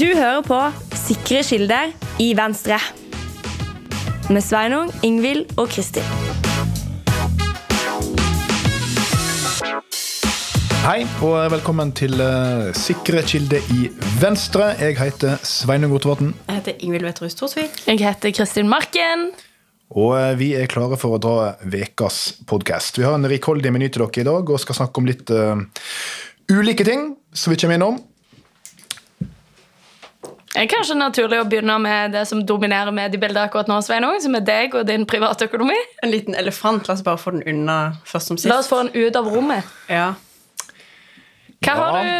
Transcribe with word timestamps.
Du 0.00 0.06
hører 0.16 0.40
på 0.40 0.58
Sikre 0.96 1.42
kilder 1.44 1.90
i 2.24 2.30
Venstre. 2.32 2.78
Med 4.32 4.40
Sveinung, 4.40 4.88
Ingvild 5.04 5.50
og 5.60 5.68
Kristin. 5.68 6.06
Hei, 10.86 11.04
og 11.20 11.36
velkommen 11.52 11.92
til 11.92 12.16
uh, 12.16 12.70
Sikre 12.72 13.20
kilder 13.28 13.60
i 13.76 13.90
Venstre. 14.22 14.70
Jeg 14.80 14.96
heter 15.02 15.36
Sveinung 15.44 15.92
Rotevatn. 15.92 16.32
Jeg 16.48 16.62
heter 16.62 16.80
Ingvild 16.80 17.04
Wetterhus 17.04 17.36
Thorsvik. 17.36 17.82
Jeg 17.84 18.00
heter 18.00 18.32
Kristin 18.32 18.72
Marken. 18.72 19.34
Og 19.92 20.14
uh, 20.16 20.32
vi 20.40 20.54
er 20.56 20.70
klare 20.72 20.96
for 20.96 21.18
å 21.18 21.20
dra 21.20 21.58
Vekas 21.60 22.38
podkast. 22.48 22.96
Vi 22.96 23.04
har 23.04 23.20
en 23.20 23.28
rikholdig 23.28 23.76
meny 23.76 23.92
til 23.92 24.06
dere 24.06 24.24
i 24.24 24.30
dag 24.32 24.48
og 24.56 24.64
skal 24.64 24.80
snakke 24.80 25.04
om 25.04 25.12
litt 25.12 25.28
uh, 25.28 25.60
ulike 26.48 26.88
ting 26.88 27.10
som 27.36 27.52
vi 27.52 27.60
kommer 27.60 27.76
innom. 27.76 28.00
Det 30.50 30.64
er 30.64 30.70
kanskje 30.72 30.96
naturlig 30.98 31.38
å 31.38 31.44
begynne 31.46 31.76
med 31.78 32.10
det 32.16 32.24
som 32.26 32.40
dominerer 32.46 32.90
mediebildet 32.94 33.44
akkurat 33.44 33.68
nå, 33.70 33.76
Sveinung, 33.86 34.16
som 34.22 34.34
er 34.34 34.42
deg 34.42 34.74
og 34.74 34.88
din 34.88 35.04
privatøkonomi. 35.06 35.76
En 36.02 36.10
liten 36.10 36.34
elefant. 36.34 36.88
La 36.90 36.96
oss 36.96 37.04
bare 37.06 37.20
få 37.22 37.36
den 37.36 37.44
unna 37.52 37.76
først 38.08 38.32
som 38.32 38.38
sist. 38.40 38.50
La 38.50 38.58
oss 38.58 38.70
få 38.70 38.80
den 38.82 38.90
ut 38.98 39.18
av 39.20 39.30
rommet. 39.30 39.68
Ja. 39.86 40.08
Hva, 41.62 41.76
har 41.76 41.98
Ja, 42.00 42.02
du, 42.02 42.10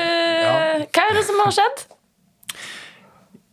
ja. 0.46 0.54
hva 0.94 1.06
er 1.10 1.18
det 1.18 1.24
som 1.26 1.42
har 1.42 1.54
skjedd? 1.58 1.84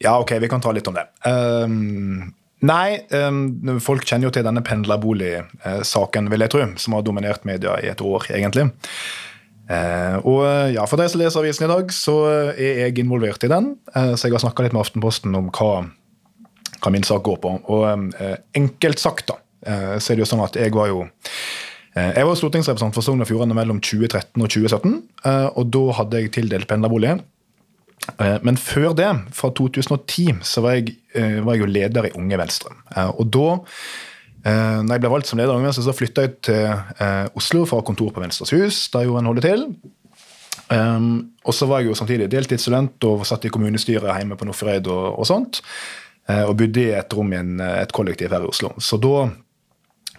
Ja, 0.05 0.17
ok, 0.21 0.35
vi 0.43 0.49
kan 0.51 0.61
ta 0.61 0.69
litt 0.75 0.87
om 0.91 0.93
det. 0.99 1.07
Um, 1.25 2.27
nei, 2.69 2.99
um, 3.17 3.79
folk 3.81 4.05
kjenner 4.05 4.29
jo 4.29 4.33
til 4.35 4.45
denne 4.45 4.61
pendlerboligsaken, 4.61 6.29
vil 6.29 6.45
jeg 6.45 6.53
tro, 6.53 6.67
som 6.77 6.93
har 6.99 7.07
dominert 7.07 7.47
media 7.49 7.79
i 7.81 7.89
et 7.89 8.03
år, 8.05 8.29
egentlig. 8.37 8.67
Eh, 9.69 10.17
og 10.23 10.43
ja, 10.71 10.85
For 10.87 10.95
deg 11.01 11.09
som 11.11 11.19
leser 11.21 11.41
avisen 11.41 11.65
i 11.67 11.71
dag, 11.73 11.89
så 11.91 12.15
er 12.55 12.85
jeg 12.85 12.99
involvert 13.03 13.43
i 13.43 13.49
den. 13.51 13.73
Eh, 13.93 14.13
så 14.15 14.27
jeg 14.29 14.37
har 14.37 14.43
snakka 14.45 14.63
litt 14.63 14.75
med 14.75 14.83
Aftenposten 14.85 15.35
om 15.35 15.49
hva, 15.51 15.71
hva 16.79 16.93
min 16.93 17.03
sak 17.07 17.23
går 17.27 17.39
på. 17.43 17.53
Og 17.67 18.13
eh, 18.21 18.37
enkelt 18.55 18.99
sagt, 19.03 19.27
da, 19.33 19.39
eh, 19.67 19.95
så 19.99 20.13
er 20.13 20.19
det 20.19 20.23
jo 20.25 20.29
sånn 20.31 20.45
at 20.45 20.55
jeg 20.59 20.71
var 20.77 20.87
jo 20.93 21.01
eh, 21.03 22.11
jeg 22.15 22.29
var 22.29 22.39
stortingsrepresentant 22.39 22.95
for 22.95 23.03
Sogn 23.05 23.23
og 23.25 23.27
Fjordane 23.29 23.57
mellom 23.57 23.81
2013 23.83 24.39
og 24.45 24.47
2017. 24.53 24.95
eh, 25.25 25.47
og 25.57 25.73
da 25.75 25.83
hadde 25.99 26.23
jeg 26.23 26.35
tildelt 26.37 26.69
pendlerbolig. 26.71 27.17
Eh, 28.21 28.37
Men 28.47 28.55
før 28.61 28.93
det, 28.95 29.09
fra 29.35 29.49
2010, 29.51 30.37
så 30.47 30.61
var 30.63 30.77
jeg, 30.77 30.95
eh, 31.17 31.41
var 31.43 31.57
jeg 31.57 31.65
jo 31.65 31.71
leder 31.73 32.07
i 32.07 32.15
Unge 32.15 32.37
Venstre. 32.39 32.71
Eh, 32.95 33.09
Og 33.19 33.27
da 33.35 33.47
eh, 34.47 34.79
når 34.83 34.95
jeg 34.95 35.03
ble 35.03 35.11
valgt 35.13 35.29
som 35.29 35.39
leder 35.41 35.53
av 35.53 35.59
Unge 35.61 35.75
så 35.75 35.93
flytta 35.95 36.25
jeg 36.25 36.35
til 36.47 36.65
eh, 37.03 37.27
Oslo 37.37 37.65
fra 37.69 37.81
kontor 37.85 38.13
på 38.15 38.23
Venstres 38.23 38.53
hus, 38.55 38.81
der 38.95 39.05
Johan 39.09 39.27
holder 39.29 39.47
til. 39.49 39.67
Um, 40.67 41.29
og 41.47 41.53
så 41.55 41.63
var 41.69 41.79
jeg 41.79 41.93
jo 41.93 41.95
samtidig 41.95 42.25
deltidsstudent 42.33 43.05
og 43.07 43.21
satt 43.27 43.45
i 43.47 43.51
kommunestyret 43.53 44.03
hjemme 44.17 44.35
på 44.35 44.47
Nordfjordeid 44.49 44.89
og, 44.91 45.05
og 45.21 45.27
sånt. 45.29 45.61
eh, 46.27 46.43
Og 46.43 46.57
bodde 46.59 46.81
i 46.83 46.91
et 46.97 47.13
rom 47.15 47.31
i 47.31 47.37
en, 47.39 47.53
et 47.63 47.93
kollektiv 47.95 48.33
her 48.35 48.43
i 48.43 48.49
Oslo. 48.49 48.73
Så 48.83 48.99
da 48.99 49.29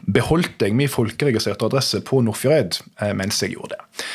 beholdt 0.08 0.62
jeg 0.64 0.72
min 0.78 0.88
folkeregistrerte 0.88 1.66
adresse 1.68 2.00
på 2.06 2.22
Nordfjordeid 2.24 2.78
eh, 3.02 3.12
mens 3.18 3.42
jeg 3.44 3.56
gjorde 3.58 3.76
det. 3.76 4.06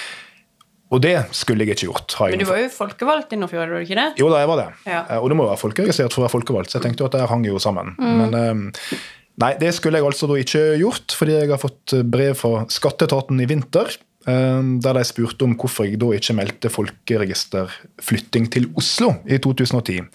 Og 0.93 1.01
det 1.01 1.13
skulle 1.33 1.65
jeg 1.65 1.73
ikke 1.73 1.87
gjort. 1.91 2.13
har 2.19 2.29
jeg 2.29 2.37
Men 2.37 2.45
du 2.45 2.49
var 2.51 2.59
jo 2.63 2.67
folkevalgt 2.69 3.31
i 3.33 3.37
Nordfjord, 3.41 3.69
var 3.69 3.81
du 3.81 3.85
ikke 3.85 3.97
det? 3.97 4.09
jo 4.21 4.27
da, 4.29 4.41
jeg 4.43 4.49
var 4.49 4.59
det. 4.61 4.67
Ja. 4.89 4.99
Og 5.21 5.29
det 5.31 5.37
må 5.37 5.45
jo 5.47 5.49
være 5.53 5.61
folkeregistrert 5.63 6.13
for 6.13 6.21
å 6.21 6.25
være 6.27 6.33
folkevalgt, 6.35 6.69
så 6.73 6.77
jeg 6.79 6.85
tenkte 6.87 7.01
jo 7.05 7.07
at 7.09 7.15
det 7.17 7.29
hang 7.31 7.45
jo 7.49 7.61
sammen. 7.61 7.93
Men 7.97 8.37
eh, 8.37 8.97
nei, 9.41 9.53
det 9.61 9.73
skulle 9.77 9.99
jeg 9.99 10.07
altså 10.07 10.29
da 10.29 10.39
ikke 10.39 10.63
gjort, 10.81 11.15
fordi 11.17 11.37
jeg 11.37 11.51
har 11.53 11.61
fått 11.61 11.95
brev 12.11 12.35
fra 12.39 12.65
Skatteetaten 12.71 13.41
i 13.43 13.47
vinter, 13.49 13.95
eh, 14.29 14.61
der 14.85 14.99
de 14.99 15.05
spurte 15.07 15.47
om 15.47 15.55
hvorfor 15.59 15.87
jeg 15.87 16.01
da 16.01 16.11
ikke 16.15 16.37
meldte 16.37 16.71
folkeregisterflytting 16.73 18.49
til 18.53 18.69
Oslo 18.79 19.15
i 19.25 19.39
2010. 19.41 20.05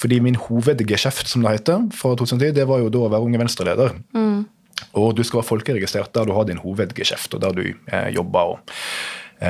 Fordi 0.00 0.20
min 0.24 0.40
hovedgeskjeft, 0.40 1.30
som 1.30 1.44
det 1.44 1.58
heter, 1.58 1.88
fra 1.96 2.16
2010, 2.16 2.56
det 2.60 2.68
var 2.70 2.82
jo 2.84 2.92
da 2.92 3.06
å 3.06 3.12
være 3.12 3.28
Unge 3.28 3.42
Venstre-leder. 3.44 3.96
Og 4.98 5.14
du 5.16 5.22
skal 5.24 5.40
være 5.40 5.48
folkeregistrert 5.48 6.12
der 6.14 6.28
du 6.28 6.34
har 6.36 6.46
din 6.48 6.60
hovedgeskjeft, 6.60 7.36
og 7.36 7.44
der 7.44 7.54
du 7.56 7.66
eh, 7.70 8.08
jobber 8.16 8.56
og 8.56 8.78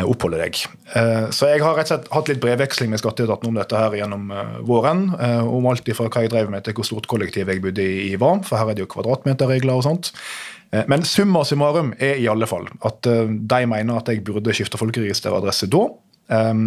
oppholder 0.01 0.41
deg. 0.47 0.61
Eh, 0.97 1.27
så 1.35 1.51
jeg 1.51 1.61
har 1.63 1.77
rett 1.77 1.91
og 1.91 1.93
slett 1.93 2.09
hatt 2.15 2.31
litt 2.31 2.41
brevveksling 2.43 2.93
med 2.93 3.03
skatteetaten 3.03 3.51
om 3.51 3.59
dette 3.59 3.77
her 3.77 3.97
gjennom 3.99 4.31
eh, 4.33 4.55
våren. 4.69 5.05
Eh, 5.19 5.43
om 5.45 5.69
alt 5.69 5.89
fra 5.97 6.09
hva 6.09 6.25
jeg 6.25 6.33
drev 6.33 6.53
med 6.53 6.65
til 6.65 6.77
hvor 6.79 6.89
stort 6.89 7.09
kollektiv 7.11 7.51
jeg 7.53 7.63
bodde 7.65 7.85
i, 7.85 8.15
var, 8.21 8.41
for 8.47 8.61
her 8.61 8.73
er 8.73 8.79
det 8.79 8.87
jo 8.87 8.93
kvadratmeterregler 8.95 9.77
og 9.77 9.85
sånt. 9.87 10.13
Eh, 10.73 10.87
men 10.89 11.05
summa 11.09 11.45
summarum 11.45 11.93
er 12.01 12.23
i 12.23 12.31
alle 12.31 12.49
fall 12.49 12.71
at 12.89 13.11
eh, 13.11 13.29
de 13.29 13.61
mener 13.69 14.01
at 14.01 14.09
jeg 14.09 14.25
burde 14.25 14.57
skifte 14.57 14.81
folkeregisteradresse 14.81 15.69
da. 15.73 15.85
Eh, 16.33 16.65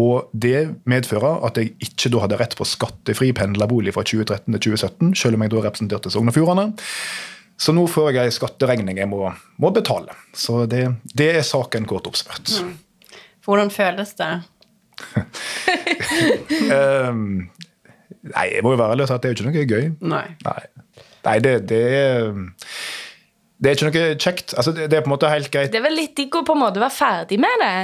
og 0.00 0.30
det 0.32 0.68
medfører 0.88 1.42
at 1.48 1.58
jeg 1.58 1.74
ikke 1.82 2.12
da 2.14 2.22
hadde 2.22 2.38
rett 2.38 2.54
på 2.56 2.68
skattefri 2.68 3.32
pendlerbolig 3.36 3.96
fra 3.96 4.04
2013 4.06 4.46
til 4.54 4.62
2017, 4.70 5.14
selv 5.18 5.36
om 5.36 5.44
jeg 5.44 5.52
da 5.52 5.64
representerte 5.66 6.12
Sogn 6.14 6.30
og 6.30 6.36
Fjordane. 6.36 6.70
Så 7.60 7.74
nå 7.76 7.84
får 7.92 8.14
jeg 8.14 8.30
ei 8.30 8.32
skatteregning 8.32 9.00
jeg 9.02 9.08
må, 9.10 9.26
må 9.60 9.70
betale. 9.76 10.14
Så 10.32 10.64
det, 10.70 10.86
det 11.12 11.28
er 11.36 11.44
saken 11.46 11.84
kort 11.88 12.08
oppsummert. 12.08 12.48
Hvordan 13.44 13.72
føles 13.74 14.14
det? 14.16 14.30
um, 17.10 17.50
nei, 18.34 18.46
jeg 18.54 18.64
må 18.64 18.74
jo 18.74 18.80
være 18.80 18.96
ærlig 18.96 19.06
og 19.06 19.10
si 19.10 19.16
at 19.16 19.22
det 19.22 19.30
er 19.30 19.34
jo 19.34 19.38
ikke 19.38 19.50
noe 19.50 19.68
gøy. 19.68 19.86
Nei. 20.14 20.24
Nei, 20.46 21.04
nei 21.28 21.36
det, 21.44 21.54
det 21.68 21.84
er 22.00 22.34
Det 23.60 23.70
er 23.70 23.76
ikke 23.76 23.88
noe 23.90 24.10
kjekt. 24.16 24.56
Altså, 24.56 24.72
det, 24.76 24.88
det 24.92 24.98
er 24.98 25.04
på 25.04 25.12
en 25.12 25.16
måte 25.18 25.32
helt 25.32 25.52
greit. 25.52 25.72
Det 25.72 25.80
er 25.82 25.88
vel 25.90 25.98
litt 26.00 26.16
digg 26.16 26.36
å 26.40 26.44
på 26.48 26.56
en 26.56 26.64
måte 26.64 26.80
være 26.80 26.96
ferdig 26.96 27.40
med 27.44 27.60
det. 27.60 27.74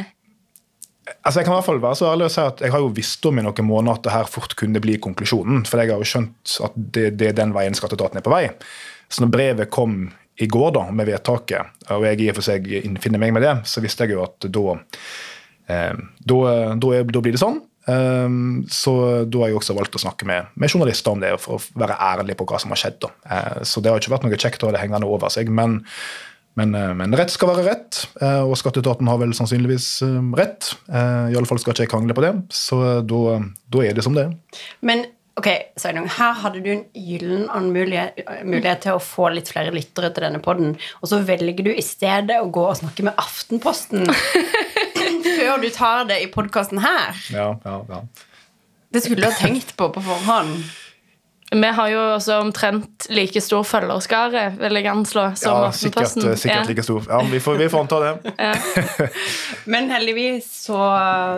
Altså, 1.20 1.38
Jeg 1.38 1.46
kan 1.46 1.52
i 1.52 1.56
hvert 1.58 1.68
fall 1.68 1.84
være 1.84 2.00
så 2.00 2.10
ærlig 2.10 2.30
å 2.30 2.32
si 2.32 2.42
at 2.42 2.64
jeg 2.64 2.72
har 2.72 2.82
jo 2.82 2.92
visst 2.96 3.28
om 3.28 3.38
i 3.38 3.44
noen 3.44 3.68
måneder 3.68 4.00
at 4.00 4.06
det 4.08 4.14
her 4.16 4.28
fort 4.30 4.56
kunne 4.58 4.80
bli 4.82 4.96
konklusjonen. 5.04 5.66
For 5.68 5.84
jeg 5.84 5.92
har 5.92 6.00
jo 6.00 6.12
skjønt 6.16 6.58
at 6.64 6.84
det, 6.96 7.10
det 7.20 7.28
er 7.30 7.40
den 7.44 7.52
veien 7.54 7.76
skatteetaten 7.76 8.18
er 8.18 8.24
på 8.24 8.32
vei. 8.32 8.46
Så 9.08 9.24
når 9.24 9.32
brevet 9.34 9.72
kom 9.72 10.06
i 10.36 10.48
går 10.52 10.74
da, 10.76 10.88
med 10.92 11.08
vedtaket, 11.08 11.86
og 11.94 12.04
jeg 12.04 12.20
i 12.20 12.28
og 12.32 12.36
for 12.38 12.44
seg 12.44 12.66
innfinner 12.82 13.22
meg 13.22 13.32
med 13.36 13.46
det, 13.46 13.54
så 13.68 13.80
visste 13.84 14.04
jeg 14.04 14.16
jo 14.16 14.26
at 14.26 14.48
da 14.52 14.66
eh, 15.72 16.04
da, 16.28 16.42
blir 16.84 17.32
det 17.32 17.40
sånn. 17.40 17.62
Eh, 17.88 18.36
så 18.68 18.94
da 19.24 19.42
har 19.42 19.52
jeg 19.52 19.60
også 19.62 19.78
valgt 19.78 19.96
å 19.96 20.04
snakke 20.04 20.28
med, 20.28 20.52
med 20.54 20.72
journalister 20.72 21.16
om 21.16 21.24
det, 21.24 21.32
for 21.40 21.56
å 21.56 21.80
være 21.80 21.98
ærlig 22.12 22.36
på 22.36 22.48
hva 22.50 22.60
som 22.60 22.74
har 22.74 22.82
skjedd. 22.82 23.08
Eh, 23.24 23.64
så 23.64 23.80
det 23.80 23.92
har 23.92 24.02
ikke 24.02 24.16
vært 24.18 24.28
noe 24.28 24.40
kjekt 24.44 24.66
å 24.66 24.70
ha 24.70 24.76
det 24.76 24.84
hengende 24.84 25.08
over 25.08 25.32
seg. 25.32 25.52
men 25.52 25.80
men, 26.56 26.74
eh, 26.74 26.94
men 26.96 27.12
rett 27.16 27.32
skal 27.32 27.52
være 27.52 27.66
rett, 27.66 27.98
eh, 28.20 28.40
og 28.40 28.56
skatteetaten 28.56 29.08
har 29.10 29.20
vel 29.20 29.34
sannsynligvis 29.36 30.00
rett. 30.38 30.72
Eh, 30.88 31.32
I 31.32 31.36
alle 31.36 31.48
fall 31.48 31.60
skal 31.60 31.74
ikke 31.74 31.84
jeg 31.84 31.92
krangle 31.92 32.16
på 32.16 32.24
det, 32.24 32.32
så 32.56 32.80
da 33.04 33.40
da 33.68 33.84
er 33.84 33.92
det 33.96 34.04
som 34.06 34.16
det 34.16 34.24
er. 34.24 34.62
Men 34.80 35.04
ok, 35.36 35.48
Sveinung, 35.76 36.06
her 36.16 36.36
hadde 36.42 36.62
du 36.64 36.70
en 36.72 36.84
gyllen 36.96 37.44
mulighet, 37.72 38.22
mulighet 38.46 38.84
til 38.86 38.96
å 38.96 39.02
få 39.02 39.28
litt 39.34 39.50
flere 39.52 39.74
lyttere 39.74 40.10
til 40.14 40.24
denne 40.28 40.40
podden, 40.44 40.76
og 41.02 41.10
så 41.10 41.20
velger 41.28 41.66
du 41.66 41.72
i 41.74 41.84
stedet 41.84 42.38
å 42.40 42.48
gå 42.52 42.64
og 42.70 42.78
snakke 42.80 43.04
med 43.06 43.20
Aftenposten 43.20 44.08
før 45.36 45.60
du 45.60 45.68
tar 45.74 46.08
det 46.08 46.22
i 46.24 46.30
podkasten 46.32 46.80
her. 46.84 47.20
Ja, 47.34 47.50
ja, 47.66 47.76
ja. 47.90 48.00
Det 48.92 49.02
skulle 49.04 49.26
du 49.26 49.28
ha 49.28 49.36
tenkt 49.36 49.74
på 49.76 49.90
på 49.92 50.00
forhånd. 50.00 50.62
Vi 51.50 51.68
har 51.76 51.88
jo 51.92 51.98
også 52.16 52.40
omtrent 52.42 53.06
like 53.14 53.38
stor 53.40 53.62
følgerskare, 53.62 54.48
vil 54.58 54.78
jeg 54.80 54.88
anslå, 54.90 55.28
som 55.38 55.52
ja 55.62 55.68
sikkert, 55.70 56.08
Aftenposten. 56.08 56.36
sikkert 56.42 56.56
Ja. 56.56 56.64
like 56.72 56.82
stor. 56.82 57.04
Ja, 57.08 57.20
vi 57.30 57.38
får, 57.40 57.54
vi 57.60 57.68
får 57.70 57.84
anta 57.84 58.00
det. 58.02 58.32
Men 59.72 59.86
heldigvis 59.94 60.48
så, 60.66 60.80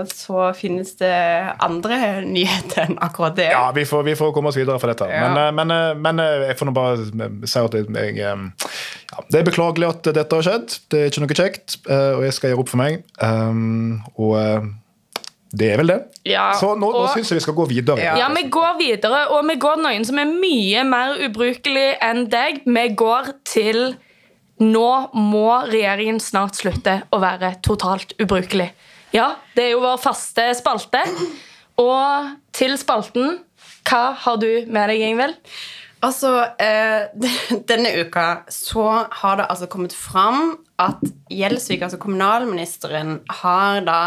så 0.09 0.47
finnes 0.57 0.95
det 1.03 1.13
andre 1.61 1.99
nyheter 2.25 2.87
enn 2.87 2.97
akkurat 3.05 3.37
det. 3.37 3.51
Ja, 3.53 3.67
vi 3.77 3.85
får, 3.85 4.03
vi 4.09 4.17
får 4.17 4.33
komme 4.33 4.49
oss 4.49 4.57
videre 4.57 4.81
for 4.81 4.89
dette. 4.95 5.11
Ja. 5.13 5.29
Men, 5.29 5.43
eh, 5.45 5.53
men, 5.61 5.77
eh, 5.77 5.95
men 6.09 6.25
eh, 6.25 6.49
jeg 6.49 6.59
får 6.63 6.71
nå 6.71 6.77
bare 6.81 6.97
si 7.45 7.61
at 7.67 7.77
jeg, 7.77 8.17
eh, 8.17 8.19
ja, 9.13 9.23
Det 9.29 9.43
er 9.43 9.49
beklagelig 9.53 9.89
at 9.93 10.09
dette 10.17 10.41
har 10.41 10.49
skjedd. 10.49 10.79
Det 10.89 11.05
er 11.05 11.13
ikke 11.13 11.25
noe 11.27 11.37
kjekt, 11.45 11.79
eh, 11.85 12.13
og 12.17 12.25
jeg 12.25 12.33
skal 12.37 12.55
gjøre 12.55 12.65
opp 12.65 12.73
for 12.73 12.81
meg. 12.81 13.03
Og 14.17 14.37
eh, 14.41 14.69
det 15.51 15.71
er 15.73 15.81
vel 15.81 15.93
det. 15.93 15.99
Ja, 16.29 16.51
Så 16.61 16.75
nå, 16.77 16.91
nå 16.93 17.07
syns 17.15 17.31
jeg 17.33 17.39
vi 17.39 17.45
skal 17.47 17.57
gå 17.57 17.65
videre. 17.71 18.03
Ja. 18.05 18.17
Ja, 18.21 18.27
vi 18.35 18.45
går 18.53 18.77
videre, 18.81 19.23
og 19.33 19.47
vi 19.49 19.57
går 19.61 19.81
noen 19.81 20.05
som 20.05 20.21
er 20.21 20.29
mye 20.29 20.85
mer 20.85 21.17
ubrukelig 21.25 21.89
enn 22.05 22.27
deg. 22.33 22.63
Vi 22.69 22.85
går 22.99 23.33
til 23.49 23.83
Nå 24.59 24.89
må 25.15 25.51
regjeringen 25.71 26.17
snart 26.19 26.57
slutte 26.59 26.97
å 27.15 27.21
være 27.23 27.53
totalt 27.63 28.17
ubrukelig. 28.19 28.73
Ja, 29.15 29.37
det 29.55 29.69
er 29.69 29.77
jo 29.77 29.85
vår 29.85 30.01
faste 30.03 30.49
spalte. 30.59 31.05
Og 31.79 32.33
til 32.51 32.75
spalten, 32.81 33.37
hva 33.87 34.03
har 34.19 34.41
du 34.43 34.49
med 34.67 34.91
deg, 34.91 35.05
Ingvild? 35.13 35.39
Altså, 36.03 36.33
eh, 36.59 37.07
denne 37.71 37.95
uka 38.03 38.27
så 38.51 38.89
har 39.23 39.39
det 39.39 39.47
altså 39.47 39.71
kommet 39.71 39.95
fram 39.95 40.59
at 40.79 41.03
Gjelsvik, 41.31 41.83
altså 41.87 41.99
kommunalministeren, 42.03 43.21
har 43.41 43.83
da 43.87 44.01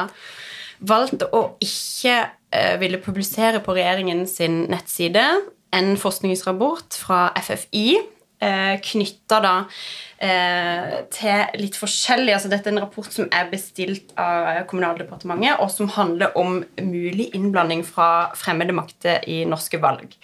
valgt 0.81 1.25
å 1.31 1.43
ikke 1.63 2.15
eh, 2.51 2.77
ville 2.81 3.01
publisere 3.01 3.61
på 3.63 3.75
regjeringen 3.77 4.25
sin 4.29 4.65
nettside 4.71 5.25
en 5.71 5.93
forskningsrapport 5.99 6.97
fra 6.99 7.29
FFI 7.39 7.85
eh, 8.41 8.75
knytta 8.83 9.39
da 9.43 9.53
eh, 10.17 10.95
til 11.13 11.61
litt 11.61 11.77
forskjellig. 11.79 12.33
Altså, 12.35 12.51
dette 12.51 12.69
er 12.69 12.75
en 12.75 12.83
rapport 12.83 13.07
som 13.13 13.29
er 13.31 13.49
bestilt 13.51 14.11
av 14.19 14.65
Kommunaldepartementet, 14.69 15.61
og 15.63 15.71
som 15.73 15.91
handler 15.95 16.35
om 16.39 16.59
mulig 16.81 17.29
innblanding 17.37 17.85
fra 17.87 18.31
fremmede 18.37 18.75
makter 18.75 19.23
i 19.31 19.41
norske 19.49 19.79
valg. 19.81 20.15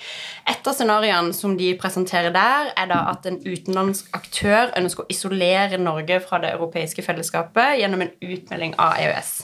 Et 0.49 0.71
av 0.71 0.75
scenarioene 0.75 1.35
som 1.37 1.55
de 1.59 1.73
presenterer 1.79 2.33
der, 2.35 2.73
er 2.75 2.91
da 2.91 3.03
at 3.13 3.27
en 3.29 3.39
utenlandsk 3.45 4.09
aktør 4.17 4.73
ønsker 4.77 5.05
å 5.05 5.13
isolere 5.13 5.81
Norge 5.81 6.19
fra 6.25 6.41
det 6.43 6.55
europeiske 6.57 7.05
fellesskapet 7.05 7.79
gjennom 7.81 8.03
en 8.05 8.15
utmelding 8.19 8.75
av 8.81 8.97
EØS. 8.99 9.37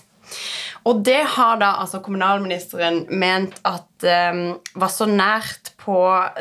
Og 0.83 1.03
det 1.05 1.21
har 1.35 1.59
da 1.61 1.73
altså 1.81 2.01
kommunalministeren 2.03 3.05
ment 3.09 3.55
at 3.67 3.85
var 4.03 4.91
så 4.91 5.07
nært 5.09 5.73
på 5.83 5.95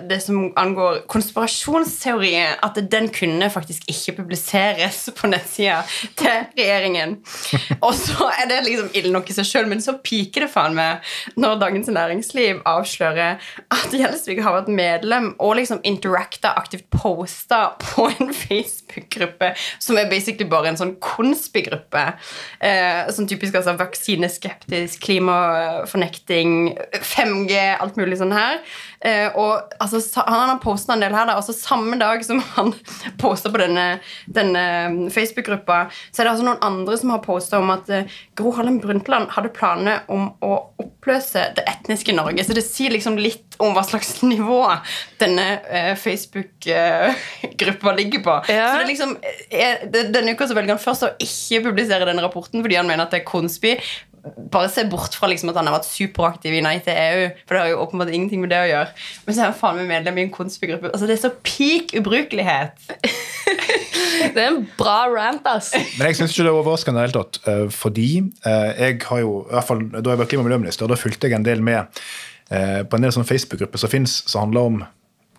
det 0.09 0.21
som 0.23 0.53
angår 0.59 1.03
konspirasjonsteorien, 1.11 2.59
at 2.63 2.79
den 2.93 3.09
kunne 3.15 3.49
faktisk 3.51 3.89
ikke 3.91 4.17
publiseres 4.21 5.05
på 5.19 5.31
nettsida 5.31 5.81
til 6.19 6.47
regjeringen. 6.59 7.17
Og 7.87 7.95
så 7.99 8.29
er 8.31 8.49
det 8.51 8.61
liksom 8.69 8.93
ille 8.99 9.13
nok 9.15 9.31
i 9.31 9.37
seg 9.37 9.49
sjøl, 9.49 9.71
men 9.71 9.83
så 9.83 9.97
piker 10.03 10.47
det 10.47 10.53
faen 10.53 10.77
meg 10.79 11.03
når 11.41 11.59
Dagens 11.63 11.91
Næringsliv 11.93 12.63
avslører 12.69 13.43
at 13.75 13.97
Gjelsvik 13.97 14.43
har 14.45 14.61
vært 14.61 14.71
medlem 14.73 15.33
og 15.43 15.57
liksom 15.59 15.83
interacta, 15.89 16.55
aktivt 16.59 16.87
posta 16.95 17.73
på 17.83 18.09
en 18.13 18.33
Facebook-gruppe 18.37 19.53
som 19.83 19.99
er 19.99 20.11
basically 20.11 20.49
bare 20.51 20.73
en 20.73 20.79
sånn 20.79 20.95
konspigruppe. 21.03 22.05
Eh, 22.63 23.11
som 23.15 23.27
typisk 23.29 23.57
altså 23.59 23.75
vaksineskeptisk, 23.81 25.03
klimafornekting, 25.03 26.73
5G, 27.03 27.52
alt 27.61 27.99
mulig 28.01 28.19
sånn 28.21 28.33
her. 28.35 28.61
Eh, 29.03 29.35
og 29.39 29.73
altså, 29.83 29.99
Han 30.27 30.49
har 30.49 30.59
posta 30.63 30.95
en 30.95 31.03
del 31.03 31.15
her, 31.15 31.27
da. 31.27 31.35
Altså, 31.39 31.55
samme 31.57 31.99
dag 32.01 32.25
som 32.25 32.39
han 32.55 32.73
posta 33.23 33.51
på 33.53 33.59
denne, 33.63 33.87
denne 34.31 34.63
um, 34.87 35.11
Facebook-gruppa, 35.13 35.85
så 36.11 36.23
er 36.23 36.29
det 36.29 36.35
altså 36.35 36.47
noen 36.47 36.63
andre 36.63 36.99
som 37.01 37.11
har 37.15 37.23
posta 37.25 37.59
om 37.63 37.73
at 37.75 37.91
uh, 37.91 38.19
Gro 38.39 38.53
Harlem 38.57 38.79
Brundtland 38.83 39.33
hadde 39.35 39.55
planer 39.57 39.97
om 40.13 40.31
å 40.45 40.53
oppløse 40.83 41.49
det 41.57 41.65
etniske 41.71 42.15
Norge. 42.15 42.45
Så 42.47 42.55
det 42.57 42.65
sier 42.67 42.95
liksom 42.95 43.19
litt 43.21 43.59
om 43.63 43.75
hva 43.77 43.85
slags 43.87 44.23
nivå 44.23 44.63
denne 45.23 45.47
uh, 45.67 45.95
Facebook-gruppa 45.99 47.95
ligger 48.01 48.21
på. 48.25 48.39
Ja. 48.53 48.71
Så 48.73 48.79
det 48.83 48.91
liksom, 48.93 49.17
Denne 49.93 50.33
uka 50.37 50.47
så 50.49 50.55
velger 50.57 50.77
han 50.77 50.83
først 50.83 51.07
å 51.07 51.15
ikke 51.23 51.65
publisere 51.69 52.07
denne 52.09 52.23
rapporten 52.25 52.63
fordi 52.63 52.79
han 52.79 52.89
mener 52.89 53.05
at 53.07 53.13
det 53.15 53.23
er 53.23 53.29
konspi 53.29 53.75
bare 54.23 54.69
se 54.71 54.85
bort 54.87 55.17
fra 55.19 55.27
liksom 55.31 55.51
at 55.51 55.59
han 55.59 55.67
har 55.67 55.75
vært 55.79 55.89
superaktiv 55.89 56.55
i 56.55 56.63
Nei 56.63 56.77
til 56.85 56.95
EU. 56.95 57.25
For 57.47 57.57
det 57.57 57.63
har 57.63 57.71
jo 57.73 57.81
åpenbart 57.83 58.13
ingenting 58.15 58.43
med 58.45 58.53
det 58.53 58.61
å 58.63 58.69
gjøre. 58.71 58.93
Men 59.27 59.35
så 59.35 59.43
er 59.43 59.49
han 59.49 59.59
faen 59.59 59.81
meg 59.81 59.89
medlem 59.91 60.21
i 60.21 60.25
en 60.27 60.35
konspigruppe. 60.35 60.93
Altså, 60.93 61.09
det 61.11 61.17
er 61.17 61.23
så 61.25 61.33
peak 61.43 61.95
ubrukelighet. 61.99 62.79
det 64.35 64.45
er 64.45 64.47
en 64.47 64.63
bra 64.79 65.01
rant, 65.11 65.47
ass. 65.51 65.73
Men 65.99 66.11
jeg 66.11 66.21
syns 66.21 66.37
ikke 66.37 66.47
det 66.47 66.53
er 66.53 66.61
overraskende 66.61 67.01
i 67.01 67.03
det 67.03 67.09
hele 67.09 67.19
tatt. 67.19 67.41
Eh, 67.51 67.67
fordi 67.75 68.09
eh, 68.23 68.71
jeg 68.79 69.03
har 69.09 69.25
jo, 69.25 69.37
i 69.49 69.57
hvert 69.59 69.71
fall 69.73 69.85
da 69.99 70.05
jeg 70.15 70.23
var 70.23 70.31
klima- 70.31 70.47
og 70.47 70.51
miljøminister, 70.51 70.91
da 70.91 71.01
fulgte 71.01 71.31
jeg 71.31 71.41
en 71.41 71.49
del 71.49 71.65
med 71.65 72.03
eh, 72.53 72.83
på 72.87 72.99
en 72.99 73.07
del 73.09 73.15
sånne 73.17 73.29
Facebook-grupper 73.29 73.83
som 73.83 73.91
fins, 73.91 74.21
som 74.31 74.47
handler 74.47 74.71
om 74.71 74.83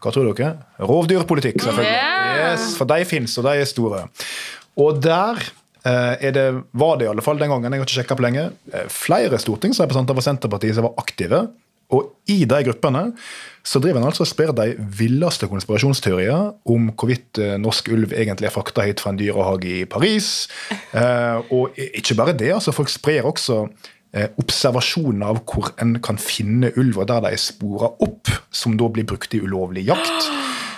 hva 0.03 0.11
tror 0.11 0.27
dere? 0.35 0.57
Rovdyrpolitikk, 0.83 1.61
selvfølgelig. 1.63 1.95
Yeah. 1.95 2.39
Yes, 2.51 2.73
for 2.75 2.89
de 2.89 3.05
fins, 3.07 3.37
og 3.39 3.45
de 3.47 3.61
er 3.61 3.69
store. 3.69 4.01
Og 4.83 4.97
der 4.99 5.39
det, 5.83 6.45
var 6.71 6.97
det 6.97 7.07
i 7.07 7.11
alle 7.11 7.23
fall 7.25 7.39
den 7.41 7.51
gangen, 7.51 7.73
jeg 7.73 7.81
har 7.81 7.87
ikke 7.87 7.97
sjekka 7.99 8.17
på 8.19 8.25
lenge, 8.25 8.47
eh, 8.71 8.87
flere 8.91 9.39
stortingsrepresentanter 9.41 10.17
fra 10.17 10.25
Senterpartiet 10.25 10.77
som 10.77 10.87
var 10.87 10.95
aktive. 11.01 11.41
Og 11.93 12.13
i 12.31 12.39
de 12.49 12.59
gruppene 12.65 13.03
så 13.67 13.79
driver 13.83 13.99
en 13.99 14.07
altså 14.07 14.23
og 14.23 14.29
sprer 14.31 14.53
de 14.55 14.73
villeste 14.97 15.47
konspirasjonsteorier 15.51 16.53
om 16.71 16.87
hvorvidt 16.95 17.41
eh, 17.43 17.57
norsk 17.61 17.91
ulv 17.93 18.15
egentlig 18.15 18.49
er 18.49 18.55
frakta 18.55 18.85
hit 18.87 19.03
fra 19.03 19.11
en 19.13 19.19
dyrehage 19.19 19.73
i 19.81 19.83
Paris. 19.85 20.47
Og 21.51 21.75
ikke 21.75 22.17
bare 22.17 22.37
det, 22.37 22.53
altså 22.55 22.73
folk 22.75 22.91
sprer 22.91 23.27
også 23.27 23.65
observasjoner 24.13 25.31
av 25.31 25.39
hvor 25.49 25.71
en 25.81 25.95
kan 26.05 26.19
finne 26.21 26.69
ulver 26.77 27.07
der 27.09 27.23
de 27.25 27.31
er 27.33 27.41
spora 27.41 27.89
opp, 28.05 28.29
som 28.53 28.77
da 28.77 28.85
blir 28.93 29.07
brukt 29.09 29.33
i 29.33 29.41
ulovlig 29.41 29.87
jakt. 29.89 30.29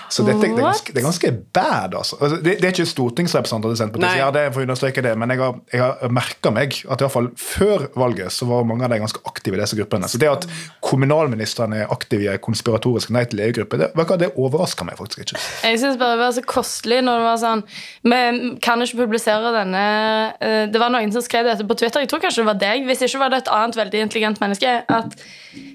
Så 0.09 0.23
dette, 0.25 0.41
det, 0.41 0.51
er 0.51 0.61
ganske, 0.61 0.93
det, 0.93 1.01
er 1.01 1.05
ganske, 1.05 1.31
bad. 1.55 1.95
altså. 1.97 2.17
altså 2.19 2.37
det, 2.37 2.57
det, 2.59 2.67
er 2.67 2.73
ikke 2.73 2.87
stortingsrepresentanter 2.89 3.73
til 3.73 3.79
Senterpartiet, 3.79 4.21
ja, 4.21 4.29
det 4.35 4.43
for 4.53 4.61
å 4.61 4.67
understreke 4.67 5.03
det, 5.05 5.13
men 5.19 5.33
jeg 5.33 5.41
har, 5.41 5.59
jeg 5.73 5.83
har 5.83 6.13
merka 6.13 6.51
meg 6.53 6.77
at 6.83 7.01
i 7.01 7.05
hvert 7.05 7.15
fall 7.15 7.29
før 7.39 7.87
valget 7.97 8.35
så 8.35 8.47
var 8.49 8.67
mange 8.67 8.85
av 8.87 8.93
de 8.93 8.99
ganske 9.01 9.21
aktive 9.29 9.57
i 9.57 9.61
disse 9.61 9.77
gruppene. 9.79 10.09
Så 10.11 10.21
det 10.21 10.29
at 10.31 10.47
kommunalministeren 10.85 11.75
er 11.77 11.91
aktiv 11.93 12.25
i 12.25 12.29
en 12.31 12.41
konspiratorisk 12.43 13.13
Nei 13.15 13.23
til 13.29 13.41
EU-gruppe, 13.45 13.79
det, 13.79 13.91
det 14.21 14.31
overrasker 14.33 14.87
meg 14.87 14.99
faktisk 14.99 15.23
ikke. 15.23 15.39
Jeg 15.63 15.79
syns 15.81 15.99
bare 16.01 16.17
det 16.17 16.23
var 16.23 16.35
så 16.35 16.45
kostelig 16.49 16.99
når 17.05 17.21
det 17.21 17.27
var 17.29 17.39
sånn 17.41 17.63
Vi 18.05 18.51
kan 18.65 18.83
ikke 18.83 18.99
publisere 19.03 19.53
denne 19.55 19.83
eh, 20.43 20.65
Det 20.71 20.81
var 20.81 20.91
noen 20.93 21.13
som 21.13 21.23
skrev 21.23 21.47
dette 21.47 21.65
på 21.67 21.77
Twitter, 21.79 22.03
jeg 22.03 22.11
tror 22.11 22.23
kanskje 22.23 22.43
det 22.43 22.49
var 22.49 22.61
deg, 22.61 22.85
hvis 22.89 23.03
ikke 23.07 23.23
var 23.23 23.33
det 23.33 23.43
et 23.43 23.51
annet 23.55 23.79
veldig 23.79 24.05
intelligent 24.07 24.41
menneske. 24.43 24.77
at 24.85 25.17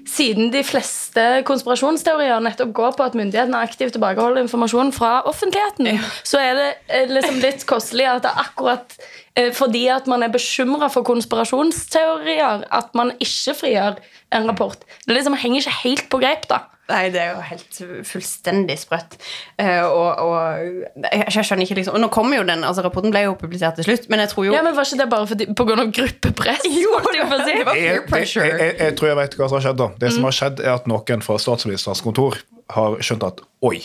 siden 0.07 0.51
de 0.53 0.63
fleste 0.65 1.23
konspirasjonsteorier 1.47 2.41
nettopp 2.43 2.73
går 2.77 2.95
på 2.97 3.05
at 3.07 3.17
myndighetene 3.17 3.61
aktivt 3.61 3.95
tilbakeholder 3.95 4.43
informasjon 4.45 4.91
fra 4.95 5.13
offentligheten, 5.29 5.91
ja. 5.95 6.11
så 6.27 6.41
er 6.41 6.57
det 6.57 6.69
eh, 6.89 7.07
liksom 7.11 7.39
litt 7.43 7.65
kostelig 7.69 8.09
at 8.09 8.25
det 8.25 8.33
er 8.33 8.43
akkurat 8.45 8.97
eh, 9.35 9.51
fordi 9.55 9.85
at 9.93 10.09
man 10.11 10.25
er 10.25 10.33
bekymra 10.33 10.91
for 10.93 11.07
konspirasjonsteorier, 11.07 12.67
at 12.71 12.91
man 12.97 13.13
ikke 13.19 13.55
frigjør 13.61 14.01
en 14.35 14.51
rapport. 14.51 14.85
Det 15.05 15.15
liksom 15.15 15.37
henger 15.39 15.63
ikke 15.63 15.79
helt 15.83 16.09
på 16.11 16.21
greip, 16.23 16.47
da. 16.51 16.65
Nei, 16.91 17.05
det 17.13 17.21
er 17.23 17.29
jo 17.31 17.43
helt 17.47 17.79
fullstendig 18.07 18.75
sprøtt. 18.81 19.17
Uh, 19.55 19.85
og, 19.87 20.09
og 20.25 21.05
jeg, 21.07 21.23
jeg, 21.23 21.45
skjønner 21.47 21.65
ikke 21.65 21.77
liksom 21.79 21.97
Og 21.97 22.03
nå 22.03 22.09
kommer 22.13 22.39
jo 22.41 22.45
den, 22.47 22.65
altså 22.67 22.83
Rapporten 22.85 23.13
ble 23.13 23.23
jo 23.25 23.35
publisert 23.39 23.77
til 23.79 23.87
slutt, 23.87 24.07
men 24.11 24.23
jeg 24.23 24.31
tror 24.33 24.47
jo 24.49 24.55
Ja, 24.55 24.63
men 24.65 24.75
Var 24.77 24.89
ikke 24.89 25.01
det 25.01 25.07
bare 25.13 25.29
fordi, 25.29 25.47
på 25.57 25.67
grunn 25.67 25.83
av 25.83 25.93
gruppepress? 25.95 26.67
Jo, 26.83 26.99
det 27.07 27.25
var 27.29 27.43
si? 27.45 27.55
jeg, 27.55 28.29
jeg, 28.35 28.75
jeg, 28.79 28.95
tror 28.99 29.11
jeg 29.11 29.19
vet 29.21 29.37
hva 29.39 29.49
som 29.49 29.59
har 29.59 29.65
skjedd. 29.67 29.79
da 29.81 29.89
Det 29.95 30.11
mm. 30.11 30.15
som 30.17 30.27
har 30.27 30.37
skjedd, 30.37 30.63
er 30.63 30.73
at 30.75 30.87
noen 30.91 31.25
fra 31.25 31.37
statsministerens 31.41 32.03
kontor 32.05 32.39
har 32.75 32.97
skjønt 33.03 33.25
at 33.27 33.43
oi, 33.67 33.77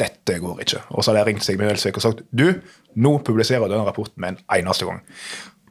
dette 0.00 0.38
går 0.42 0.62
ikke. 0.64 0.82
Og 0.92 1.04
så 1.04 1.12
har 1.12 1.20
de 1.20 1.30
ringt 1.30 1.44
Sigmund 1.44 1.70
Gjelsvik 1.70 2.00
og 2.00 2.04
sagt 2.04 2.24
du, 2.30 2.46
nå 3.00 3.16
publiserer 3.26 3.66
du 3.66 3.74
denne 3.74 3.86
rapporten 3.88 4.20
med 4.22 4.36
en 4.36 4.60
eneste 4.60 4.88
gang. 4.88 5.02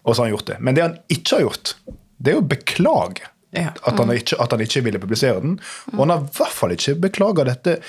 Og 0.04 0.14
så 0.14 0.22
har 0.22 0.30
han 0.30 0.36
gjort 0.36 0.50
det. 0.52 0.58
Men 0.62 0.78
det 0.78 0.86
han 0.86 0.98
ikke 1.14 1.38
har 1.38 1.46
gjort, 1.48 1.76
det 2.18 2.34
er 2.34 2.42
å 2.42 2.46
beklage 2.46 3.32
ja. 3.54 3.72
At, 3.86 4.00
han 4.00 4.12
ikke, 4.12 4.38
at, 4.42 4.52
han 4.52 4.62
ikke, 4.62 4.84
ville 4.84 5.00
publisere 5.00 5.40
den. 5.44 5.60
Og 5.94 6.04
han 6.04 6.14
har 6.14 6.26
i 6.26 6.38
hvert 6.38 6.56
fall 6.56 6.76
ikke 6.76 6.96
beklaga 7.08 7.46
dette 7.48 7.80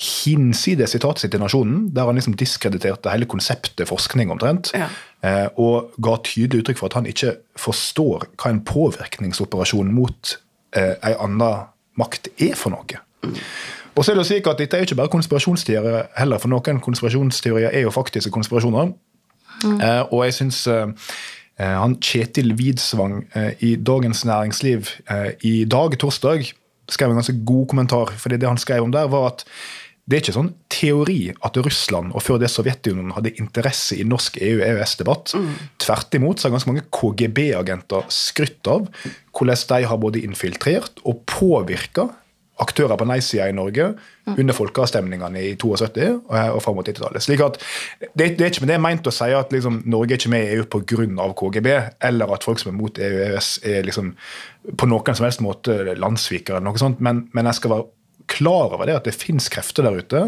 hinsides 0.00 0.94
sitatet 0.94 1.26
sitt 1.26 1.34
i 1.36 1.40
Nasjonen, 1.40 1.90
der 1.94 2.08
han 2.08 2.16
liksom 2.16 2.36
diskrediterte 2.40 3.12
hele 3.12 3.28
konseptet 3.28 3.88
forskning 3.88 4.30
omtrent, 4.32 4.70
ja. 4.72 4.86
eh, 5.26 5.48
og 5.60 5.92
ga 6.00 6.14
tydelig 6.24 6.62
uttrykk 6.62 6.80
for 6.80 6.88
at 6.88 6.96
han 6.96 7.08
ikke 7.10 7.34
forstår 7.60 8.30
hva 8.30 8.52
en 8.54 8.62
påvirkningsoperasjon 8.64 9.92
mot 9.92 10.32
eh, 10.72 10.94
ei 11.04 11.12
anna 11.20 11.50
makt 12.00 12.30
er 12.40 12.56
for 12.56 12.72
noe. 12.72 13.02
Mm. 13.26 13.36
Og 13.98 14.06
så 14.06 14.14
er 14.14 14.22
det 14.22 14.24
si 14.30 14.38
at 14.40 14.56
Dette 14.56 14.78
er 14.78 14.86
jo 14.86 14.88
ikke 14.88 15.00
bare 15.02 15.12
konspirasjonsteorier 15.12 16.08
heller, 16.16 16.40
for 16.40 16.48
noen 16.48 16.80
konspirasjonsteorier 16.80 17.68
er 17.74 17.84
jo 17.84 17.92
faktiske 17.92 18.32
konspirasjoner. 18.32 18.94
Mm. 19.60 19.76
Eh, 19.84 20.02
og 20.08 20.24
jeg 20.24 20.38
synes 20.38 20.62
eh, 20.70 20.88
Eh, 20.88 21.39
han 21.60 21.98
Kjetil 22.00 22.54
Widsvang 22.58 23.20
eh, 23.36 23.52
i 23.66 23.74
Dagens 23.76 24.24
Næringsliv 24.28 24.94
eh, 25.10 25.30
i 25.46 25.64
dag, 25.68 25.96
torsdag, 26.00 26.52
skrev 26.90 27.12
en 27.12 27.20
ganske 27.20 27.36
god 27.46 27.68
kommentar. 27.70 28.12
fordi 28.16 28.36
det 28.40 28.48
han 28.48 28.58
skrev 28.58 28.82
om 28.82 28.92
der 28.92 29.10
var 29.12 29.32
at 29.34 29.44
det 30.10 30.16
er 30.16 30.22
ikke 30.24 30.34
sånn 30.34 30.54
teori 30.72 31.18
at 31.30 31.58
Russland 31.62 32.14
og 32.16 32.24
før 32.24 32.40
det 32.42 32.48
Sovjetunionen 32.50 33.12
hadde 33.14 33.30
interesse 33.38 33.94
i 33.94 34.06
norsk 34.08 34.40
EU-EØS-debatt. 34.42 35.36
Mm. 35.38 35.52
Tvert 35.78 36.16
imot 36.18 36.40
så 36.40 36.48
har 36.48 36.56
ganske 36.56 36.72
mange 36.72 36.86
KGB-agenter 36.90 38.08
skrytt 38.10 38.66
av 38.72 38.88
hvordan 39.36 39.62
de 39.70 39.86
har 39.86 40.00
både 40.02 40.24
infiltrert 40.26 40.98
og 41.04 41.22
påvirka 41.30 42.08
aktører 42.60 42.98
på 43.00 43.06
nei-sida 43.08 43.48
i 43.50 43.54
Norge 43.56 43.90
mm. 43.94 44.34
under 44.36 44.56
folkeavstemningene 44.56 45.44
i 45.48 45.52
72 45.60 46.08
og, 46.10 46.34
og 46.38 46.60
fram 46.64 46.78
mot 46.78 46.88
90-tallet. 46.88 47.24
Slik 47.24 47.44
at 47.44 47.60
det, 48.00 48.34
det, 48.38 48.40
er 48.40 48.50
ikke 48.50 48.66
med 48.66 48.74
det 48.74 48.80
meint 48.84 49.08
å 49.08 49.14
si 49.14 49.30
at 49.36 49.54
liksom, 49.54 49.82
Norge 49.90 50.16
er 50.16 50.20
ikke 50.20 50.34
med 50.34 50.46
i 50.46 50.58
EU 50.58 50.66
pga. 50.70 51.28
KGB, 51.40 51.70
eller 52.10 52.34
at 52.34 52.44
folk 52.46 52.60
som 52.60 52.72
er 52.72 52.76
mot 52.78 52.98
EU 52.98 53.14
og 53.14 53.24
EØS, 53.28 53.52
er 53.70 53.86
liksom, 53.86 54.12
på 54.76 54.90
noen 54.90 55.16
som 55.16 55.26
helst 55.26 55.42
måte 55.44 55.78
landssvikere, 55.94 56.58
eller 56.58 56.70
noe 56.70 56.82
sånt, 56.82 57.00
men, 57.04 57.26
men 57.36 57.48
jeg 57.50 57.60
skal 57.60 57.74
være 57.76 57.88
klar 58.30 58.74
over 58.76 58.86
det 58.86 58.98
at 59.00 59.08
det 59.08 59.16
fins 59.16 59.48
krefter 59.52 59.86
der 59.86 59.98
ute 59.98 60.20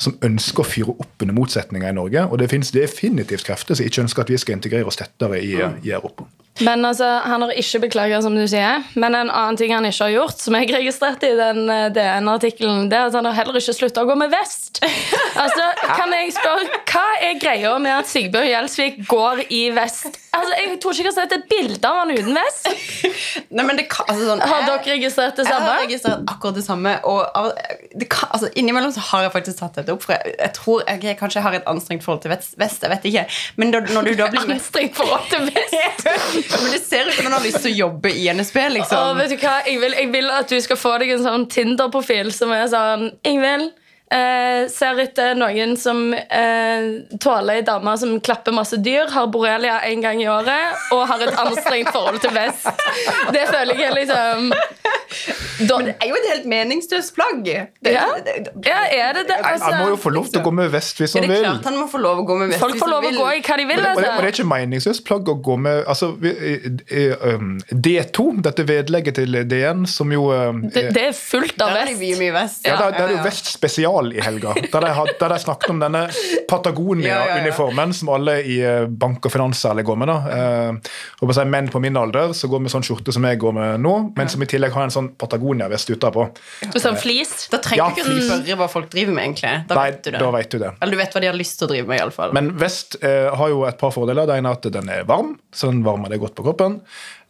som 0.00 0.14
ønsker 0.24 0.62
å 0.62 0.68
fyre 0.68 0.94
opp 1.02 1.24
under 1.24 1.36
motsetninger 1.36 1.90
i 1.90 1.96
Norge. 1.96 2.22
Og 2.30 2.38
det 2.40 2.50
fins 2.52 2.70
definitivt 2.74 3.46
krefter 3.48 3.78
som 3.78 3.88
ikke 3.88 4.04
ønsker 4.04 4.24
at 4.24 4.30
vi 4.32 4.38
skal 4.40 4.56
integrere 4.56 4.88
oss 4.88 5.00
tettere 5.00 5.40
i, 5.42 5.56
mm. 5.58 5.80
i 5.86 5.94
Europa. 5.96 6.28
Men 6.60 6.84
altså, 6.84 7.04
Han 7.24 7.42
har 7.42 7.50
ikke 7.56 7.78
beklaget, 7.86 8.22
som 8.22 8.34
du 8.36 8.42
sier. 8.48 8.82
Men 8.94 9.14
en 9.16 9.30
annen 9.30 9.56
ting 9.56 9.72
han 9.74 9.86
ikke 9.88 10.04
har 10.04 10.12
gjort, 10.12 10.42
som 10.42 10.56
jeg 10.58 10.68
registrerte 10.74 11.30
i 11.30 11.36
den 11.38 11.70
eh, 11.72 11.86
DN-artikkelen, 11.94 12.90
det 12.90 12.98
er 12.98 13.08
at 13.08 13.16
han 13.16 13.28
har 13.28 13.36
heller 13.38 13.56
ikke 13.60 13.72
slutta 13.76 14.04
å 14.04 14.08
gå 14.10 14.18
med 14.20 14.32
vest. 14.34 14.82
Altså, 15.40 15.62
kan 15.96 16.10
jeg 16.12 16.32
spørre, 16.34 16.80
Hva 16.90 17.04
er 17.22 17.36
greia 17.40 17.70
med 17.80 17.92
at 17.94 18.08
Sigbjørn 18.10 18.48
Gjelsvik 18.50 18.96
går 19.08 19.44
i 19.54 19.60
vest? 19.72 20.18
Altså, 20.36 20.50
Jeg 20.58 20.80
tror 20.82 20.92
ikke 20.92 21.04
jeg 21.06 21.08
har 21.08 21.16
sett 21.16 21.34
et 21.36 21.46
bilde 21.48 21.88
av 21.88 22.00
han 22.02 22.10
uten 22.12 22.36
vest. 22.36 22.66
Nei, 23.56 23.64
men 23.64 23.78
det 23.78 23.86
kan, 23.88 24.10
altså, 24.10 24.26
sånn, 24.26 24.42
har 24.42 24.66
dere 24.66 24.82
registrert 24.90 25.38
det 25.38 25.46
samme? 25.46 25.70
Jeg 25.70 25.78
har 25.78 25.86
registrert 25.86 26.34
akkurat 26.34 26.58
det 26.58 26.64
samme. 26.66 26.92
Og 27.08 27.54
det 27.94 28.10
kan, 28.12 28.28
altså, 28.34 28.50
Innimellom 28.58 28.92
så 28.92 29.04
har 29.06 29.24
jeg 29.24 29.34
faktisk 29.38 29.62
tatt 29.62 29.80
dette 29.80 29.94
opp, 29.94 30.04
for 30.04 30.16
jeg, 30.18 30.34
jeg 30.34 30.54
tror 30.58 30.84
jeg, 30.84 31.02
jeg 31.08 31.20
kanskje 31.22 31.44
har 31.46 31.56
et 31.56 31.70
anstrengt 31.70 32.04
forhold 32.04 32.20
til 32.26 32.34
vest, 32.34 32.58
jeg 32.58 32.92
vet 32.92 33.08
ikke. 33.12 33.24
Men 33.62 33.72
da, 33.74 33.80
når 33.86 34.10
du 34.10 34.12
da 34.20 34.28
blir 34.34 34.44
Anstrengt 34.58 34.98
forhold 34.98 35.30
til 35.30 35.46
vest. 35.48 36.39
Men 36.62 36.70
det 36.72 36.80
ser 36.84 37.08
ut 37.08 37.14
som 37.14 37.28
han 37.28 37.36
har 37.36 37.44
lyst 37.44 37.62
til 37.64 37.72
å 37.72 37.78
jobbe 37.86 38.12
i 38.12 38.28
NSB, 38.32 38.62
Å, 38.80 38.86
Åh, 39.00 39.12
vet 39.18 39.34
du 39.34 39.36
hva? 39.42 39.58
Jeg 39.66 39.82
vil, 39.82 39.98
jeg 39.98 40.12
vil 40.14 40.32
at 40.34 40.48
du 40.50 40.58
skal 40.62 40.80
få 40.80 40.96
deg 41.02 41.14
en 41.16 41.26
sånn 41.26 41.46
Tinder-profil 41.52 42.32
som 42.34 42.52
er 42.56 42.66
sånn 42.72 43.10
Ingvild 43.26 43.70
eh, 44.10 44.66
ser 44.70 45.00
etter 45.02 45.36
noen 45.38 45.76
som 45.78 46.10
eh, 46.14 46.88
tåler 47.22 47.60
ei 47.60 47.66
dame 47.66 47.94
som 48.00 48.16
klapper 48.20 48.54
masse 48.54 48.78
dyr, 48.82 49.10
har 49.14 49.30
borrelia 49.32 49.80
en 49.88 50.04
gang 50.04 50.22
i 50.22 50.28
året 50.30 50.92
og 50.94 51.06
har 51.10 51.26
et 51.26 51.40
anstrengt 51.44 51.92
forhold 51.94 52.20
til 52.22 52.34
vest. 52.34 52.66
Det 53.34 53.46
føler 53.50 53.84
jeg 53.84 53.96
liksom 54.02 54.50
da, 55.68 55.76
Men 55.78 55.86
det 55.90 55.94
er 56.00 56.08
jo 56.10 56.16
et 56.18 56.26
helt 56.30 56.46
meningsløst 56.50 57.14
plagg. 57.16 57.42
Det, 57.44 57.92
Ja. 57.92 58.04
det, 58.24 58.34
det, 58.54 58.66
Ja, 58.70 58.80
er 59.10 59.12
det 59.18 59.24
det? 59.28 59.36
Han 59.44 59.58
må 59.80 59.86
jo 59.90 59.96
Altså, 59.96 60.02
få 60.04 60.10
lov 60.14 60.28
til 60.30 60.40
å 60.40 60.44
gå 60.44 60.52
med 60.54 60.70
vest 60.72 60.98
hvis 61.00 61.14
er 61.16 61.20
han 61.20 61.28
det 61.28 61.36
vil. 61.36 61.44
klart 61.48 61.64
han 61.70 61.76
må 61.80 61.86
få 61.90 62.00
lov 62.00 62.18
å 62.22 62.26
gå 62.28 62.36
med 62.38 62.48
vest 62.52 62.60
folk 62.60 62.76
får 62.80 62.90
lov 62.92 63.04
å 63.04 63.12
gå 63.16 63.26
i 63.36 63.40
hva 63.46 63.56
de 63.60 63.64
vil. 63.68 63.76
Men 63.76 63.84
det, 63.84 63.90
og 63.90 63.96
det, 63.96 63.96
og 63.96 64.02
det 64.02 64.10
Altså. 64.10 64.26
er 64.26 64.34
ikke 64.34 64.48
meningsløst 64.54 65.04
plagg 65.08 65.28
å 65.28 65.36
gå 65.48 65.56
med 65.58 65.84
altså, 65.86 66.10
vi- 66.20 67.10
um, 67.34 67.58
D2, 67.72 68.26
dette 68.42 68.64
vedlegget 68.68 69.14
til 69.20 69.40
DN, 69.48 69.86
som 69.86 70.10
jo 70.12 70.30
eh, 70.32 70.52
Det, 70.74 70.86
det 70.94 71.04
er 71.10 71.12
fullt 71.16 71.60
av 71.60 71.74
Der 71.74 71.82
er 71.82 71.92
det 71.92 71.98
mye, 72.18 72.32
vest. 72.32 72.64
Ja, 72.66 72.76
der, 72.80 72.90
der 72.96 73.06
er 73.08 73.16
jo 73.18 73.22
Vest 73.24 73.50
spesial 73.52 74.12
i 74.16 74.20
helga. 74.24 74.54
Der 74.72 74.80
de, 74.86 75.14
der 75.20 75.28
de 75.34 75.38
snakket 75.42 75.70
om 75.70 75.80
denne 75.82 76.06
Ja, 76.08 76.10
ja, 76.10 76.36
ja. 76.40 76.46
Patagonia-uniformen 76.50 77.92
som 77.94 78.08
alle 78.14 78.38
i 78.46 78.58
eh, 78.64 78.86
bank 78.88 79.24
og 79.26 79.32
finans 79.32 79.60
særlig 79.62 79.84
går 79.88 79.96
med. 80.00 80.08
da. 80.08 80.16
Eh, 80.30 80.92
og 81.20 81.28
på 81.28 81.32
å 81.34 81.36
si 81.36 81.44
Menn 81.50 81.68
på 81.72 81.80
min 81.82 81.96
alder 81.96 82.32
så 82.36 82.48
går 82.50 82.60
med 82.64 82.72
sånn 82.72 82.84
skjorte 82.86 83.12
som 83.14 83.24
jeg 83.26 83.38
går 83.42 83.52
med 83.56 83.80
nå, 83.84 83.94
men 84.16 84.28
som 84.30 84.42
i 84.42 84.46
tillegg 84.50 84.72
har 84.76 84.79
en 84.86 84.94
sånn 84.94 85.08
Patagonia-vest 85.20 85.90
utapå. 85.94 86.28
Sånn 86.76 86.96
flis. 87.00 87.48
Da 87.52 87.58
trenger 87.58 87.82
Ja, 87.82 87.88
du 87.94 88.00
ikke 88.00 88.16
å 88.16 88.24
spørre 88.28 88.56
hva 88.62 88.68
folk 88.72 88.90
driver 88.90 89.12
med, 89.16 89.24
egentlig. 89.28 89.54
Da 89.68 89.74
Nei, 89.80 89.86
vet 89.90 90.02
du 90.04 90.10
det. 90.10 90.18
da 90.24 90.30
vet 90.30 90.50
du 90.50 90.58
det. 90.58 90.72
Eller 90.80 90.96
du 90.96 91.00
vet 91.02 91.14
hva 91.14 91.20
de 91.20 91.26
har 91.32 91.38
lyst 91.38 91.58
til 91.58 91.68
å 91.68 91.70
drive 91.74 91.86
med, 91.90 91.98
iallfall. 92.00 92.32
Men 92.36 92.52
vest 92.58 92.96
eh, 93.02 93.28
har 93.34 93.48
jo 93.52 93.64
et 93.68 93.78
par 93.78 93.90
fordeler. 93.94 94.26
Det 94.26 94.36
ene 94.40 94.48
er 94.54 94.60
at 94.60 94.70
den 94.80 94.88
er 94.88 95.04
varm, 95.08 95.38
så 95.52 95.70
den 95.72 95.82
varmer 95.86 96.08
det 96.12 96.20
godt 96.22 96.34
på 96.38 96.44
kroppen. 96.46 96.80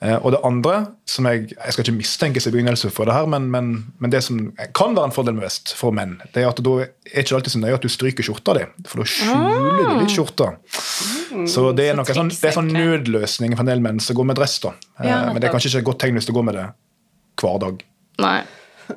Eh, 0.00 0.16
og 0.16 0.32
det 0.32 0.38
andre, 0.48 0.78
som 1.04 1.26
jeg 1.28 1.50
jeg 1.50 1.72
skal 1.74 1.84
ikke 1.84 1.96
mistenke 1.98 2.40
seg 2.40 2.54
begynnelsen 2.54 2.90
for 2.94 3.04
det 3.04 3.12
her, 3.12 3.26
men, 3.28 3.50
men, 3.52 3.66
men 4.00 4.10
det 4.10 4.22
som 4.24 4.38
kan 4.76 4.94
være 4.96 5.10
en 5.10 5.12
fordel 5.12 5.34
med 5.36 5.44
vest 5.44 5.74
for 5.76 5.92
menn, 5.92 6.14
det 6.32 6.40
er 6.42 6.48
at 6.48 6.62
da 6.64 6.76
er 6.80 7.20
ikke 7.20 7.36
alltid 7.36 7.52
så 7.52 7.60
nøye 7.60 7.74
at 7.76 7.84
du 7.84 7.88
stryker 7.92 8.24
skjorta 8.24 8.54
di, 8.56 8.64
for 8.88 9.02
da 9.02 9.08
skjuler 9.12 9.90
du 9.90 10.00
litt 10.00 10.14
skjorta. 10.14 10.54
Så 11.46 11.72
det 11.76 11.90
er, 11.90 11.94
så 11.94 12.00
noe 12.00 12.16
sånn, 12.16 12.30
det 12.32 12.48
er 12.50 12.56
sånn 12.56 12.72
nødløsning 12.74 13.54
for 13.56 13.64
en 13.64 13.70
del 13.74 13.82
menn 13.84 14.00
som 14.02 14.16
går 14.18 14.30
med 14.32 14.40
dress. 14.40 14.58
da. 14.64 14.72
Eh, 15.00 15.08
Ja, 15.10 15.18
men 15.32 15.40
det 15.40 15.48
er 15.50 15.52
kanskje 15.54 15.68
ikke 15.74 15.82
et 15.84 15.88
godt 15.92 16.00
tegn 16.04 16.16
hvis 16.18 16.26
du 16.28 16.32
går 16.36 16.44
med 16.48 16.54
det 16.58 16.66
hver 17.40 17.60
dag. 17.62 17.84
Nei. 18.20 18.40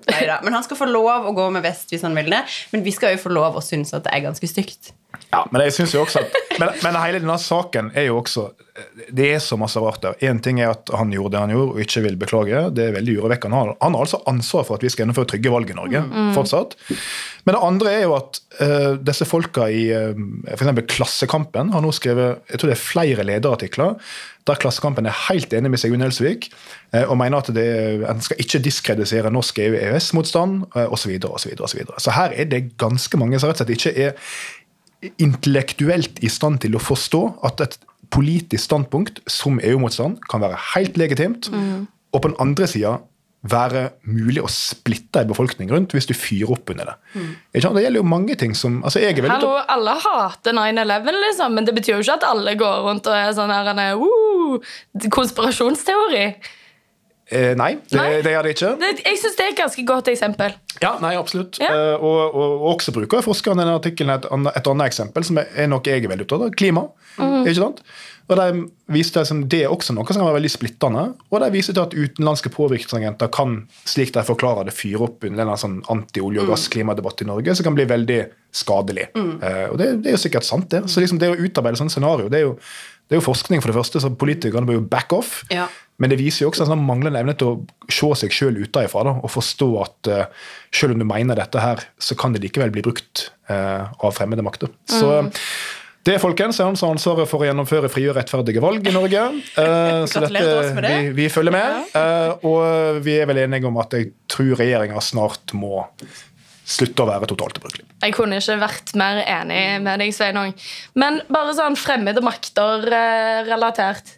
Neida. 0.09 0.39
Men 0.43 0.55
han 0.57 0.65
skal 0.65 0.79
få 0.79 0.87
lov 0.89 1.29
å 1.29 1.35
gå 1.37 1.45
med 1.53 1.63
vest 1.65 1.93
hvis 1.93 2.03
han 2.05 2.15
vil 2.17 2.31
det. 2.33 2.43
Men 2.73 2.85
vi 2.85 2.93
skal 2.95 3.15
jo 3.15 3.23
få 3.23 3.33
lov 3.33 3.59
å 3.59 3.63
synes 3.63 3.93
at 3.95 4.05
det 4.07 4.13
er 4.15 4.25
ganske 4.25 4.49
stygt. 4.49 4.93
Ja, 5.33 5.43
men 5.51 5.61
jeg 5.65 5.73
synes 5.75 5.93
jo 5.95 6.03
også 6.03 6.21
at 6.23 6.35
men, 6.61 6.69
men 6.83 6.97
hele 7.01 7.21
denne 7.21 7.37
saken 7.41 7.91
er 7.97 8.07
jo 8.09 8.19
også 8.21 8.49
Det 9.13 9.27
er 9.35 9.41
så 9.41 9.53
masse 9.57 9.77
rart 9.81 10.01
der. 10.01 10.17
Én 10.25 10.39
ting 10.41 10.59
er 10.61 10.71
at 10.73 10.89
han 10.97 11.11
gjorde 11.13 11.35
det 11.35 11.41
han 11.43 11.51
gjorde, 11.53 11.75
og 11.75 11.81
ikke 11.83 12.01
vil 12.07 12.15
beklage. 12.17 12.61
Det 12.73 12.87
er 12.87 12.95
veldig 12.95 13.19
urovekkende. 13.19 13.59
Han, 13.59 13.75
han 13.77 13.93
har 13.93 14.05
altså 14.05 14.19
ansvar 14.29 14.65
for 14.65 14.79
at 14.79 14.85
vi 14.85 14.89
skal 14.89 15.03
gjennomføre 15.03 15.29
trygge 15.29 15.51
valg 15.53 15.69
i 15.69 15.75
Norge. 15.77 16.01
fortsatt. 16.33 16.73
Men 17.45 17.53
det 17.53 17.61
andre 17.67 17.91
er 17.93 18.01
jo 18.07 18.15
at 18.17 18.39
uh, 18.63 18.95
disse 18.97 19.27
folka 19.29 19.67
i 19.69 19.83
uh, 19.93 20.17
f.eks. 20.55 20.71
Klassekampen 20.89 21.69
har 21.75 21.85
nå 21.85 21.93
skrevet 21.93 22.41
jeg 22.49 22.61
tror 22.61 22.71
det 22.71 22.77
er 22.77 22.81
flere 22.81 23.27
lederartikler 23.29 23.99
der 24.47 24.59
Klassekampen 24.59 25.07
er 25.07 25.15
helt 25.29 25.53
enig 25.55 25.71
med 25.71 25.79
Sigurd 25.79 26.01
Nelsvik 26.01 26.49
uh, 26.95 27.03
og 27.03 27.17
mener 27.19 27.39
at 27.39 27.51
det, 27.55 27.67
en 28.09 28.23
skal 28.23 28.41
ikke 28.43 28.63
diskredisere 28.63 29.31
norsk 29.31 29.61
EØS-motstand 29.63 30.65
uh, 30.75 30.87
osv. 30.89 31.05
Så, 31.05 31.13
videre, 31.13 31.31
og 31.31 31.39
så, 31.69 31.77
videre. 31.77 31.99
så 31.99 32.17
her 32.17 32.35
er 32.35 32.49
det 32.51 32.77
ganske 32.81 33.19
mange 33.19 33.39
som 33.39 33.51
rett 33.51 33.61
og 33.61 33.67
slett 33.67 33.77
ikke 33.77 34.09
er 34.09 34.17
intellektuelt 35.21 36.21
i 36.23 36.31
stand 36.31 36.61
til 36.63 36.77
å 36.77 36.83
forstå 36.83 37.23
at 37.47 37.63
et 37.65 37.79
politisk 38.13 38.67
standpunkt 38.67 39.23
som 39.29 39.57
EU-motstand 39.63 40.21
kan 40.29 40.43
være 40.43 40.59
helt 40.73 40.99
legitimt, 41.01 41.49
og 42.13 42.21
på 42.21 42.29
den 42.29 42.39
andre 42.43 42.69
sida 42.69 42.99
være 43.43 43.89
mulig 44.07 44.39
å 44.39 44.49
splitte 44.51 45.19
en 45.19 45.31
befolkning 45.33 45.71
rundt 45.73 45.91
hvis 45.95 46.07
du 46.07 46.13
fyrer 46.15 46.53
opp 46.55 46.69
under 46.71 46.93
det. 46.93 46.95
Mm. 47.17 47.31
Det 47.51 47.83
gjelder 47.83 47.99
jo 47.99 48.05
mange 48.07 48.37
ting 48.39 48.55
som 48.55 48.79
altså 48.87 49.01
jeg 49.03 49.17
er 49.17 49.25
veldig 49.25 49.35
Hallo, 49.35 49.57
alle 49.75 49.95
hater 49.99 50.55
9-11, 50.55 51.19
liksom, 51.25 51.57
men 51.57 51.67
det 51.67 51.75
betyr 51.75 51.97
jo 51.97 52.05
ikke 52.05 52.19
at 52.21 52.27
alle 52.29 52.55
går 52.59 52.85
rundt 52.87 53.09
og 53.11 53.17
er 53.17 53.33
sånn 53.35 53.51
her 53.51 53.99
uh, 53.99 54.77
konspirasjonsteori. 55.11 56.27
Eh, 57.33 57.51
Nei, 57.59 57.73
det, 57.89 57.97
Nei. 57.97 58.21
det 58.25 58.35
gjør 58.35 58.47
det 58.47 58.53
ikke. 58.55 58.71
Det, 58.81 58.93
jeg 59.03 59.19
syns 59.23 59.37
det 59.39 59.45
er 59.45 59.51
et 59.53 59.59
ganske 59.59 59.85
godt 59.89 60.13
eksempel. 60.13 60.55
Ja, 60.81 60.95
nei, 61.03 61.13
absolutt. 61.19 61.59
Ja. 61.61 61.73
Eh, 61.73 61.97
og, 61.99 62.21
og, 62.31 62.55
og 62.61 62.65
også 62.75 62.95
bruker 62.95 63.25
forskeren 63.25 63.61
denne 63.61 63.75
artikkelen 63.79 64.15
et, 64.15 64.29
et 64.29 64.71
annet 64.73 64.89
eksempel, 64.93 65.25
som 65.27 65.41
er, 65.41 65.51
er 65.65 65.69
noe 65.71 65.83
jeg 65.85 66.03
er 66.03 66.11
veldig 66.13 66.27
opptatt 66.27 66.47
av. 66.47 66.57
Klima. 66.59 66.87
Ikke 67.17 67.59
sant? 67.59 67.83
Og 68.31 68.39
de 68.39 68.45
viste 68.93 69.19
at 69.19 69.31
Det 69.51 69.63
er 69.65 69.73
også 69.73 69.93
noe 69.95 70.07
som 70.07 70.21
kan 70.21 70.29
være 70.29 70.37
veldig 70.39 70.51
splittende. 70.53 71.03
Og 71.29 71.41
de 71.43 71.49
viser 71.53 71.75
til 71.75 71.83
at 71.83 71.95
utenlandske 71.95 72.51
påvirkningsagenter 72.53 73.31
kan, 73.35 73.57
slik 73.89 74.13
de 74.15 74.23
forklarer 74.23 74.69
det, 74.69 74.75
fyre 74.77 75.03
opp 75.07 75.27
under 75.27 75.43
en 75.43 75.59
sånn 75.59 75.81
anti-olje- 75.91 76.45
og 76.45 76.53
gass-klimadebatt 76.53 77.25
i 77.25 77.27
Norge, 77.27 77.55
som 77.57 77.67
kan 77.67 77.75
bli 77.77 77.87
veldig 77.89 78.21
skadelig. 78.55 79.09
Eh, 79.17 79.67
og 79.67 79.77
det, 79.81 79.89
det 80.05 80.13
er 80.13 80.17
jo 80.17 80.23
sikkert 80.23 80.47
sant, 80.47 80.69
det. 80.71 80.85
Så 80.91 81.03
liksom 81.03 81.19
det 81.21 81.33
å 81.33 81.39
utarbeide 81.39 81.81
sånn 81.81 81.91
scenario, 81.91 82.31
det 82.31 82.41
er 82.41 82.47
jo 82.47 82.57
det 83.11 83.17
er 83.17 83.19
jo 83.19 83.25
forskning, 83.25 83.59
for 83.61 83.69
det 83.69 83.75
første, 83.75 83.99
så 83.99 84.09
politikerne 84.15 84.65
bør 84.65 84.77
jo 84.79 84.85
back 84.89 85.11
off. 85.13 85.41
Ja. 85.51 85.65
Men 86.03 86.11
det 86.11 86.19
viser 86.19 86.43
jo 86.43 86.49
også 86.51 86.65
en 86.65 86.73
sånn 86.73 86.83
manglende 86.83 87.21
evne 87.23 87.35
til 87.39 87.53
å 87.53 87.87
se 87.87 88.09
seg 88.25 88.35
sjøl 88.35 88.59
utenfra 88.59 89.13
og 89.13 89.29
forstå 89.31 89.69
at 89.79 90.09
uh, 90.11 90.49
selv 90.75 90.97
om 90.97 91.03
du 91.03 91.07
mener 91.07 91.39
dette 91.39 91.63
her, 91.63 91.85
så 91.95 92.17
kan 92.19 92.35
det 92.35 92.43
likevel 92.43 92.73
bli 92.75 92.83
brukt 92.83 93.29
uh, 93.47 93.87
av 94.03 94.11
fremmede 94.17 94.43
makter. 94.43 94.73
Så 94.91 95.21
det 96.03 96.17
folkens, 96.19 96.57
er 96.59 96.67
han 96.67 96.75
som 96.75 96.89
har 96.89 96.97
ansvaret 96.97 97.29
for 97.31 97.39
å 97.39 97.47
gjennomføre 97.47 97.87
frie 97.91 98.09
og 98.11 98.17
rettferdige 98.17 98.59
valg 98.63 98.83
i 98.89 98.91
Norge. 98.91 99.21
Uh, 99.55 100.03
så 100.11 100.25
dette, 100.25 100.43
det. 100.75 100.83
vi, 100.83 101.13
vi 101.21 101.29
følger 101.31 101.55
med. 101.55 101.93
Uh, 101.95 102.43
og 102.49 102.99
vi 103.05 103.15
er 103.21 103.29
vel 103.29 103.39
enige 103.45 103.69
om 103.69 103.79
at 103.79 103.95
jeg 103.95 104.11
tror 104.27 104.57
regjeringa 104.59 104.99
snart 105.03 105.55
må 105.55 105.85
slutte 106.63 107.05
å 107.05 107.07
være 107.07 107.29
totalt 107.31 107.59
ubrukelig. 107.59 107.87
Jeg 108.03 108.15
kunne 108.15 108.39
ikke 108.39 108.59
vært 108.59 108.91
mer 108.99 109.21
enig 109.23 109.61
med 109.83 110.03
deg, 110.03 110.11
Sveinung. 110.15 110.51
Men 110.99 111.21
bare 111.31 111.55
sånn 111.55 111.79
fremmede 111.79 112.23
makter-relatert. 112.23 114.17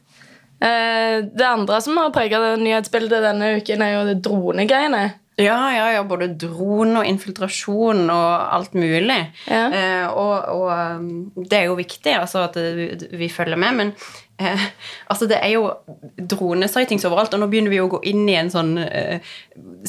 Det 0.65 1.45
andre 1.45 1.77
som 1.83 1.99
har 2.01 2.13
preget 2.15 2.57
nyhetsbildet 2.57 3.21
denne 3.21 3.51
uken, 3.59 3.83
er 3.85 3.91
jo 3.93 4.07
det 4.07 4.15
dronegreiene. 4.25 5.03
Ja, 5.35 5.75
ja, 5.75 5.87
ja. 5.91 6.03
Både 6.07 6.29
drone 6.39 7.01
og 7.01 7.07
infiltrasjon 7.09 8.05
og 8.07 8.27
alt 8.55 8.75
mulig. 8.77 9.17
Ja. 9.49 9.65
Eh, 9.67 10.05
og, 10.07 10.35
og 10.53 10.69
um, 10.71 11.09
det 11.35 11.57
er 11.59 11.65
jo 11.67 11.79
viktig 11.79 12.13
altså, 12.15 12.45
at 12.47 12.55
det, 12.55 13.09
vi 13.19 13.27
følger 13.29 13.59
med, 13.59 13.75
men 13.75 13.91
eh, 14.39 14.63
altså, 15.11 15.27
det 15.27 15.41
er 15.41 15.57
jo 15.57 15.73
dronesightings 16.15 17.03
overalt, 17.09 17.35
og 17.35 17.43
nå 17.43 17.49
begynner 17.51 17.73
vi 17.73 17.81
å 17.83 17.89
gå 17.91 17.99
inn 18.07 18.23
i 18.31 18.37
en 18.39 18.51
sånn 18.53 18.77
eh, 18.85 19.33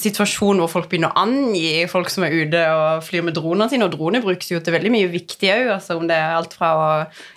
situasjon 0.03 0.65
hvor 0.65 0.73
folk 0.73 0.91
begynner 0.91 1.15
å 1.15 1.27
angi 1.29 1.87
folk 1.91 2.11
som 2.11 2.27
er 2.27 2.35
ute 2.35 2.65
og 2.73 3.07
flyr 3.07 3.29
med 3.29 3.39
dronene 3.39 3.71
sine, 3.71 3.87
og 3.87 3.95
droner 3.95 4.25
brukes 4.27 4.51
jo 4.51 4.59
til 4.59 4.75
veldig 4.75 4.95
mye 4.97 5.13
viktig 5.15 5.53
òg, 5.53 5.77
altså, 5.77 6.01
om 6.01 6.11
det 6.11 6.19
er 6.19 6.35
alt 6.41 6.59
fra 6.59 6.73
å 6.75 6.91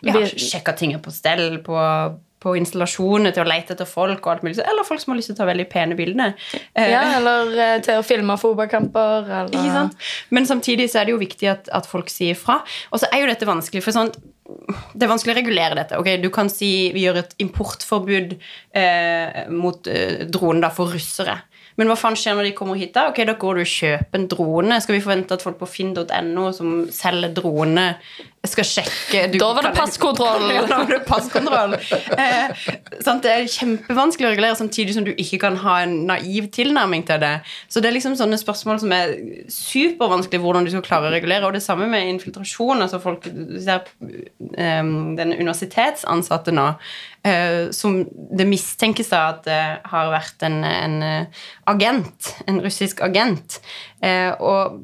ja, 0.09 0.17
sjekke 0.33 0.73
ting 0.81 0.97
er 0.97 1.03
på 1.05 1.13
stell 1.13 1.61
på 1.61 1.77
på 2.39 2.55
installasjoner 2.59 3.33
til 3.35 3.43
å 3.43 3.49
lete 3.49 3.75
etter 3.75 3.89
folk, 3.89 4.21
og 4.23 4.33
alt 4.33 4.45
mulig. 4.47 4.57
Eller 4.63 4.87
folk 4.87 5.01
som 5.03 5.13
har 5.13 5.19
lyst 5.19 5.31
til 5.31 5.37
å 5.37 5.41
ta 5.41 5.49
veldig 5.49 5.67
pene 5.71 5.97
bilder. 5.99 6.35
Eh, 6.73 6.89
Ja, 6.93 7.03
eller 7.17 7.53
eh, 7.57 7.77
til 7.85 7.99
å 7.99 8.05
filme 8.05 8.37
fotballkamper. 8.39 9.29
Eller... 9.43 9.93
Men 10.35 10.49
samtidig 10.49 10.89
så 10.91 11.01
er 11.01 11.09
det 11.09 11.15
jo 11.17 11.21
viktig 11.21 11.51
at, 11.51 11.69
at 11.75 11.89
folk 11.89 12.11
sier 12.13 12.39
fra. 12.39 12.61
Og 12.93 13.03
så 13.03 13.11
er 13.11 13.23
jo 13.23 13.31
dette 13.31 13.49
vanskelig, 13.49 13.83
for 13.85 13.95
sånn 13.95 14.13
det 14.97 15.05
er 15.05 15.11
vanskelig 15.11 15.35
å 15.35 15.37
regulere 15.37 15.77
dette. 15.77 15.99
Okay, 16.01 16.17
Du 16.21 16.31
kan 16.33 16.49
si 16.49 16.89
vi 16.95 17.03
gjør 17.05 17.21
et 17.21 17.35
importforbud 17.43 18.33
eh, 18.73 19.45
mot 19.53 19.87
eh, 19.87 20.25
droner 20.25 20.73
for 20.73 20.95
russere. 20.95 21.37
Men 21.79 21.87
hva 21.87 21.95
faen 21.95 22.17
skjer 22.19 22.35
når 22.35 22.49
de 22.49 22.55
kommer 22.57 22.79
hit? 22.79 22.91
Da 22.95 23.05
Ok, 23.07 23.21
da 23.27 23.37
går 23.39 23.59
du 23.59 23.63
og 23.63 23.71
kjøper 23.71 24.19
en 24.19 24.27
drone. 24.31 24.79
Skal 24.83 24.97
vi 24.97 25.03
forvente 25.05 25.37
at 25.37 25.45
folk 25.45 25.61
på 25.61 25.69
finn.no 25.69 26.49
som 26.55 26.73
selger 26.91 27.31
drone, 27.37 27.85
skal 28.47 28.63
sjekke 28.67 29.25
du, 29.33 29.37
Da 29.41 29.49
var 29.55 29.65
det 29.67 29.73
passkontroll. 29.75 30.45
Ja, 30.55 30.63
da 30.67 30.79
var 30.83 30.93
det 30.93 30.99
passkontroll. 31.07 31.75
Eh? 31.75 32.69
Det 33.19 33.31
er 33.33 33.49
kjempevanskelig 33.51 34.29
å 34.29 34.31
regulere 34.31 34.55
samtidig 34.59 34.95
som 34.95 35.05
du 35.07 35.11
ikke 35.11 35.41
kan 35.43 35.59
ha 35.63 35.79
en 35.83 35.95
naiv 36.07 36.47
tilnærming 36.55 37.03
til 37.07 37.19
det. 37.23 37.33
Så 37.67 37.83
det 37.83 37.91
er 37.91 37.97
liksom 37.97 38.15
sånne 38.19 38.39
spørsmål 38.39 38.79
som 38.83 38.95
er 38.95 39.13
supervanskelig 39.51 40.41
hvordan 40.43 40.67
du 40.67 40.71
skal 40.73 40.85
klare 40.87 41.11
å 41.11 41.13
regulere. 41.13 41.45
Og 41.47 41.57
det 41.57 41.63
samme 41.65 41.89
med 41.91 42.07
infiltrasjon. 42.15 42.81
altså 42.85 43.01
folk 43.03 43.27
ser 43.27 43.83
eh, 43.99 44.83
Den 45.19 45.35
universitetsansatte 45.35 46.55
nå 46.55 46.71
eh, 47.23 47.69
som 47.75 47.99
det 48.37 48.47
mistenkes 48.47 49.11
da 49.11 49.21
at 49.33 49.43
det 49.47 49.61
har 49.91 50.11
vært 50.13 50.45
en, 50.47 50.61
en 50.63 50.97
eh, 51.05 51.45
agent, 51.69 52.33
en 52.47 52.61
russisk 52.63 53.03
agent. 53.05 53.59
Eh, 54.01 54.31
og 54.39 54.77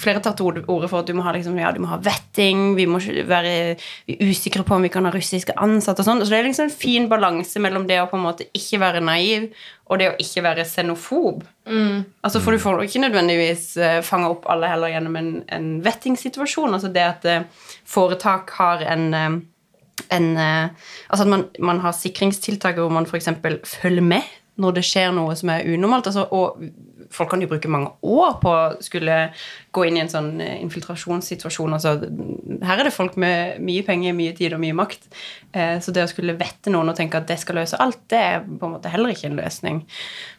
flere 0.00 0.16
har 0.16 0.22
tatt 0.24 0.38
til 0.40 0.46
orde- 0.48 0.64
ordet 0.72 0.88
for 0.88 1.02
at 1.02 1.06
du 1.06 1.12
må 1.12 1.22
ha, 1.26 1.32
liksom, 1.36 1.58
ja, 1.60 1.72
du 1.76 1.80
må 1.84 1.90
ha 1.90 1.98
vetting, 2.00 2.74
vi 2.78 2.86
må 2.88 3.00
være 3.28 3.76
vi 4.08 4.16
usikre 4.30 4.64
på 4.64 4.74
om 4.78 4.82
vi 4.86 4.88
kan 4.88 5.04
ha 5.04 5.12
russiske 5.12 5.52
ansatte 5.60 6.00
og 6.00 6.08
sånn. 6.08 6.22
Så 6.24 6.32
det 6.32 6.38
er 6.38 6.48
liksom 6.48 6.70
en 6.70 6.76
fin 6.80 7.08
balanse 7.10 7.60
mellom 7.60 7.84
det 7.86 8.00
å 8.00 8.08
på 8.08 8.16
en 8.16 8.24
måte 8.24 8.48
ikke 8.56 8.80
være 8.80 9.04
naiv 9.04 9.50
og 9.92 9.98
det 10.00 10.08
å 10.08 10.16
ikke 10.24 10.42
være 10.46 10.64
xenofob. 10.64 11.44
Altså, 12.24 12.40
for 12.40 12.52
du 12.56 12.58
får 12.62 12.80
ikke 12.86 13.02
nødvendigvis 13.04 13.76
uh, 13.76 14.00
fange 14.02 14.30
opp 14.32 14.48
alle 14.50 14.70
heller 14.72 14.88
gjennom 14.94 15.16
en, 15.20 15.32
en 15.52 15.68
vettingssituasjon. 15.84 16.72
Altså 16.72 16.88
det 16.94 17.04
at 17.04 17.24
eh, 17.28 17.44
foretak 17.84 18.50
har 18.56 18.80
en, 18.88 19.04
eh, 19.14 19.36
en 20.16 20.30
eh, 20.36 20.68
Altså 21.10 21.26
at 21.26 21.28
man, 21.28 21.44
man 21.60 21.80
har 21.84 21.92
sikringstiltak 21.92 22.80
hvor 22.80 22.88
man 22.94 23.04
f.eks. 23.04 23.28
følger 23.82 24.02
med 24.02 24.22
når 24.62 24.78
det 24.78 24.86
skjer 24.86 25.12
noe 25.16 25.34
som 25.38 25.50
er 25.52 25.66
unormalt. 25.68 26.08
Altså, 26.10 26.24
og 26.30 26.62
folk 27.12 27.32
kan 27.32 27.42
jo 27.42 27.48
bruke 27.50 27.70
mange 27.70 27.90
år 28.06 28.36
på 28.42 28.52
å 28.52 28.82
skulle 28.84 29.16
gå 29.74 29.86
inn 29.86 29.98
i 29.98 30.02
en 30.04 30.12
sånn 30.12 30.32
eh, 30.42 30.58
infiltrasjonssituasjon. 30.64 31.76
Altså, 31.76 31.96
her 32.62 32.80
er 32.80 32.88
det 32.88 32.94
folk 32.94 33.18
med 33.20 33.60
mye 33.64 33.84
penger, 33.86 34.16
mye 34.16 34.34
tid 34.38 34.56
og 34.56 34.62
mye 34.62 34.76
makt. 34.76 35.08
Eh, 35.52 35.76
så 35.82 35.94
det 35.94 36.06
å 36.06 36.12
skulle 36.12 36.38
vette 36.40 36.72
noen 36.72 36.92
og 36.92 36.98
tenke 36.98 37.20
at 37.20 37.28
det 37.30 37.40
skal 37.42 37.60
løse 37.60 37.80
alt, 37.82 38.04
det 38.12 38.20
er 38.20 38.44
på 38.46 38.68
en 38.68 38.76
måte 38.76 38.92
heller 38.92 39.12
ikke 39.12 39.28
en 39.30 39.40
løsning. 39.40 39.82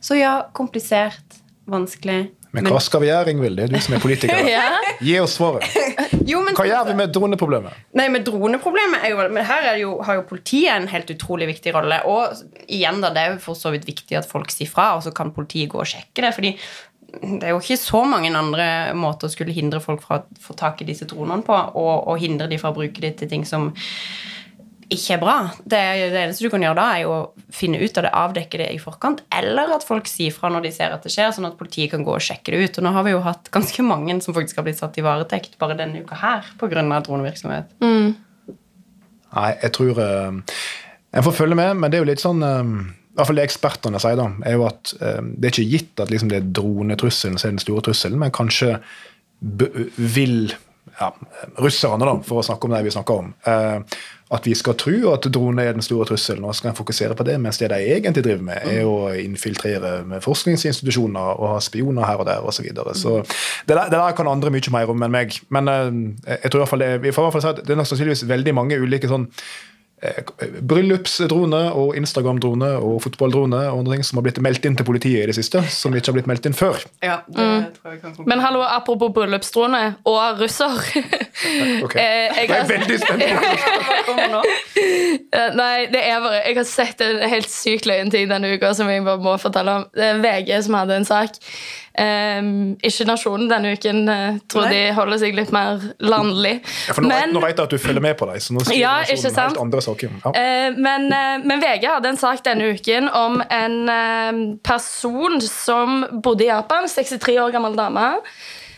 Så 0.03 0.19
ja, 0.19 0.37
komplisert, 0.57 1.41
vanskelig. 1.69 2.31
Men 2.53 2.69
hva 2.69 2.79
skal 2.83 3.01
vi 3.01 3.09
gjøre, 3.09 3.33
Ingvild? 3.33 3.57
Det 3.57 3.65
er 3.65 3.71
du 3.73 3.79
som 3.81 3.95
er 3.97 4.03
politiker. 4.03 4.41
Ja. 4.53 4.67
Gi 5.01 5.15
oss 5.19 5.33
svaret. 5.39 5.65
Jo, 6.29 6.43
men 6.45 6.53
Hva 6.55 6.67
gjør 6.67 6.85
vi 6.91 6.93
med 6.99 7.11
droneproblemet? 7.15 7.79
Nei, 7.97 8.05
med 8.13 8.23
droneproblemet 8.27 9.03
er 9.03 9.13
jo 9.15 9.25
Men 9.33 9.47
her 9.49 9.65
er 9.73 9.79
jo, 9.81 9.95
har 10.05 10.19
jo 10.19 10.25
politiet 10.29 10.71
en 10.75 10.87
helt 10.91 11.09
utrolig 11.09 11.49
viktig 11.49 11.73
rolle. 11.75 11.97
Og 12.07 12.67
igjen, 12.67 13.01
da, 13.03 13.09
det 13.15 13.23
er 13.23 13.33
jo 13.33 13.41
for 13.43 13.57
så 13.57 13.73
vidt 13.73 13.87
viktig 13.89 14.19
at 14.19 14.29
folk 14.29 14.53
sier 14.53 14.69
fra, 14.69 14.93
og 14.97 15.03
så 15.05 15.13
kan 15.15 15.33
politiet 15.35 15.71
gå 15.73 15.81
og 15.81 15.89
sjekke 15.89 16.27
det. 16.27 16.33
fordi 16.37 16.53
det 17.13 17.45
er 17.45 17.53
jo 17.53 17.61
ikke 17.61 17.77
så 17.77 17.99
mange 18.09 18.31
andre 18.33 18.67
måter 18.97 19.29
å 19.29 19.33
skulle 19.33 19.53
hindre 19.53 19.81
folk 19.83 20.01
fra 20.01 20.21
å 20.21 20.39
få 20.41 20.55
tak 20.57 20.81
i 20.81 20.87
disse 20.87 21.05
dronene 21.09 21.45
på, 21.45 21.53
og, 21.53 22.07
og 22.09 22.21
hindre 22.21 22.47
de 22.49 22.57
fra 22.61 22.71
å 22.73 22.77
bruke 22.77 23.03
de 23.03 23.11
til 23.17 23.29
ting 23.29 23.45
som 23.45 23.69
ikke 24.95 25.15
er 25.15 25.21
bra. 25.21 25.35
Det, 25.59 25.79
det 26.13 26.21
eneste 26.21 26.45
du 26.45 26.51
kan 26.53 26.63
gjøre 26.63 26.77
da, 26.79 26.85
er 26.95 27.03
jo 27.03 27.13
å 27.15 27.51
finne 27.53 27.79
ut 27.81 27.99
av 27.99 28.05
det, 28.05 28.13
avdekke 28.23 28.61
det 28.61 28.69
i 28.73 28.81
forkant, 28.81 29.23
eller 29.33 29.75
at 29.75 29.85
folk 29.87 30.09
sier 30.09 30.33
fra 30.35 30.51
når 30.53 30.67
de 30.67 30.73
ser 30.75 30.95
at 30.95 31.05
det 31.05 31.13
skjer, 31.13 31.31
sånn 31.35 31.49
at 31.49 31.57
politiet 31.59 31.91
kan 31.93 32.05
gå 32.05 32.15
og 32.15 32.23
sjekke 32.23 32.53
det 32.53 32.63
ut. 32.63 32.79
Og 32.79 32.87
nå 32.87 32.93
har 32.95 33.07
vi 33.07 33.13
jo 33.15 33.21
hatt 33.25 33.51
ganske 33.53 33.85
mange 33.85 34.17
som 34.25 34.35
faktisk 34.35 34.61
har 34.61 34.67
blitt 34.67 34.81
satt 34.81 34.97
i 34.99 35.05
varetekt 35.05 35.57
bare 35.61 35.77
denne 35.79 36.03
uka 36.03 36.19
her 36.21 36.49
pga. 36.61 36.83
dronevirksomhet. 37.05 37.77
Nei, 39.33 39.51
jeg 39.63 39.71
tror 39.73 39.97
uh, 39.97 40.57
En 41.13 41.25
får 41.25 41.35
følge 41.37 41.57
med, 41.57 41.77
men 41.77 41.89
det 41.89 41.97
er 41.97 42.03
jo 42.03 42.09
litt 42.09 42.21
sånn 42.21 42.43
uh, 42.45 42.61
i 43.13 43.17
hvert 43.17 43.29
fall 43.29 43.37
det 43.37 43.45
ekspertene 43.45 44.01
sier, 44.01 44.17
da, 44.17 44.27
er 44.49 44.57
jo 44.57 44.65
at 44.65 44.93
uh, 44.97 45.21
det 45.21 45.49
er 45.49 45.53
ikke 45.53 45.69
gitt 45.69 46.01
at 46.01 46.13
liksom, 46.13 46.31
det 46.31 46.39
er 46.39 46.53
dronetrusselen 46.57 47.37
som 47.37 47.49
er 47.49 47.57
den 47.57 47.61
store 47.61 47.83
trusselen, 47.85 48.21
men 48.21 48.33
kanskje 48.33 48.77
b 49.43 49.67
vil 49.97 50.53
ja, 50.99 51.09
russerne, 51.61 52.05
da, 52.05 52.15
for 52.25 52.41
å 52.41 52.45
snakke 52.45 52.69
om 52.69 52.73
det 52.73 52.83
vi 52.85 52.93
snakker 52.93 53.21
om, 53.21 53.31
at 54.33 54.47
vi 54.47 54.55
skal 54.57 54.77
tro 54.79 55.11
at 55.13 55.27
droner 55.33 55.69
er 55.69 55.75
den 55.77 55.85
store 55.85 56.07
trusselen, 56.09 56.45
og 56.45 56.55
skal 56.57 56.71
en 56.71 56.77
fokusere 56.77 57.15
på 57.15 57.25
det, 57.27 57.35
mens 57.41 57.59
det 57.61 57.69
de 57.69 57.79
egentlig 57.95 58.23
driver 58.25 58.45
med, 58.47 58.65
er 58.69 58.87
å 58.89 59.11
infiltrere 59.19 59.95
med 60.09 60.23
forskningsinstitusjoner 60.25 61.37
og 61.37 61.53
ha 61.53 61.59
spioner 61.63 62.07
her 62.07 62.21
og 62.21 62.27
der 62.29 62.41
osv. 62.41 62.63
Så, 62.63 62.65
videre. 62.65 62.95
så 62.95 63.15
det, 63.21 63.75
der, 63.75 63.89
det 63.91 63.99
der 63.99 64.15
kan 64.17 64.29
andre 64.31 64.53
mye 64.53 64.73
mer 64.73 64.93
om 64.93 65.05
enn 65.05 65.13
meg, 65.13 65.37
men 65.53 65.69
uh, 65.69 65.91
jeg 66.29 66.49
tror 66.49 66.59
i 66.59 66.63
hvert 66.63 66.73
fall 66.73 66.85
det, 66.85 66.91
vi 67.03 67.13
får 67.13 67.23
i 67.23 67.25
hvert 67.27 67.37
fall 67.37 67.45
si 67.45 67.53
at 67.53 67.61
det 67.67 67.77
er 67.77 67.85
sannsynligvis 67.85 68.27
veldig 68.29 68.55
mange 68.57 68.79
ulike 68.81 69.11
sånn 69.11 69.29
bryllupsdrone 70.67 71.61
og 71.77 71.95
Instagram-drone 71.99 72.69
og 72.83 72.97
fotballdrone 73.05 73.59
og 73.69 73.79
andre 73.83 73.95
ting 73.97 74.05
som 74.07 74.19
har 74.19 74.25
blitt 74.27 74.39
meldt 74.43 74.65
inn 74.67 74.75
til 74.79 74.87
politiet 74.87 75.23
i 75.23 75.29
det 75.31 75.35
siste, 75.37 75.61
som 75.73 75.95
ikke 75.95 76.11
har 76.11 76.17
blitt 76.17 76.29
meldt 76.31 76.47
inn 76.49 76.57
før. 76.57 76.81
Ja, 77.03 77.19
det 77.27 77.47
tror 77.77 77.95
jeg 77.95 78.01
kan 78.01 78.15
komme. 78.15 78.27
Men 78.31 78.43
hallo, 78.43 78.63
apropos 78.65 79.13
bryllupsdrone 79.15 79.83
og 80.09 80.41
russer. 80.41 80.79
Ok. 81.83 81.95
jeg, 81.97 82.29
jeg 82.37 82.49
Jeg 82.49 82.59
er 82.59 82.67
veldig 82.69 82.97
spent 83.01 83.23
på 84.05 84.13
Hva 84.15 84.27
nå? 84.31 84.41
Eh, 84.77 85.47
Nei, 85.57 85.87
det 85.91 86.01
er 86.05 86.19
bare 86.23 86.41
Jeg 86.45 86.55
har 86.59 86.67
sett 86.69 87.01
en 87.03 87.23
helt 87.31 87.49
sykt 87.51 87.87
løyen 87.89 88.11
ting 88.13 88.29
denne 88.29 88.51
uka 88.53 88.69
som 88.77 88.89
jeg 88.91 89.03
bare 89.05 89.19
må 89.23 89.33
fortelle 89.41 89.73
om. 89.81 89.87
Det 89.97 90.05
er 90.11 90.21
VG 90.23 90.53
som 90.67 90.77
hadde 90.77 90.99
en 91.01 91.07
sak. 91.09 91.39
Ehm, 91.99 92.75
ikke 92.81 93.05
Nasjonen 93.05 93.49
denne 93.51 93.73
uken. 93.75 93.99
eh, 94.09 94.37
tror 94.49 94.63
Nei. 94.65 94.71
de 94.73 94.93
holder 94.97 95.17
seg 95.21 95.35
litt 95.35 95.51
mer 95.53 95.79
landlig. 96.01 96.55
ja, 96.87 96.93
for 96.93 97.01
nå, 97.03 97.07
Men- 97.07 97.33
nå 97.33 97.41
vet 97.41 97.55
jeg 97.57 97.63
at 97.63 97.69
du 97.69 97.77
følger 97.77 98.01
med 98.01 98.17
på 98.17 98.25
dem, 98.25 98.39
så 98.39 98.53
nå 98.53 98.63
skriver 98.65 98.79
Ja, 98.79 98.93
Nasjonen 98.99 99.17
ikke 99.19 99.33
sant? 99.35 99.51
helt 99.51 99.61
andre 99.61 99.81
saker. 99.81 100.09
Ja. 100.25 100.31
Eh, 100.33 100.71
men, 100.77 101.13
eh, 101.13 101.37
men 101.45 101.61
VG 101.61 101.85
hadde 101.85 102.09
en 102.09 102.17
sak 102.17 102.43
denne 102.43 102.73
uken 102.73 103.09
om 103.13 103.41
en 103.49 103.89
eh, 103.89 104.57
person 104.63 105.39
som 105.41 106.21
bodde 106.23 106.41
i 106.45 106.47
Japan. 106.47 106.87
63 106.87 107.37
år 107.39 107.51
gammel 107.51 107.75
dame. 107.75 108.17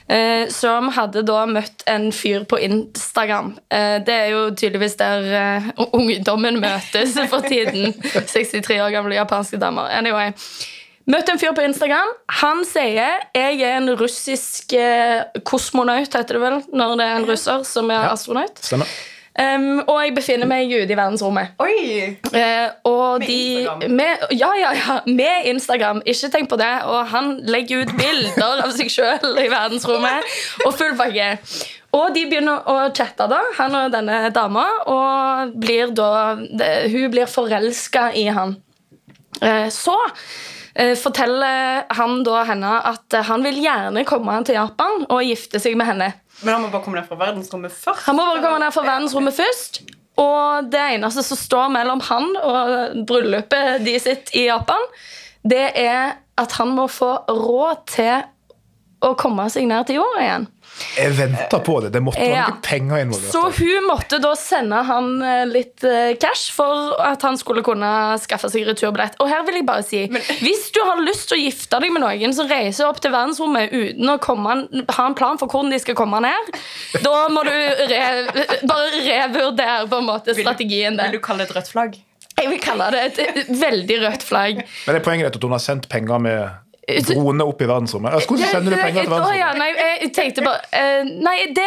eh, 0.07 0.47
som 0.49 0.89
hadde 0.91 1.23
da 1.25 1.45
møtt 1.47 1.81
en 1.87 2.11
fyr 2.11 2.43
på 2.45 2.59
Instagram. 2.61 3.57
Eh, 3.71 3.97
det 4.05 4.13
er 4.13 4.27
jo 4.29 4.51
tydeligvis 4.51 4.97
der 4.97 5.23
eh, 5.33 5.61
ungdommen 5.93 6.59
møtes 6.61 7.15
for 7.27 7.41
tiden. 7.41 7.91
63 8.27 8.77
år 8.81 8.91
gamle 8.91 9.15
japanske 9.15 9.57
damer. 9.57 9.89
Anyway. 9.89 10.31
Møtte 11.05 11.35
en 11.35 11.41
fyr 11.41 11.53
på 11.53 11.65
Instagram. 11.65 12.13
Han 12.41 12.63
sier 12.65 13.25
jeg 13.35 13.59
er 13.61 13.75
en 13.77 13.91
russisk 13.99 14.73
eh, 14.73 15.25
kosmonaut, 15.45 16.09
heter 16.09 16.39
det 16.39 16.41
vel, 16.41 16.61
når 16.73 16.95
det 16.97 17.09
er 17.09 17.19
en 17.19 17.27
russer 17.29 17.67
som 17.67 17.91
er 17.93 18.07
astronaut. 18.09 18.57
Stemmer. 18.61 18.89
Um, 19.35 19.81
og 19.91 19.97
jeg 19.99 20.13
befinner 20.15 20.47
meg 20.47 20.69
ute 20.71 20.87
i 20.87 20.95
verdensrommet. 20.95 21.57
Oi! 21.59 22.15
Uh, 22.31 22.69
og 22.87 23.19
Med 23.19 23.27
de 23.27 23.39
Instagram? 23.41 23.95
Med, 23.99 24.21
ja, 24.31 24.51
ja, 24.55 24.69
ja. 24.79 24.95
Med 25.11 25.49
Instagram. 25.51 25.99
Ikke 26.07 26.29
tenk 26.31 26.49
på 26.49 26.59
det. 26.61 26.71
Og 26.87 27.01
han 27.11 27.33
legger 27.43 27.83
ut 27.83 27.91
bilder 27.99 28.63
av 28.63 28.71
seg 28.77 28.93
sjøl 28.93 29.35
i 29.43 29.49
verdensrommet. 29.51 30.31
Og 30.63 30.71
full 30.79 30.95
pakke. 30.95 31.33
Og 31.95 32.15
de 32.15 32.23
begynner 32.31 32.63
å 32.71 32.77
chatte, 32.95 33.27
da, 33.31 33.41
han 33.59 33.75
og 33.75 33.91
denne 33.91 34.21
dama. 34.35 34.63
Og 34.87 35.59
blir 35.59 35.91
da 35.95 36.37
det, 36.39 36.71
Hun 36.95 37.11
blir 37.11 37.27
forelska 37.27 38.13
i 38.15 38.29
han. 38.31 38.55
Uh, 39.43 39.67
så 39.67 39.99
forteller 40.99 41.85
han 41.95 42.23
da 42.27 42.41
henne 42.49 42.71
at 42.91 43.15
eh, 43.15 43.25
han 43.29 43.43
vil 43.45 43.61
gjerne 43.63 44.03
komme 44.07 44.35
til 44.47 44.57
Japan 44.57 45.05
og 45.07 45.23
gifte 45.23 45.61
seg 45.63 45.77
med 45.79 45.87
henne. 45.87 46.09
Men 46.41 46.57
han 46.57 46.65
må 46.65 46.71
bare 46.73 46.83
komme 46.83 46.99
ned 46.99 47.07
fra 47.07 47.19
verdensrommet 47.19 47.71
først. 47.71 48.03
Han 48.09 48.17
må 48.17 48.25
bare 48.27 48.43
komme 48.43 48.59
ned 48.65 48.75
fra 48.75 48.83
verdensrommet 48.83 49.37
først. 49.37 49.81
Og 50.19 50.67
det 50.71 50.83
eneste 50.95 51.23
som 51.27 51.39
står 51.39 51.71
mellom 51.71 52.03
han 52.07 52.29
og 52.39 52.99
bryllupet 53.07 53.83
de 53.83 53.95
sitt 53.99 54.31
i 54.35 54.45
Japan, 54.47 54.83
det 55.47 55.65
er 55.79 56.17
at 56.39 56.55
han 56.59 56.71
må 56.75 56.87
få 56.91 57.11
råd 57.31 57.83
til 57.91 58.23
å 59.05 59.13
komme 59.19 59.47
seg 59.51 59.67
ned 59.69 59.87
til 59.87 59.99
jorda 60.01 60.23
igjen. 60.23 60.47
Jeg 60.97 61.13
venta 61.15 61.59
på 61.63 61.77
det. 61.83 61.89
Det 61.95 62.01
måtte 62.03 62.19
være 62.19 62.33
Ja. 62.35 62.45
noe 62.49 62.59
penger 62.63 62.97
involvert. 63.05 63.31
Så 63.31 63.41
hun 63.59 63.87
måtte 63.87 64.19
da 64.23 64.33
sende 64.35 64.81
han 64.87 65.21
eh, 65.23 65.45
litt 65.47 65.83
eh, 65.87 66.15
cash 66.19 66.51
for 66.55 66.95
at 66.99 67.21
han 67.23 67.37
skulle 67.39 67.63
kunne 67.63 67.89
skaffe 68.19 68.49
seg 68.51 68.65
returbillett. 68.67 69.15
Og 69.23 69.29
her 69.31 69.45
vil 69.47 69.55
jeg 69.61 69.65
bare 69.67 69.85
si 69.87 70.01
Hvis 70.41 70.69
du 70.75 70.81
har 70.83 70.99
lyst 71.03 71.29
til 71.31 71.37
å 71.37 71.41
gifte 71.45 71.79
deg 71.79 71.93
med 71.95 72.03
noen 72.03 72.35
som 72.35 72.49
reiser 72.51 72.89
opp 72.89 72.99
til 73.03 73.13
verdensrommet 73.15 73.71
uten 73.71 74.09
å 74.11 74.17
komme, 74.19 74.57
ha 74.97 75.05
en 75.07 75.15
plan 75.15 75.39
for 75.39 75.47
hvordan 75.51 75.71
de 75.71 75.79
skal 75.79 75.95
komme 75.95 76.19
ned, 76.25 76.51
da 77.03 77.15
må 77.31 77.43
du 77.47 77.53
re, 77.53 78.03
bare 78.67 79.05
revurdere 79.05 79.87
på 79.91 80.01
en 80.01 80.09
måte 80.11 80.35
strategien 80.35 80.97
der. 80.99 81.11
Vil 81.11 81.19
du 81.21 81.23
kalle 81.25 81.45
det 81.45 81.51
et 81.51 81.57
rødt 81.61 81.71
flagg? 81.71 81.95
Jeg 82.35 82.49
vil 82.51 82.59
kalle 82.59 82.89
det 82.91 83.01
et, 83.07 83.19
et 83.39 83.51
veldig 83.61 83.97
rødt 84.01 84.23
flagg. 84.27 84.57
Men 84.59 84.95
det 84.97 84.99
er 84.99 85.05
poenget 85.05 85.29
er 85.29 85.37
at 85.39 85.45
hun 85.47 85.53
har 85.55 85.61
sendt 85.63 85.85
penger 85.87 86.19
med 86.19 86.64
drone 86.85 87.43
opp 87.43 87.61
i 87.61 87.67
verdensrommet. 87.69 88.15
Hvordan 88.27 88.51
sender 88.51 88.75
du 88.75 88.77
penger 88.77 89.05
til 89.05 89.11
verdensrommet? 89.11 89.39
ja, 89.39 89.51
nei, 89.57 89.69
jeg 89.75 90.11
tenkte 90.15 90.43
bare 90.45 90.61
eh, 90.75 91.07
Nei, 91.25 91.35
det 91.55 91.65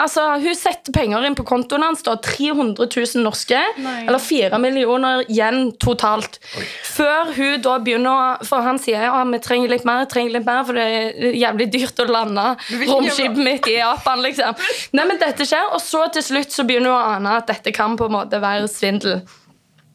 Altså, 0.00 0.24
hun 0.40 0.56
setter 0.58 0.94
penger 0.94 1.26
inn 1.28 1.36
på 1.38 1.44
kontoen 1.48 1.84
hans. 1.84 2.04
Da, 2.06 2.16
300 2.22 2.88
000 2.88 3.24
norske. 3.24 3.60
Nei. 3.84 3.96
Eller 4.06 4.22
4 4.22 4.60
millioner 4.62 5.24
igjen 5.28 5.72
totalt. 5.82 6.40
Før 6.84 7.32
hun 7.36 7.62
da 7.64 7.76
begynner 7.84 8.10
å 8.14 8.48
For 8.48 8.64
han 8.64 8.80
sier 8.82 9.06
ja, 9.06 9.20
vi 9.28 9.40
trenger 9.42 9.72
litt 9.72 9.86
mer, 9.88 10.08
trenger 10.10 10.38
litt 10.38 10.48
mer, 10.48 10.64
for 10.66 10.78
det 10.78 10.84
er 10.84 11.38
jævlig 11.38 11.68
dyrt 11.74 12.02
å 12.04 12.08
lande 12.08 12.48
romskipet 12.88 13.40
mitt 13.40 13.68
i 13.70 13.78
Japan. 13.78 14.22
liksom 14.24 14.66
Nei, 14.96 15.06
men 15.08 15.20
dette 15.20 15.46
skjer, 15.48 15.72
og 15.74 15.82
så 15.82 16.06
til 16.14 16.24
slutt 16.24 16.54
så 16.54 16.66
begynner 16.66 16.92
hun 16.92 16.98
å 16.98 17.14
ane 17.16 17.38
at 17.40 17.50
dette 17.50 17.72
kan 17.74 17.96
på 17.98 18.08
en 18.08 18.16
måte 18.18 18.40
være 18.42 18.68
svindel. 18.70 19.24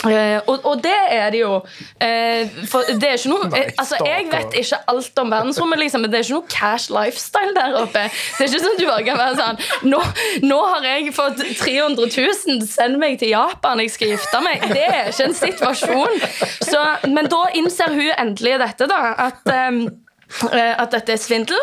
Eh, 0.07 0.39
og, 0.47 0.63
og 0.63 0.79
det 0.83 0.95
er 1.11 1.29
det 1.33 1.41
jo. 1.41 1.57
Eh, 1.99 2.47
for 2.71 2.87
det 2.87 3.03
er 3.03 3.17
ikke 3.17 3.31
noe 3.33 3.49
Nei, 3.49 3.65
eh, 3.65 3.71
Altså, 3.81 3.97
Jeg 4.07 4.29
vet 4.31 4.55
ikke 4.61 4.79
alt 4.93 5.19
om 5.19 5.33
verdensrommet, 5.33 5.81
liksom, 5.83 6.05
men 6.05 6.13
det 6.13 6.21
er 6.21 6.23
ikke 6.23 6.37
noe 6.37 6.51
cash 6.53 6.87
lifestyle 6.93 7.51
der 7.57 7.75
oppe. 7.81 8.05
Det 8.07 8.45
er 8.45 8.47
ikke 8.47 8.63
sånn 8.63 8.77
at 8.77 8.79
du 8.79 8.87
bare 8.87 9.05
kan 9.09 9.19
være 9.19 9.37
sånn 9.41 9.89
Nå, 9.91 10.01
nå 10.47 10.59
har 10.71 10.87
jeg 10.87 11.13
fått 11.15 11.43
300 11.43 12.07
000, 12.15 12.63
send 12.69 12.99
meg 13.01 13.19
til 13.19 13.33
Japan, 13.33 13.83
jeg 13.83 13.91
skal 13.91 14.13
gifte 14.15 14.43
meg. 14.45 14.63
Det 14.71 14.85
er 14.87 15.11
ikke 15.11 15.27
en 15.27 15.39
situasjon. 15.43 16.21
Så, 16.63 16.83
men 17.11 17.27
da 17.31 17.43
innser 17.59 17.91
hun 17.91 18.13
endelig 18.15 18.55
dette, 18.63 18.87
da. 18.87 19.01
At 19.27 19.51
eh, 19.51 20.73
at 20.79 20.91
dette 20.93 21.15
er 21.15 21.19
svindel. 21.21 21.59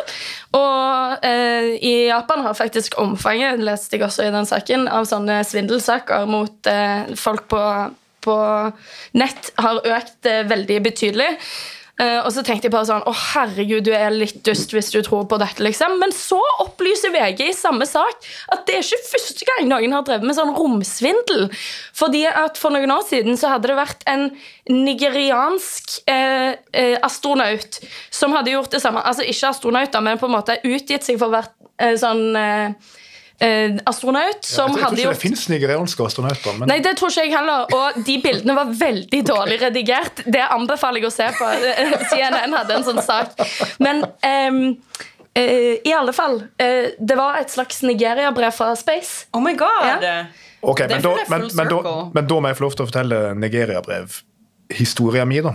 Og 0.57 1.27
eh, 1.27 1.77
i 1.81 1.94
Japan 2.09 2.42
har 2.44 2.57
faktisk 2.59 2.99
omfanget, 3.01 3.62
leste 3.64 3.96
jeg 3.96 4.07
også 4.07 4.27
i 4.27 4.33
den 4.35 4.49
saken, 4.49 4.88
av 4.90 5.07
sånne 5.09 5.40
svindelsaker 5.46 6.27
mot 6.29 6.68
eh, 6.70 7.14
folk 7.16 7.46
på, 7.53 7.62
på 8.27 8.37
nett 9.17 9.51
har 9.62 9.83
økt 9.97 10.31
eh, 10.31 10.45
veldig 10.51 10.83
betydelig. 10.91 11.33
Eh, 11.97 12.19
og 12.21 12.29
så 12.35 12.43
tenkte 12.45 12.69
jeg 12.69 12.75
bare 12.75 12.85
sånn 12.91 13.05
Å, 13.09 13.12
herregud, 13.33 13.87
du 13.87 13.95
er 13.97 14.12
litt 14.12 14.43
dust 14.45 14.75
hvis 14.77 14.91
du 14.93 14.99
tror 15.05 15.25
på 15.31 15.39
dette, 15.41 15.65
liksom. 15.65 15.95
Men 16.03 16.12
så 16.12 16.37
opplyser 16.61 17.15
VG 17.15 17.41
i 17.47 17.55
samme 17.57 17.89
sak 17.89 18.27
at 18.53 18.67
det 18.69 18.77
er 18.77 18.85
ikke 18.85 19.15
første 19.15 19.49
gang 19.49 19.71
noen 19.71 19.97
har 19.97 20.05
drevet 20.05 20.29
med 20.29 20.37
sånn 20.37 20.53
romsvindel. 20.59 21.47
Fordi 21.97 22.27
at 22.29 22.61
for 22.61 22.77
noen 22.77 22.93
år 22.93 23.07
siden 23.09 23.41
så 23.41 23.55
hadde 23.55 23.73
det 23.73 23.79
vært 23.79 24.05
en 24.12 24.29
nigeriansk 24.69 25.97
eh, 26.12 26.53
eh, 26.77 26.99
astronaut 27.07 27.81
som 28.12 28.37
hadde 28.37 28.53
gjort 28.53 28.77
det 28.77 28.83
samme. 28.85 29.01
Altså 29.01 29.25
ikke 29.25 29.55
astronauter, 29.55 30.05
men 30.05 30.21
på 30.21 30.29
en 30.29 30.37
måte 30.37 30.61
utgitt 30.69 31.07
seg 31.07 31.17
for 31.23 31.31
å 31.31 31.39
være 31.39 31.73
eh, 31.81 31.97
sånn 32.01 32.29
astronaut 33.38 34.46
som 34.46 34.70
jeg 34.70 34.79
tror 34.79 34.85
hadde 34.85 34.96
ikke 34.96 35.05
gjort 35.05 35.18
det 35.18 35.22
fins 35.22 35.42
nigerianske 35.53 36.07
astronauter. 36.07 36.55
Men 36.61 36.70
Nei, 36.70 36.79
det 36.85 36.94
tror 36.96 37.12
ikke 37.12 37.27
jeg 37.27 37.35
heller. 37.35 37.66
Og 37.77 37.99
de 38.07 38.16
bildene 38.25 38.57
var 38.57 38.70
veldig 38.79 39.20
dårlig 39.29 39.59
redigert. 39.61 40.22
Det 40.25 40.44
anbefaler 40.46 41.05
jeg 41.05 41.11
å 41.11 41.12
se 41.14 41.29
på. 41.37 41.51
CNN 42.12 42.57
hadde 42.57 42.79
en 42.79 42.87
sånn 42.87 43.03
sak. 43.05 43.37
Men 43.83 44.03
ehm, 44.25 44.62
eh, 45.37 45.77
i 45.85 45.92
alle 45.92 46.14
fall 46.16 46.40
eh, 46.62 46.96
Det 46.96 47.18
var 47.18 47.40
et 47.42 47.53
slags 47.53 47.83
Nigeria-brev 47.85 48.57
fra 48.57 48.72
Space. 48.79 49.27
Oh 49.37 49.44
my 49.44 49.53
god! 49.59 50.07
Ja. 50.07 50.18
Ok, 50.66 50.81
men 50.88 51.03
da, 51.05 51.12
men, 51.29 51.49
men, 51.55 51.68
da, 51.70 51.96
men 52.14 52.27
da 52.27 52.40
må 52.40 52.51
jeg 52.51 52.59
få 52.59 52.64
lov 52.64 52.75
til 52.79 52.87
å 52.87 52.88
fortelle 52.88 53.20
Nigeria-brev. 53.38 54.16
Historia 54.75 55.29
mi, 55.29 55.38
da. 55.44 55.53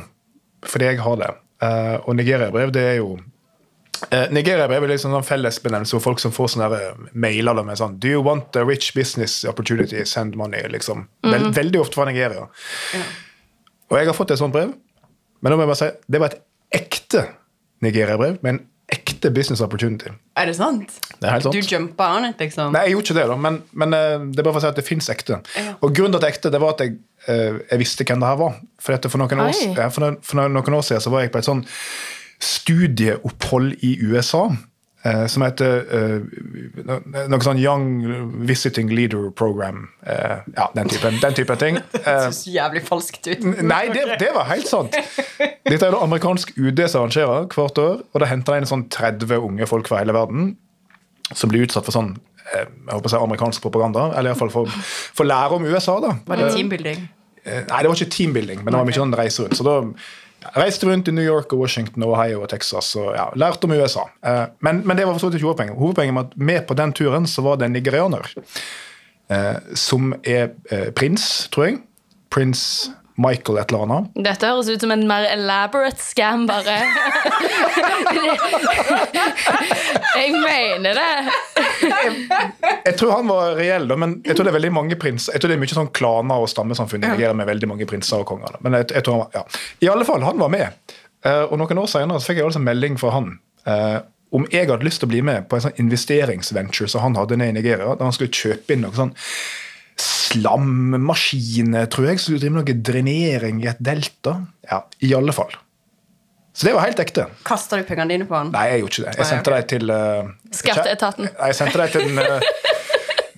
Fordi 0.70 0.94
jeg 0.94 1.02
har 1.02 1.18
det. 1.20 1.32
Eh, 1.66 1.98
og 2.06 2.16
Nigeria-brev, 2.16 2.72
det 2.78 2.86
er 2.94 2.98
jo 3.02 3.16
uh, 4.10 4.28
Nigeria-brev 4.34 4.86
er 4.86 4.94
liksom 4.94 5.14
en 5.18 5.26
fellesbenevnelse 5.26 5.98
for 5.98 6.06
folk 6.12 6.22
som 6.24 6.34
får 6.36 6.54
sånne 6.56 6.70
eh, 6.78 7.04
mailer 7.14 7.62
med 7.66 7.80
sånn 7.80 7.98
Do 8.02 8.10
you 8.12 8.24
want 8.26 8.56
a 8.60 8.66
rich 8.68 8.94
business 8.98 9.42
opportunity? 9.50 10.04
Send 10.10 10.38
money. 10.40 10.64
liksom. 10.72 11.08
Vel, 11.28 11.52
veldig 11.56 11.84
ofte 11.84 12.00
fra 12.00 12.08
Nigeria. 12.10 12.48
Og 13.92 14.00
jeg 14.00 14.10
har 14.10 14.18
fått 14.18 14.34
et 14.34 14.42
sånt 14.42 14.56
brev, 14.56 14.74
men 15.42 15.52
nå 15.52 15.58
må 15.58 15.66
jeg 15.66 15.74
bare 15.74 15.82
si 15.82 15.92
det 16.14 16.22
var 16.24 16.34
et 16.34 16.82
ekte 16.82 17.26
Nigeria-brev 17.84 18.40
med 18.42 18.56
en 18.56 18.62
ekte 18.92 19.32
business 19.32 19.62
opportunity. 19.64 20.12
Er 20.36 20.50
det 20.50 20.58
sant? 20.58 20.98
Det 21.20 21.28
er 21.28 21.38
helt 21.38 21.46
sant. 21.46 21.56
Du 21.56 21.76
jumpa 21.76 22.10
on 22.18 22.28
it, 22.28 22.42
liksom? 22.44 22.74
Nei, 22.76 22.88
jeg 22.88 22.96
gjorde 22.96 23.08
ikke 23.08 23.18
det, 23.20 23.28
da, 23.32 23.38
men, 23.46 23.60
men 23.84 23.96
eh, 23.96 24.26
det 24.32 24.42
er 24.42 24.48
bare 24.48 24.56
for 24.58 24.62
å 24.62 24.66
si 24.66 24.72
at 24.72 24.80
det 24.80 24.88
fins 24.88 25.08
ekte. 25.14 25.40
Ja. 25.56 25.76
Og 25.80 25.94
grunnen 25.96 26.16
til 26.16 26.20
at 26.20 26.26
det 26.26 26.30
er 26.30 26.36
ekte, 26.36 26.52
det 26.54 26.62
var 26.64 26.76
at 26.76 26.84
jeg, 26.84 26.98
eh, 27.28 27.62
jeg 27.70 27.82
visste 27.82 28.08
hvem 28.08 28.24
det 28.24 28.32
her 28.32 28.42
var. 28.42 28.58
For, 28.84 29.08
for, 29.14 29.24
noen 29.24 29.44
år, 29.46 29.62
for, 29.80 30.04
noen, 30.04 30.18
for 30.26 30.42
noen 30.42 30.78
år 30.80 30.84
siden 30.88 31.06
så 31.06 31.14
var 31.14 31.24
jeg 31.24 31.32
på 31.34 31.40
et 31.40 31.48
sånn 31.48 31.64
studieopphold 32.42 33.74
i 33.86 33.98
USA. 34.02 34.50
eh, 35.04 35.26
som 35.26 35.42
heter 35.42 35.80
eh, 35.98 36.92
noe 37.32 37.40
sånn 37.42 37.58
Young 37.58 37.86
Visiting 38.46 38.92
Leader 38.94 39.32
Program. 39.34 39.88
Eh, 40.06 40.44
ja, 40.54 40.68
den 40.76 40.92
typen, 40.92 41.18
den 41.24 41.34
typen 41.34 41.58
ting. 41.58 41.78
Eh, 41.78 42.04
Det 42.06 42.34
så 42.38 42.52
jævlig 42.54 42.84
falskt 42.86 43.26
ut. 43.32 43.42
Nei, 43.66 43.88
det, 43.96 44.04
det 44.22 44.30
var 44.36 44.46
helt 44.52 44.70
sant. 44.70 44.94
Dette 45.40 45.80
er 45.88 45.96
det 45.96 46.02
amerikansk 46.04 46.54
UD 46.58 46.84
som 46.86 47.02
arrangerer 47.08 47.48
hvert 47.50 47.82
år. 47.82 48.04
Og 48.14 48.22
da 48.22 48.30
henter 48.30 48.54
de 48.54 48.62
inn 48.62 48.70
sånn 48.70 48.86
30 48.94 49.34
unge 49.42 49.66
folk 49.70 49.90
fra 49.90 50.04
hele 50.04 50.14
verden 50.14 50.52
som 51.34 51.50
blir 51.50 51.64
utsatt 51.66 51.86
for 51.88 51.96
sånn 51.96 52.14
eh, 52.52 52.68
jeg 52.68 52.94
håper 52.94 53.10
å 53.10 53.16
si 53.16 53.24
amerikansk 53.24 53.66
propaganda. 53.66 54.10
Eller 54.20 54.36
iallfall 54.36 54.54
for, 54.54 54.70
for 55.18 55.26
lære 55.26 55.58
om 55.58 55.66
USA. 55.66 55.98
da. 56.04 56.14
Var 56.30 56.44
det 56.46 56.54
teambuilding? 56.60 57.08
Eh, 57.42 57.64
Nei, 57.72 57.82
det 57.82 57.90
var 57.90 57.98
ikke 57.98 58.14
teambuilding, 58.20 58.62
men 58.62 58.70
det 58.70 58.84
var 58.84 58.86
mye 58.94 59.02
sånn 59.02 59.18
reise 59.18 59.48
rundt. 59.48 59.58
Så 59.58 59.66
da 59.66 59.80
reiste 60.58 60.88
rundt 60.88 61.08
i 61.08 61.12
New 61.12 61.26
York 61.26 61.54
og 61.54 61.60
Washington 61.60 62.04
Ohio 62.04 62.42
og 62.42 62.50
Texas 62.50 62.96
og 62.96 63.14
ja, 63.16 63.28
lærte 63.36 63.66
om 63.66 63.72
USA. 63.72 64.08
Eh, 64.26 64.46
Men, 64.60 64.82
men 64.88 64.98
det 64.98 65.08
var 65.08 65.18
for 65.18 65.34
ikke 65.34 65.46
hovedpoenget. 65.46 65.78
Hovedpoenget 65.78 66.16
var 66.16 66.22
at 66.22 66.38
med 66.38 66.62
på 66.68 66.74
den 66.74 66.94
turen 66.94 67.28
så 67.28 67.42
var 67.42 67.56
det 67.56 67.66
en 67.66 67.72
nigerianer 67.78 68.34
eh, 69.30 69.56
som 69.76 70.14
er 70.24 70.50
eh, 70.72 70.90
prins, 70.92 71.48
tror 71.52 71.66
jeg. 71.70 71.78
Prins 72.32 72.90
Michael 73.22 73.60
et 73.62 73.72
eller 73.72 73.86
annet. 73.86 74.10
Dette 74.28 74.50
høres 74.50 74.70
ut 74.72 74.84
som 74.84 74.94
en 74.94 75.06
mer 75.10 75.28
elaborate 75.32 76.02
scam, 76.02 76.48
bare. 76.50 76.78
jeg 80.20 80.34
mener 80.36 81.00
det. 81.00 81.12
Jeg 82.86 82.96
tror 83.00 83.16
han 83.18 83.30
var 83.30 83.56
reell, 83.60 83.88
da, 83.90 83.98
men 84.00 84.18
jeg 84.26 84.36
tror 84.38 84.48
det 84.48 84.54
er 84.54 84.60
veldig 84.60 84.74
mange 84.76 84.98
prinser. 85.02 85.36
jeg 85.36 85.44
tror 85.44 85.54
det 85.54 85.60
er 85.60 85.64
mye 85.64 85.76
sånn 85.76 85.94
klaner 85.96 86.44
og 86.44 86.50
stammesamfunn 86.52 87.04
i 87.04 87.08
Nigeria 87.08 87.36
med 87.38 87.50
veldig 87.50 87.70
mange 87.74 87.90
prinser 87.90 88.24
og 88.24 88.30
konger. 88.34 88.58
da. 88.58 88.64
Men 88.66 88.80
jeg, 88.82 88.92
jeg 88.98 89.06
tror 89.06 89.18
han 89.18 89.24
var, 89.26 89.32
ja. 89.42 89.66
I 89.86 89.92
alle 89.94 90.08
fall, 90.08 90.26
han 90.26 90.42
var 90.42 90.52
med. 90.54 90.98
Eh, 91.26 91.44
og 91.48 91.60
noen 91.62 91.84
år 91.84 91.92
senere 91.92 92.22
så 92.22 92.32
fikk 92.32 92.42
jeg 92.42 92.50
altså 92.50 92.64
melding 92.64 92.98
fra 93.02 93.14
han 93.14 93.36
eh, 93.70 94.00
om 94.32 94.46
jeg 94.52 94.70
hadde 94.70 94.88
lyst 94.88 95.02
til 95.04 95.10
å 95.10 95.12
bli 95.12 95.22
med 95.28 95.48
på 95.52 95.58
en 95.58 95.66
sånn 95.66 95.80
investeringsventure 95.84 96.88
som 96.92 97.04
han 97.04 97.18
hadde 97.20 97.38
nede 97.40 97.52
i 97.52 97.58
Nigeria, 97.60 97.96
da 98.00 98.08
han 98.08 98.16
skulle 98.16 98.32
kjøpe 98.32 98.74
inn 98.76 98.86
noe 98.86 98.96
sånn 98.96 99.12
slammaskiner, 100.32 101.90
tror 101.92 102.12
jeg, 102.12 102.22
som 102.24 102.34
driver 102.36 102.42
drive 102.42 102.56
med 102.56 102.64
noe 102.64 102.86
drenering 102.92 103.62
i 103.64 103.70
et 103.72 103.84
delta. 103.84 104.40
Ja, 104.70 104.84
i 105.04 105.14
alle 105.18 105.36
fall. 105.36 105.54
Så 106.54 106.68
det 106.68 106.74
var 106.76 106.84
helt 106.84 107.00
ekte. 107.00 107.28
Kasta 107.48 107.80
du 107.80 107.86
pengene 107.88 108.12
dine 108.12 108.28
på 108.28 108.36
han? 108.36 108.52
Nei, 108.52 108.66
jeg 108.74 108.84
gjorde 108.84 108.98
ikke 108.98 109.06
det. 109.06 109.14
Jeg 109.22 109.30
sendte 109.30 109.54
dem 109.54 109.70
til 109.72 109.94
uh, 109.94 110.32
Skatteetaten. 110.52 111.30
Nei, 111.30 111.52
jeg 111.52 111.60
sendte 111.62 111.80
dem 111.80 111.94
til 111.94 112.10
den 112.10 112.20
uh, 112.20 112.50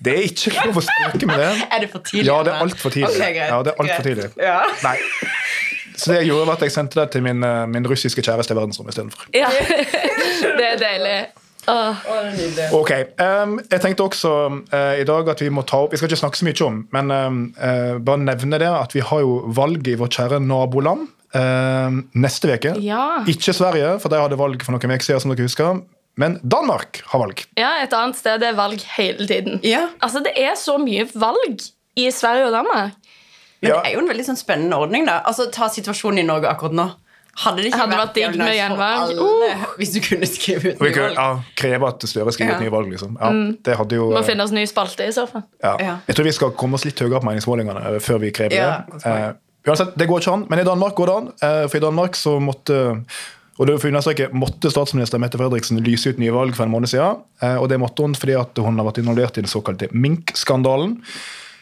Det 0.04 0.16
er 0.16 0.26
ikke 0.26 0.50
lov 0.56 0.80
å 0.80 0.84
spøke 0.84 1.28
med 1.30 1.38
det. 1.40 1.52
Er 1.70 1.84
det 1.84 1.90
for 1.92 2.04
tidlig? 2.08 2.26
Ja, 2.28 2.40
det 2.44 2.52
er 2.52 2.66
altfor 2.66 2.94
tidlig. 2.96 3.12
Okay, 3.14 3.30
greit, 3.38 3.52
ja, 3.52 3.60
det 3.62 3.72
er 3.72 3.84
alt 3.84 3.94
for 3.94 4.08
tidlig. 4.10 4.28
Ja. 4.42 4.58
Nei. 4.82 4.98
Så 5.94 6.10
det 6.10 6.18
jeg 6.18 6.32
gjorde, 6.32 6.48
var 6.50 6.58
at 6.58 6.66
jeg 6.66 6.74
sendte 6.74 7.00
det 7.00 7.06
til 7.14 7.22
min, 7.22 7.44
eh, 7.46 7.62
min 7.70 7.86
russiske 7.86 8.22
kjæreste 8.26 8.52
i 8.52 8.58
verdensrommet 8.58 8.96
istedenfor. 8.96 9.28
Ja. 9.32 9.48
Det 10.58 10.66
er 10.72 10.80
deilig. 10.80 11.18
Nydelig. 11.66 12.68
Ok, 12.76 12.90
Um, 13.20 13.58
Jeg 13.70 13.80
tenkte 13.80 14.04
også 14.04 14.30
uh, 14.72 14.94
i 15.00 15.04
dag 15.08 15.28
at 15.32 15.40
vi 15.40 15.48
må 15.48 15.62
ta 15.66 15.82
opp 15.84 15.92
Vi 15.92 15.96
skal 16.00 16.08
ikke 16.10 16.20
snakke 16.20 16.38
så 16.40 16.44
mye 16.48 16.66
om, 16.66 16.78
men 16.92 17.10
ehm, 17.14 17.40
uh, 17.58 17.98
bare 18.04 18.18
nevne 18.24 18.58
det 18.60 18.68
at 18.68 18.94
vi 18.94 19.00
har 19.00 19.20
jo 19.24 19.42
valg 19.56 19.86
i 19.88 19.94
vårt 20.00 20.14
kjære 20.18 20.40
naboland 20.44 21.06
uh, 21.34 21.90
neste 22.14 22.52
uke. 22.54 22.74
Ja. 22.84 23.22
Ikke 23.30 23.54
Sverige, 23.56 23.98
for 24.02 24.08
de 24.12 24.20
hadde 24.20 24.38
valg 24.40 24.62
for 24.64 24.72
noen 24.76 24.84
uker 24.96 25.04
siden, 25.06 25.20
som 25.24 25.32
dere 25.34 25.46
husker. 25.48 25.80
Men 26.20 26.36
Danmark 26.46 27.00
har 27.10 27.24
valg. 27.24 27.40
Ja, 27.58 27.72
et 27.82 27.92
annet 27.96 28.16
sted 28.20 28.42
er 28.46 28.54
valg 28.54 28.82
hele 28.96 29.26
tiden. 29.26 29.60
Ja, 29.66 29.88
Altså, 30.00 30.22
Det 30.22 30.34
er 30.38 30.54
så 30.54 30.76
mye 30.78 31.08
valg 31.14 31.64
i 31.98 32.10
Sverige 32.14 32.46
og 32.46 32.52
Danmark. 32.54 32.92
Men 33.62 33.70
Ja. 33.70 33.80
det 33.80 33.90
er 33.90 33.94
jo 33.96 34.00
en 34.04 34.08
veldig 34.12 34.26
sånn 34.28 34.36
spennende 34.38 34.76
ordning. 34.76 35.06
da 35.06 35.22
Altså, 35.26 35.48
Ta 35.50 35.68
situasjonen 35.68 36.18
i 36.18 36.26
Norge 36.26 36.46
akkurat 36.46 36.72
nå. 36.72 36.90
Hadde 37.42 37.62
det 37.62 37.70
ikke 37.72 37.78
Hadde 37.82 37.96
vært, 37.98 38.14
vært 38.14 38.14
digg 38.14 38.38
med 38.38 38.54
gjenvalg. 38.54 39.18
Uh. 39.18 39.64
hvis 39.80 39.92
du 39.96 40.00
kunne 40.04 40.26
skrive 40.30 40.72
ut 40.74 40.80
nye 40.84 40.94
valg? 40.94 41.16
ja, 41.18 41.28
kreve 41.58 41.88
at 41.90 42.06
Støre 42.08 42.32
skriver 42.36 42.52
Ja. 42.54 42.60
nye 42.62 42.70
valg, 42.70 42.90
liksom. 42.94 43.16
Ja, 43.20 43.30
det 43.66 43.76
hadde 43.80 43.98
jo... 43.98 44.10
Må 44.14 44.20
eh, 44.22 44.26
finne 44.28 44.46
oss 44.46 44.52
ny 44.54 44.64
spalte 44.70 45.06
i 45.08 45.12
så 45.16 45.26
fall. 45.30 45.42
Ja. 45.64 45.74
Ja. 45.82 45.94
Jeg 46.06 46.16
tror 46.18 46.28
vi 46.30 46.34
skal 46.36 46.52
komme 46.60 46.78
oss 46.78 46.84
litt 46.86 47.00
høyere 47.02 47.20
på 47.24 47.26
meningsmålingene 47.32 47.86
eh, 47.94 48.00
før 48.04 48.20
vi 48.22 48.30
krever 48.36 48.54
Ja, 48.58 48.68
det. 48.92 49.02
Eh, 49.04 49.30
uansett, 49.66 49.94
det 49.98 50.06
går 50.10 50.20
ikke 50.22 50.34
an, 50.38 50.46
men 50.50 50.62
i 50.62 50.66
Danmark 50.68 50.94
går 50.98 51.10
det 51.10 51.16
an. 51.22 51.30
eh, 51.48 51.62
For 51.72 51.80
i 51.80 51.84
Danmark 51.88 52.16
så 52.20 52.36
måtte 52.40 52.82
og 53.54 53.68
det 53.68 53.76
for 53.78 53.86
understreke, 53.86 54.26
måtte 54.34 54.66
statsminister 54.66 55.20
Mette 55.22 55.38
Fredriksen 55.38 55.78
lyse 55.86 56.10
ut 56.10 56.18
nye 56.18 56.32
valg 56.34 56.56
for 56.56 56.66
en 56.66 56.72
måned 56.72 56.90
siden. 56.90 57.20
eh, 57.42 57.54
Og 57.62 57.68
det 57.70 57.78
måtte 57.78 58.02
hun 58.02 58.14
fordi 58.18 58.34
at 58.34 58.58
hun 58.58 58.78
har 58.80 58.88
vært 58.88 58.98
involvert 58.98 59.38
i 59.38 59.44
den 59.44 59.50
såkalte 59.50 59.86
Mink-skandalen. 59.94 60.96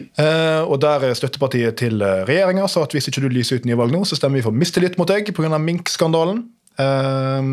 Eh, 0.01 0.63
og 0.63 0.81
der 0.83 1.07
er 1.09 1.19
støttepartiet 1.19 1.79
til 1.83 2.03
regjeringa 2.03 2.67
sa 2.71 2.87
at 2.87 2.97
hvis 2.97 3.11
ikke 3.11 3.25
du 3.25 3.31
lyser 3.33 3.61
ut 3.61 3.69
nye 3.69 3.79
valg 3.79 3.95
nå, 3.95 4.03
så 4.09 4.19
stemmer 4.19 4.41
vi 4.41 4.47
for 4.47 4.57
mistillit 4.57 4.99
mot 5.01 5.11
deg 5.11 5.31
pga. 5.37 5.61
Mink-skandalen. 5.63 6.45
Eh, 6.81 7.53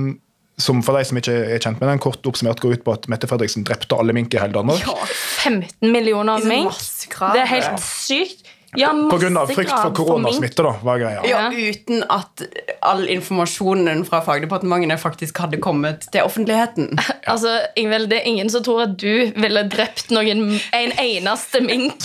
som 0.60 0.82
for 0.84 0.98
de 1.00 1.08
som 1.08 1.20
ikke 1.20 1.36
er 1.56 1.62
kjent 1.64 1.80
med 1.80 1.88
den, 1.88 2.02
kort 2.04 2.26
oppsummert 2.28 2.60
går 2.60 2.80
ut 2.80 2.86
på 2.86 2.96
at 2.98 3.08
Mette 3.12 3.30
Fredriksen 3.32 3.64
drepte 3.68 3.96
alle 3.96 4.16
mink 4.16 4.34
i 4.36 4.42
hele 4.42 4.56
Danmark. 4.56 4.84
Ja, 4.84 4.96
15 5.40 5.88
millioner 5.94 6.42
Liksom 6.42 6.52
mink. 6.52 6.82
Det 7.20 7.44
er 7.46 7.52
helt 7.54 7.86
sykt. 7.86 8.49
Ja, 8.78 8.92
av 8.92 9.50
frykt 9.50 9.72
for 9.72 9.94
koronasmitte, 9.98 10.62
da, 10.62 10.76
var 10.86 11.00
greia. 11.02 11.24
ja, 11.26 11.48
uten 11.50 12.04
at 12.10 12.44
all 12.86 13.08
informasjonen 13.10 14.04
fra 14.06 14.20
fagdepartementene 14.26 14.98
faktisk 15.02 15.40
hadde 15.42 15.58
kommet 15.64 16.06
til 16.14 16.28
offentligheten. 16.28 16.94
Altså, 17.30 17.52
Ingvild, 17.78 18.08
det 18.10 18.24
er 18.24 18.26
ingen 18.26 18.50
som 18.50 18.64
tror 18.66 18.80
at 18.88 18.96
du 18.98 19.30
ville 19.38 19.62
drept 19.70 20.10
noen, 20.10 20.56
en 20.74 20.94
eneste 20.98 21.62
mink 21.62 22.02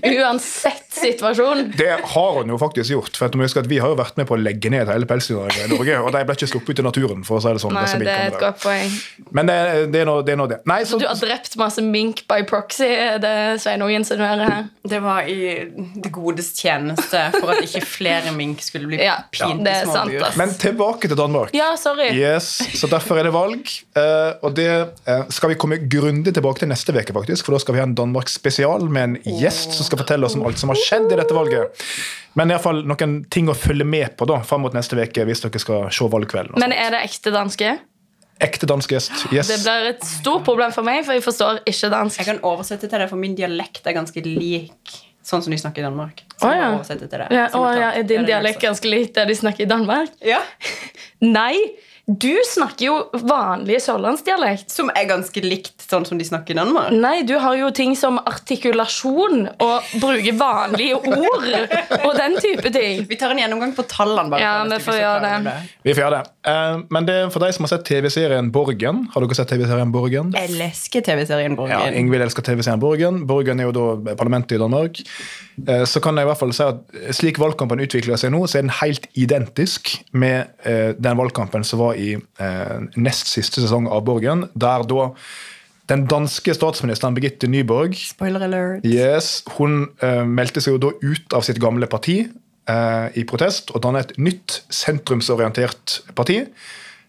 uansett 0.00 0.86
situasjon. 0.96 1.72
Det 1.76 1.90
har 2.14 2.38
hun 2.38 2.52
jo 2.54 2.58
faktisk 2.60 2.94
gjort. 2.94 3.16
for 3.16 3.28
at 3.28 3.36
må 3.36 3.44
huske 3.44 3.60
at 3.60 3.68
Vi 3.68 3.80
har 3.82 3.92
jo 3.92 3.98
vært 3.98 4.16
med 4.16 4.28
på 4.30 4.36
å 4.36 4.40
legge 4.40 4.70
ned 4.72 4.88
hele 4.88 5.08
pelsdyrnæringen 5.08 5.68
i 5.68 5.76
Norge, 5.76 5.98
og 6.00 6.12
de 6.16 6.24
ble 6.28 6.38
ikke 6.38 6.50
sluppet 6.54 6.72
ut 6.72 6.82
i 6.84 6.86
naturen. 6.88 7.24
for 7.26 7.38
å 7.38 7.44
si 7.44 7.52
det 7.52 7.62
sånn. 7.62 7.76
Nei, 7.76 7.84
disse 7.84 8.00
det 8.00 8.14
er 8.14 8.32
et 8.32 8.40
godt 8.40 8.62
poeng. 8.64 8.96
Men 9.34 9.48
det, 9.48 9.56
det, 9.92 10.02
er 10.02 10.08
nå 10.08 10.14
det. 10.26 10.34
Er 10.34 10.38
noe 10.40 10.50
det. 10.50 10.58
Nei, 10.68 10.80
så, 10.88 10.98
Du 11.00 11.06
har 11.08 11.16
drept 11.18 11.56
masse 11.60 11.82
mink 11.84 12.22
by 12.30 12.42
proxy, 12.48 12.88
det 13.22 13.32
Sveinung 13.62 13.92
insinuerer 13.96 14.44
her. 14.48 14.66
Det 14.88 15.00
var 15.04 15.28
i 15.28 15.38
det 15.72 16.12
godes 16.12 16.52
tjeneste 16.58 17.22
for 17.38 17.52
at 17.54 17.62
ikke 17.64 17.82
flere 17.88 18.32
mink 18.36 18.62
skulle 18.64 18.90
bli 18.90 19.00
Ja, 19.08 19.18
pint 19.32 19.64
det 19.64 19.74
i 19.80 19.84
små 19.86 19.96
sant, 19.96 20.12
bur. 20.14 20.26
ass. 20.28 20.36
men 20.40 20.54
tilbake 20.62 21.08
til 21.10 21.18
Danmark. 21.18 21.54
Ja, 21.56 21.72
sorry. 21.80 22.10
Yes, 22.16 22.50
så 22.78 22.90
Derfor 22.92 23.18
er 23.20 23.28
det 23.28 23.34
valg. 23.34 23.68
eh, 23.96 24.32
og 24.44 24.54
det 24.58 24.68
eh, 24.70 25.22
skal 25.32 25.52
vi 25.54 25.58
komme 25.60 25.80
grundig 25.88 26.34
tilbake 26.36 26.62
til 26.62 26.68
neste 26.72 26.92
uke, 26.92 27.14
faktisk, 27.16 27.46
for 27.48 27.56
da 27.56 27.62
skal 27.64 27.76
vi 27.78 27.82
ha 27.82 27.86
en 27.88 27.96
Danmark 27.98 28.28
spesial 28.32 28.84
med 28.92 29.02
en 29.02 29.38
gjest 29.40 29.78
som 29.78 29.88
skal 29.88 30.02
fortelle 30.04 30.28
oss 30.28 30.36
om 30.36 30.44
alt 30.46 30.60
som 30.60 30.72
har 30.72 30.80
skjedd 30.80 31.08
i 31.12 31.18
dette 31.20 31.34
valget. 31.36 31.84
Men 32.38 32.48
i 32.50 32.54
alle 32.56 32.64
fall 32.64 32.82
noen 32.88 33.18
ting 33.32 33.48
å 33.52 33.56
følge 33.56 33.84
med 33.84 34.14
på 34.16 34.24
da, 34.28 34.38
fram 34.46 34.64
mot 34.64 34.76
neste 34.76 34.96
uke 34.96 35.24
hvis 35.28 35.42
dere 35.44 35.60
skal 35.60 35.88
se 35.92 36.08
valgkvelden. 36.12 36.56
Men 36.60 36.72
er 36.76 36.94
det 36.94 37.02
ekte 37.08 37.32
danske? 37.34 37.74
Ekte 38.42 38.66
dansk 38.66 38.90
gjest. 38.90 39.14
Yes. 39.30 39.50
Det 39.52 39.60
blir 39.62 39.88
et 39.92 40.04
stort 40.06 40.44
problem 40.46 40.74
for 40.74 40.86
meg, 40.86 41.04
for 41.06 41.14
jeg 41.14 41.24
forstår 41.24 41.62
ikke 41.62 41.92
dansk. 41.92 42.20
Jeg 42.20 42.30
kan 42.32 42.42
oversette 42.48 42.88
til 42.90 43.04
det, 43.04 43.08
for 43.10 43.20
min 43.20 43.36
dialekt 43.38 43.86
er 43.86 43.98
ganske 43.98 44.26
lik 44.26 45.00
Sånn 45.22 45.38
som 45.44 45.52
de 45.54 45.58
snakker 45.60 45.84
i 45.84 45.86
Danmark. 45.86 46.24
Å, 46.40 46.48
oh, 46.48 46.50
ja. 46.50 46.68
til 46.82 46.98
det. 47.06 47.28
Ja, 47.30 47.44
å, 47.54 47.62
ja, 47.78 47.92
er 47.94 48.06
din 48.10 48.24
dialekt 48.26 48.58
ganske 48.58 48.90
lik 48.90 49.12
det 49.14 49.28
de 49.28 49.36
snakker 49.38 49.62
i 49.62 49.68
Danmark? 49.70 50.10
Ja, 50.26 50.40
Nei, 51.38 51.54
du 52.10 52.34
snakker 52.48 52.88
jo 52.88 52.96
vanlig 53.22 53.78
sørlandsdialekt. 53.84 54.72
Som 54.74 54.90
er 54.90 55.06
ganske 55.06 55.44
likt 55.44 55.81
sånn 55.92 56.06
som 56.08 56.18
de 56.20 56.24
snakker 56.26 56.54
i 56.56 56.58
Danmark. 56.58 56.90
Nei, 56.96 57.22
du 57.28 57.34
har 57.38 57.54
jo 57.60 57.68
ting 57.76 57.92
som 57.98 58.18
artikulasjon 58.28 59.46
og 59.62 59.92
bruke 60.00 60.32
vanlige 60.38 60.96
ord 60.96 61.48
og 62.06 62.12
den 62.18 62.36
type 62.42 62.72
ting. 62.74 63.04
Vi 63.08 63.18
tar 63.20 63.34
en 63.34 63.40
gjennomgang 63.42 63.74
på 63.76 63.84
tallene. 63.90 64.30
bare 64.32 64.40
Ja, 64.42 64.52
vi 64.68 64.78
får 64.82 64.98
gjøre 64.98 65.20
det. 65.44 65.54
Vi 65.84 65.94
får 65.94 66.02
gjøre 66.04 66.18
det. 66.22 66.32
Eh, 66.52 66.80
men 66.94 67.06
det 67.08 67.16
er 67.20 67.30
for 67.34 67.44
deg 67.44 67.54
som 67.56 67.66
har 67.66 67.72
sett 67.74 67.84
TV-serien 67.88 68.50
Borgen. 68.54 69.04
Har 69.14 69.24
dere 69.24 69.38
sett 69.38 69.52
TV-serien 69.52 69.92
Borgen? 69.94 70.32
Jeg 70.36 70.50
elsker 70.56 71.04
TV-serien 71.06 71.56
Borgen. 71.58 71.76
Ja. 71.78 71.92
Ingvild 72.02 72.26
elsker 72.26 72.46
TV-serien 72.46 72.82
Borgen. 72.82 73.22
Borgen 73.30 73.60
er 73.62 73.68
jo 73.70 73.74
da 73.76 74.16
parlamentet 74.18 74.56
i 74.56 74.62
Danmark. 74.62 75.02
Eh, 75.68 75.84
Så 75.92 76.00
kan 76.00 76.16
jeg 76.16 76.24
i 76.26 76.30
hvert 76.30 76.40
fall 76.40 76.52
si 76.56 76.64
at 76.64 76.82
Slik 77.12 77.38
valgkampen 77.42 77.80
utvikler 77.84 78.16
seg 78.20 78.32
nå, 78.32 78.44
så 78.48 78.58
er 78.58 78.62
den 78.66 78.74
helt 78.80 79.06
identisk 79.18 79.92
med 80.12 80.48
eh, 80.64 80.92
den 80.96 81.18
valgkampen 81.20 81.64
som 81.66 81.82
var 81.82 81.94
i 82.00 82.14
nest 82.96 83.28
siste 83.30 83.60
sesong 83.62 83.86
av 83.92 84.02
Borgen, 84.06 84.46
der 84.58 84.82
da 84.88 85.10
den 85.90 86.04
danske 86.10 86.54
statsministeren 86.54 87.16
Birgitte 87.16 87.48
Nyborg 87.50 87.96
Spoiler 87.98 88.44
alert. 88.46 88.86
Yes, 88.86 89.42
Hun 89.56 89.88
uh, 90.02 90.22
meldte 90.28 90.62
seg 90.62 90.76
jo 90.76 90.82
da 90.84 90.92
ut 91.02 91.34
av 91.34 91.42
sitt 91.46 91.58
gamle 91.62 91.88
parti 91.90 92.20
uh, 92.70 93.08
i 93.18 93.24
protest 93.28 93.74
og 93.74 93.82
dannet 93.84 94.12
et 94.12 94.22
nytt 94.22 94.60
sentrumsorientert 94.72 96.00
parti. 96.18 96.44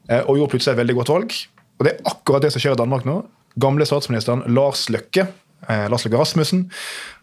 Uh, 0.09 0.23
og 0.25 0.39
gjorde 0.39 0.55
plutselig 0.55 0.73
et 0.73 0.81
veldig 0.81 0.97
godt 0.99 1.13
valg. 1.13 1.37
Og 1.77 1.85
det 1.85 1.93
er 1.93 2.11
akkurat 2.11 2.45
det 2.45 2.53
som 2.55 2.63
skjer 2.63 2.77
i 2.77 2.81
Danmark 2.81 3.05
nå. 3.07 3.21
Gamle 3.61 3.85
statsministeren 3.85 4.45
Lars 4.49 4.87
Løkke 4.93 5.27
Lars 5.63 6.03
Løkke 6.03 6.19
Rasmussen 6.19 6.65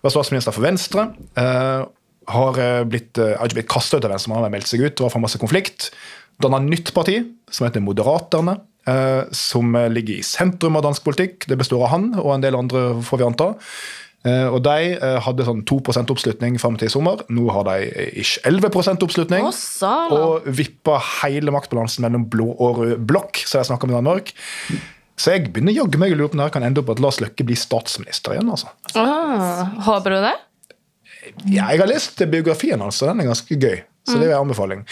var 0.00 0.12
statsminister 0.14 0.54
for 0.56 0.64
Venstre. 0.64 1.02
Har 1.36 2.60
blitt, 2.88 3.18
har 3.18 3.42
ikke 3.44 3.58
blitt 3.58 3.68
kasta 3.68 3.98
ut 3.98 4.06
av 4.06 4.14
Venstre, 4.14 4.30
men 4.30 4.38
har 4.40 4.52
meldt 4.54 4.70
seg 4.70 4.80
ut. 4.80 4.94
Det 4.96 5.04
var 5.04 5.12
for 5.12 5.20
masse 5.20 5.40
konflikt. 5.42 5.90
Danna 6.40 6.62
nytt 6.64 6.94
parti, 6.96 7.18
som 7.52 7.66
heter 7.66 7.84
Moderaterne. 7.84 8.54
Eh, 8.88 9.24
som 9.36 9.74
ligger 9.92 10.20
i 10.20 10.26
sentrum 10.26 10.78
av 10.78 10.86
dansk 10.86 11.04
politikk. 11.04 11.48
Det 11.50 11.58
består 11.60 11.84
av 11.86 11.92
han 11.94 12.12
og 12.20 12.34
en 12.36 12.44
del 12.44 12.58
andre, 12.58 13.02
får 13.04 13.20
vi 13.20 13.28
anta. 13.28 13.50
Eh, 14.28 14.46
og 14.52 14.60
De 14.66 14.92
eh, 14.92 15.18
hadde 15.24 15.46
sånn 15.46 15.62
2 15.68 15.78
oppslutning 16.12 16.58
fram 16.60 16.76
til 16.80 16.90
i 16.90 16.92
sommer. 16.92 17.22
Nå 17.32 17.46
har 17.54 17.64
de 17.70 17.88
ikke 18.20 18.44
11 18.50 19.04
oppslutning. 19.06 19.46
Å. 19.48 19.52
Og 20.16 20.48
vippa 20.60 20.98
hele 21.22 21.54
maktbalansen 21.54 22.04
mellom 22.04 22.28
blå 22.32 22.50
og 22.52 22.82
rød 22.82 23.06
blokk, 23.08 23.40
som 23.46 23.60
jeg 23.62 23.70
snakker 23.70 23.88
om 23.88 23.94
i 23.94 23.98
Danmark. 23.98 24.34
Så 25.20 25.34
jeg 25.34 25.50
begynner 25.52 25.76
jaggu 25.76 25.98
meg 26.00 26.14
å 26.14 26.20
lure 26.20 26.32
på 26.32 26.38
om 26.38 26.44
det 26.44 26.52
kan 26.54 26.64
ende 26.64 26.80
opp 26.80 26.92
at 26.94 27.00
Lars 27.04 27.20
Løkke 27.20 27.44
blir 27.48 27.58
statsminister 27.58 28.36
igjen. 28.36 28.48
altså. 28.52 28.72
Ah, 28.96 29.68
håper 29.88 30.16
du 30.16 30.20
det? 30.24 30.36
Ja, 31.52 31.68
jeg 31.72 31.82
har 31.82 31.88
lest 31.90 32.20
biografien 32.32 32.80
hans, 32.80 33.00
og 33.02 33.10
den 33.10 33.20
er 33.20 33.28
ganske 33.28 33.56
gøy. 33.60 33.82
Så 34.10 34.18
det 34.20 34.28
er 34.30 34.34
en 34.36 34.42
anbefaling. 34.44 34.82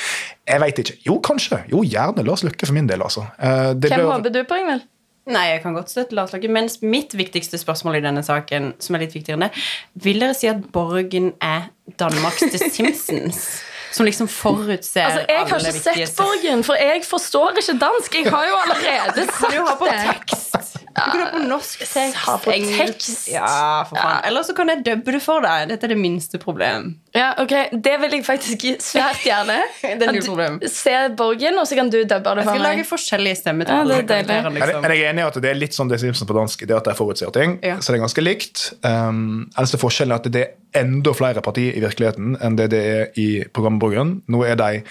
Jeg 0.48 0.60
veit 0.62 0.78
ikke. 0.84 0.96
Jo, 1.06 1.18
kanskje. 1.24 1.62
Jo, 1.72 1.82
gjerne 1.84 2.24
Lars 2.26 2.42
Løkke 2.46 2.66
for 2.66 2.76
min 2.78 2.86
del, 2.90 3.02
altså. 3.02 3.26
Eh, 3.38 3.74
det 3.74 3.90
Hvem 3.92 4.00
ble- 4.04 4.12
håper 4.12 4.34
du 4.34 4.40
på, 4.48 4.60
Ingvild? 4.62 4.86
Nei, 5.28 5.42
jeg 5.50 5.60
kan 5.62 5.74
godt 5.76 5.90
støtte 5.92 6.16
Lars 6.16 6.32
Løkke. 6.32 6.48
Mens 6.48 6.78
mitt 6.80 7.12
viktigste 7.18 7.58
spørsmål 7.60 7.98
i 7.98 8.04
denne 8.06 8.22
saken, 8.24 8.70
som 8.80 8.96
er 8.96 9.02
litt 9.04 9.12
viktigere 9.16 9.36
enn 9.36 9.44
det, 9.48 9.64
vil 10.06 10.20
dere 10.24 10.34
si 10.34 10.48
at 10.48 10.62
Borgen 10.72 11.34
er 11.44 11.68
Danmarks 12.00 12.46
The 12.48 12.58
Simpsons? 12.70 13.42
Som 13.92 14.04
liksom 14.04 14.28
forutser 14.28 15.00
Altså, 15.06 15.22
Jeg 15.28 15.38
har 15.48 15.58
ikke 15.64 15.72
sett 15.80 16.16
Borgen, 16.18 16.64
for 16.64 16.76
jeg 16.76 17.00
forstår 17.08 17.56
ikke 17.56 17.78
dansk. 17.80 18.14
Jeg 18.18 18.30
har 18.32 18.44
jo 18.44 18.58
allerede 18.66 19.24
sagt 19.32 19.50
det. 19.50 19.58
du 19.58 19.64
har 19.64 19.76
på 19.80 19.88
tekst? 19.88 20.77
Du 20.94 21.00
kan 21.12 21.20
ha 21.20 21.26
på 21.34 21.40
norsk 21.46 21.78
tekst. 21.84 22.16
Ha 22.24 22.36
på 22.42 22.52
tekst. 22.52 23.28
Ja, 23.30 23.84
for 23.88 23.96
faen. 24.00 24.22
Eller 24.28 24.42
så 24.46 24.54
kan 24.56 24.68
jeg 24.72 24.82
dubbe 24.86 25.12
det 25.14 25.20
for 25.22 25.44
deg. 25.44 25.68
Dette 25.70 25.86
er 25.86 25.92
det 25.92 25.98
minste 26.00 26.38
problem. 26.42 26.88
Ja, 27.14 27.32
ok, 27.42 27.52
Det 27.72 27.94
vil 28.02 28.10
jeg 28.16 28.24
faktisk 28.26 28.64
svært 28.84 29.20
gjerne. 29.26 29.58
Det 29.82 30.06
er 30.08 30.12
null 30.12 30.24
problem. 30.26 30.58
Se 30.70 30.94
Borgen, 31.18 31.58
og 31.58 31.66
så 31.70 31.78
kan 31.78 31.90
du 31.92 31.98
dubbe 32.02 32.18
det 32.18 32.24
for 32.24 32.34
meg. 32.34 32.44
Jeg 32.44 32.48
skal 32.54 32.64
lage 32.66 32.82
meg. 32.82 32.88
forskjellige 32.90 33.34
Ja, 33.36 33.40
stemmetall. 33.42 33.88
det 33.88 33.98
er 33.98 34.08
deilig. 34.12 34.34
jeg- 34.38 34.52
liksom. 34.58 34.84
Er 34.84 34.94
jeg 34.94 35.02
er 35.04 35.10
enig 35.12 35.22
i 35.22 35.26
at 35.28 35.34
det 35.42 35.50
er 35.50 35.54
litt 35.60 35.74
sånn 35.78 35.88
det 35.92 36.00
Simpsons 36.00 36.28
på 36.28 36.34
dansk, 36.38 36.66
det 36.66 36.76
at 36.76 36.84
de 36.84 36.94
forutser 36.98 37.32
ting. 37.32 37.58
Ja. 37.62 37.76
Så 37.78 37.92
det 37.92 38.00
er 38.00 38.04
ganske 38.06 38.24
likt. 38.24 38.64
Um, 38.82 39.50
eneste 39.58 39.78
forskjellen 39.78 40.12
er 40.12 40.22
at 40.22 40.30
det 40.32 40.42
er 40.48 40.82
enda 40.82 41.12
flere 41.16 41.40
partier 41.44 41.76
i 41.76 41.80
virkeligheten 41.84 42.36
enn 42.42 42.56
det 42.56 42.70
det 42.70 42.82
er 42.86 43.06
i 43.20 43.44
programmet 43.52 43.80
Borgen. 43.80 44.22
Nå 44.28 44.44
er 44.46 44.54
de 44.56 44.82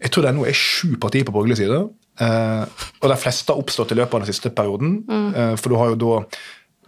Jeg 0.00 0.10
tror 0.10 0.22
det 0.24 0.30
nå 0.34 0.46
er 0.48 0.54
sju 0.56 0.96
partier 0.96 1.24
på 1.28 1.32
borgerlig 1.34 1.58
side. 1.58 1.82
Eh, 2.20 2.64
og 3.00 3.12
de 3.12 3.20
fleste 3.20 3.52
har 3.52 3.62
oppstått 3.62 3.94
i 3.94 4.00
løpet 4.00 4.14
av 4.14 4.24
den 4.24 4.32
siste 4.32 4.50
perioden. 4.50 4.98
eh, 5.34 5.54
for 5.56 5.68
du 5.72 5.76
har 5.80 5.94
jo 5.94 6.02
da 6.02 6.26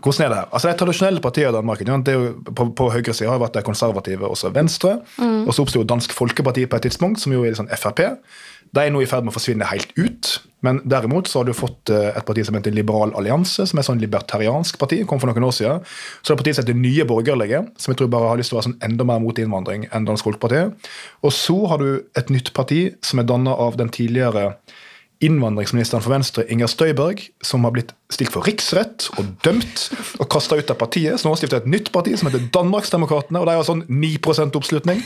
hvordan 0.05 0.25
er 0.25 0.29
det 0.29 0.37
her? 0.37 0.49
Altså 0.53 0.69
De 0.69 0.79
tradisjonelle 0.79 1.21
partiene 1.23 1.49
i 1.49 1.55
Danmark 1.55 1.79
det 1.79 2.13
er 2.13 2.19
jo, 2.19 2.33
på, 2.45 2.67
på 2.77 2.91
høyresida 2.93 3.31
har 3.31 3.41
vært 3.41 3.55
de 3.55 3.63
konservative, 3.65 4.27
også 4.27 4.51
Venstre. 4.53 4.99
Og 5.47 5.55
så 5.55 5.63
oppsto 5.65 5.85
Dansk 5.87 6.13
Folkeparti 6.13 6.67
på 6.67 6.77
et 6.77 6.83
tidspunkt, 6.91 7.23
som 7.23 7.33
jo 7.33 7.45
er 7.47 7.55
sånn 7.57 7.71
Frp. 7.73 8.03
De 8.75 8.83
er 8.83 8.91
nå 8.91 9.01
i 9.05 9.07
ferd 9.09 9.25
med 9.25 9.33
å 9.33 9.37
forsvinne 9.37 9.69
helt 9.71 9.93
ut. 9.97 10.31
Men 10.67 10.81
derimot 10.89 11.29
så 11.31 11.41
har 11.41 11.49
du 11.49 11.55
fått 11.57 11.93
eh, 11.95 12.11
et 12.11 12.27
parti 12.27 12.45
som 12.45 12.57
heter 12.57 12.75
Liberal 12.75 13.13
allianse, 13.17 13.67
som 13.71 13.79
er 13.79 13.87
sånn 13.87 14.01
libertariansk 14.03 14.79
parti. 14.81 15.03
kom 15.07 15.21
for 15.23 15.31
noen 15.31 15.47
år 15.47 15.55
siden. 15.55 15.85
Så 16.21 16.33
er 16.33 16.35
det 16.35 16.41
partiet 16.43 16.59
som 16.59 16.67
heter 16.67 16.81
Nye 16.81 17.07
borgerlige, 17.09 17.61
som 17.79 17.93
jeg 17.93 18.01
tror 18.01 18.11
bare 18.13 18.33
har 18.33 18.41
lyst 18.41 18.53
til 18.53 18.59
å 18.59 18.61
være 18.61 18.71
sånn 18.71 18.81
enda 18.89 19.07
mer 19.09 19.23
mot 19.23 19.39
innvandring 19.39 19.87
enn 19.93 20.09
Dansk 20.09 20.27
Folkeparti. 20.27 20.65
Og 21.23 21.37
så 21.37 21.59
har 21.71 21.85
du 21.85 21.91
et 22.19 22.33
nytt 22.35 22.51
parti 22.57 22.81
som 23.05 23.23
er 23.23 23.29
danna 23.31 23.55
av 23.55 23.79
den 23.81 23.93
tidligere 23.95 24.57
innvandringsministeren 25.25 26.03
for 26.05 26.13
Venstre, 26.15 26.45
Inger 26.53 26.69
Støyberg, 26.71 27.23
som 27.45 27.65
har 27.67 27.75
blitt 27.77 27.95
stilt 28.13 28.33
for 28.35 28.45
riksrett 28.47 29.09
og 29.19 29.33
dømt 29.47 29.89
og 30.21 30.29
kasta 30.33 30.59
ut 30.61 30.71
av 30.75 30.79
partiet. 30.81 31.17
Så 31.21 31.27
nå 31.29 31.35
har 31.35 31.41
stiftet 31.43 31.65
et 31.65 31.73
nytt 31.73 31.91
parti 31.95 32.15
som 32.21 32.29
heter 32.31 32.47
Danmarksdemokratene, 32.55 33.41
og 33.43 33.49
de 33.51 33.57
har 33.59 33.67
sånn 33.67 33.85
9% 33.89 34.61
oppslutning. 34.61 35.03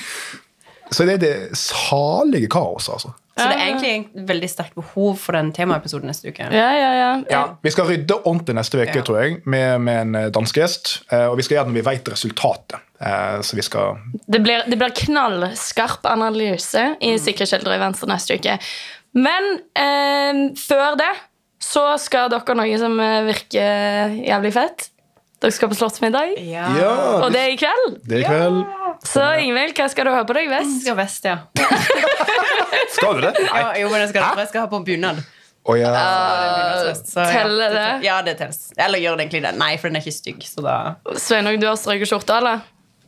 Så 0.91 1.05
det 1.05 1.19
er 1.19 1.25
det 1.25 1.33
salige 1.61 2.49
kaoset, 2.49 2.95
altså. 2.97 3.11
Så 3.39 3.45
det 3.47 3.55
er 3.55 3.69
egentlig 3.69 3.91
et 4.19 4.23
veldig 4.27 4.49
sterkt 4.51 4.75
behov 4.75 5.13
for 5.23 5.37
den 5.37 5.53
temaepisoden 5.55 6.09
neste 6.11 6.33
uke. 6.33 6.49
Ja, 6.51 6.71
ja, 6.75 6.89
ja. 6.97 7.11
Ja, 7.31 7.43
Vi 7.63 7.71
skal 7.71 7.87
rydde 7.87 8.17
ordentlig 8.27 8.57
neste 8.59 8.81
uke, 8.81 8.97
Ja. 8.97 9.03
tror 9.07 9.21
jeg, 9.23 9.37
med, 9.47 9.81
med 9.85 10.01
en 10.01 10.15
eh, 10.19 10.31
dansk 10.35 10.57
gjest. 10.59 11.03
Eh, 11.13 11.29
Og 11.29 11.37
vi 11.39 11.45
skal 11.47 11.55
gjøre 11.59 11.69
det 11.69 11.75
når 11.75 11.79
vi 11.79 11.85
vet 11.91 12.11
resultatet. 12.11 12.81
Eh, 13.01 13.41
Så 13.47 13.55
vi 13.55 13.63
skal 13.63 14.01
Det 14.27 14.41
blir, 14.43 14.65
det 14.67 14.79
blir 14.81 14.91
knallskarp 14.91 16.09
analyse 16.11 16.97
i 17.01 17.15
Sikre 17.23 17.47
kilder 17.47 17.77
i 17.77 17.79
Venstre 17.85 18.09
neste 18.11 18.35
uke. 18.41 18.59
Men 19.17 19.47
eh, 19.79 20.43
før 20.59 20.99
det 21.01 21.11
så 21.63 21.85
skal 22.01 22.31
dere 22.33 22.55
noe 22.59 22.79
som 22.81 22.95
eh, 23.03 23.23
virker 23.29 24.19
jævlig 24.25 24.53
fett. 24.55 24.89
Dere 25.39 25.55
skal 25.55 25.71
på 25.71 25.77
slottsmiddag. 25.79 26.35
Ja. 26.43 26.67
Ja, 26.75 26.93
Og 27.23 27.31
det 27.35 27.41
er 27.45 27.53
i 27.55 27.59
kveld. 27.61 27.99
det 28.09 28.19
er 28.19 28.25
i 28.25 28.27
kveld. 28.27 28.61
Så 29.07 29.23
Ingvild, 29.45 29.75
hva 29.79 29.87
skal 29.93 30.09
du 30.09 30.11
ha 30.11 30.25
på 30.27 30.35
deg 30.35 30.49
Vest? 30.51 30.73
Jeg 30.73 30.81
skal 30.83 30.97
ha 30.97 31.03
vest, 31.05 31.29
ja. 31.29 31.37
Skal 32.97 33.19
du 33.19 33.21
det? 33.23 33.35
Nei. 33.45 33.61
ja. 33.61 33.69
Jo, 33.83 33.91
men 33.93 34.01
jeg 34.03 34.11
skal, 34.11 34.25
jeg 34.43 34.49
skal 34.51 34.65
ha 34.65 34.71
på 34.73 34.81
bunad. 34.87 35.21
Oh, 35.69 35.77
ja. 35.79 35.91
Ja, 35.93 36.93
teller 37.29 37.75
det? 37.75 37.87
Ja, 38.07 38.17
det 38.25 38.39
telles. 38.41 38.71
Eller 38.81 39.03
gjør 39.03 39.19
det 39.19 39.27
egentlig 39.27 39.43
det? 39.45 39.53
Nei, 39.61 39.73
for 39.79 39.91
den 39.93 39.99
er 40.01 40.05
ikke 40.07 40.17
stygg. 40.17 40.43
Så 40.49 40.65
da 40.65 40.77
Sveinung, 41.21 41.59
du 41.61 41.67
har 41.69 41.77
strøket 41.79 42.09
skjorta, 42.11 42.39
eller? 42.41 42.63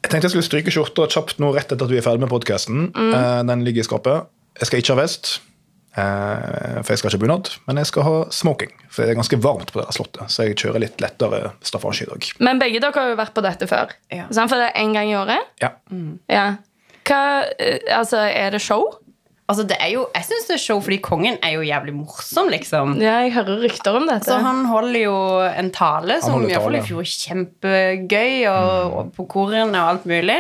Jeg 0.05 0.13
tenkte 0.13 0.29
jeg 0.29 0.35
skulle 0.37 0.49
stryke 0.49 0.75
skjorta 0.75 1.07
kjapt 1.17 1.41
nå 1.43 1.51
rett 1.57 1.73
etter 1.73 1.87
at 1.89 1.93
vi 1.93 1.99
er 2.01 2.05
ferdig 2.05 2.23
med 2.25 2.31
podkasten. 2.33 2.91
Den 2.95 3.65
ligger 3.67 3.83
i 3.83 3.89
skapet. 3.89 4.29
Jeg 4.61 4.69
skal 4.71 4.83
ikke 4.85 4.95
ha 4.95 5.01
vest, 5.01 5.33
eh, 5.41 5.50
for 5.95 6.93
jeg 6.93 7.01
skal 7.01 7.11
ikke 7.11 7.19
ha 7.19 7.23
bunad. 7.25 7.51
Men 7.67 7.81
jeg 7.81 7.91
skal 7.91 8.07
ha 8.07 8.17
smoking, 8.35 8.73
for 8.89 9.03
det 9.03 9.13
er 9.13 9.19
ganske 9.19 9.39
varmt 9.43 9.73
på 9.75 9.81
det 9.83 9.89
slottet. 9.97 10.31
Så 10.31 10.47
jeg 10.47 10.59
kjører 10.61 10.85
litt 10.85 11.03
lettere 11.03 11.53
staffasje 11.67 12.07
i 12.07 12.11
dag. 12.13 12.29
Men 12.47 12.63
begge 12.63 12.83
dere 12.83 12.95
har 12.95 13.13
jo 13.13 13.19
vært 13.19 13.35
på 13.37 13.45
dette 13.45 13.69
før. 13.71 13.95
Ja. 14.15 14.29
For 14.31 14.57
det 14.57 14.71
er 14.71 14.81
én 14.85 14.95
gang 14.97 15.11
i 15.11 15.17
året? 15.19 15.51
Ja. 15.63 15.75
Ja. 16.31 16.47
Hva, 17.11 17.23
eh, 17.59 17.81
altså, 17.97 18.23
er 18.29 18.55
det 18.55 18.63
show? 18.63 18.87
Altså, 19.51 19.65
det 19.67 19.77
er 19.83 19.91
jo, 19.97 20.05
Jeg 20.15 20.27
syns 20.29 20.47
det 20.47 20.55
er 20.57 20.63
show 20.63 20.81
fordi 20.85 21.01
kongen 21.03 21.39
er 21.43 21.57
jo 21.57 21.65
jævlig 21.67 21.95
morsom, 21.97 22.51
liksom. 22.53 22.95
Ja, 23.03 23.17
jeg 23.25 23.35
hører 23.35 23.65
rykter 23.65 23.99
om 23.99 24.07
dette. 24.07 24.29
Så 24.29 24.39
han 24.45 24.63
holder 24.71 25.01
jo 25.03 25.17
en 25.49 25.73
tale 25.75 26.21
som 26.23 26.45
i 26.45 26.53
hvert 26.53 26.63
fall 26.63 26.79
i 26.79 26.85
fjor 26.87 27.01
var 27.01 27.11
kjempegøy, 27.11 28.35
og, 28.53 28.95
og 29.01 29.11
på 29.17 29.27
korene 29.35 29.75
og 29.75 29.97
alt 29.97 30.07
mulig. 30.11 30.39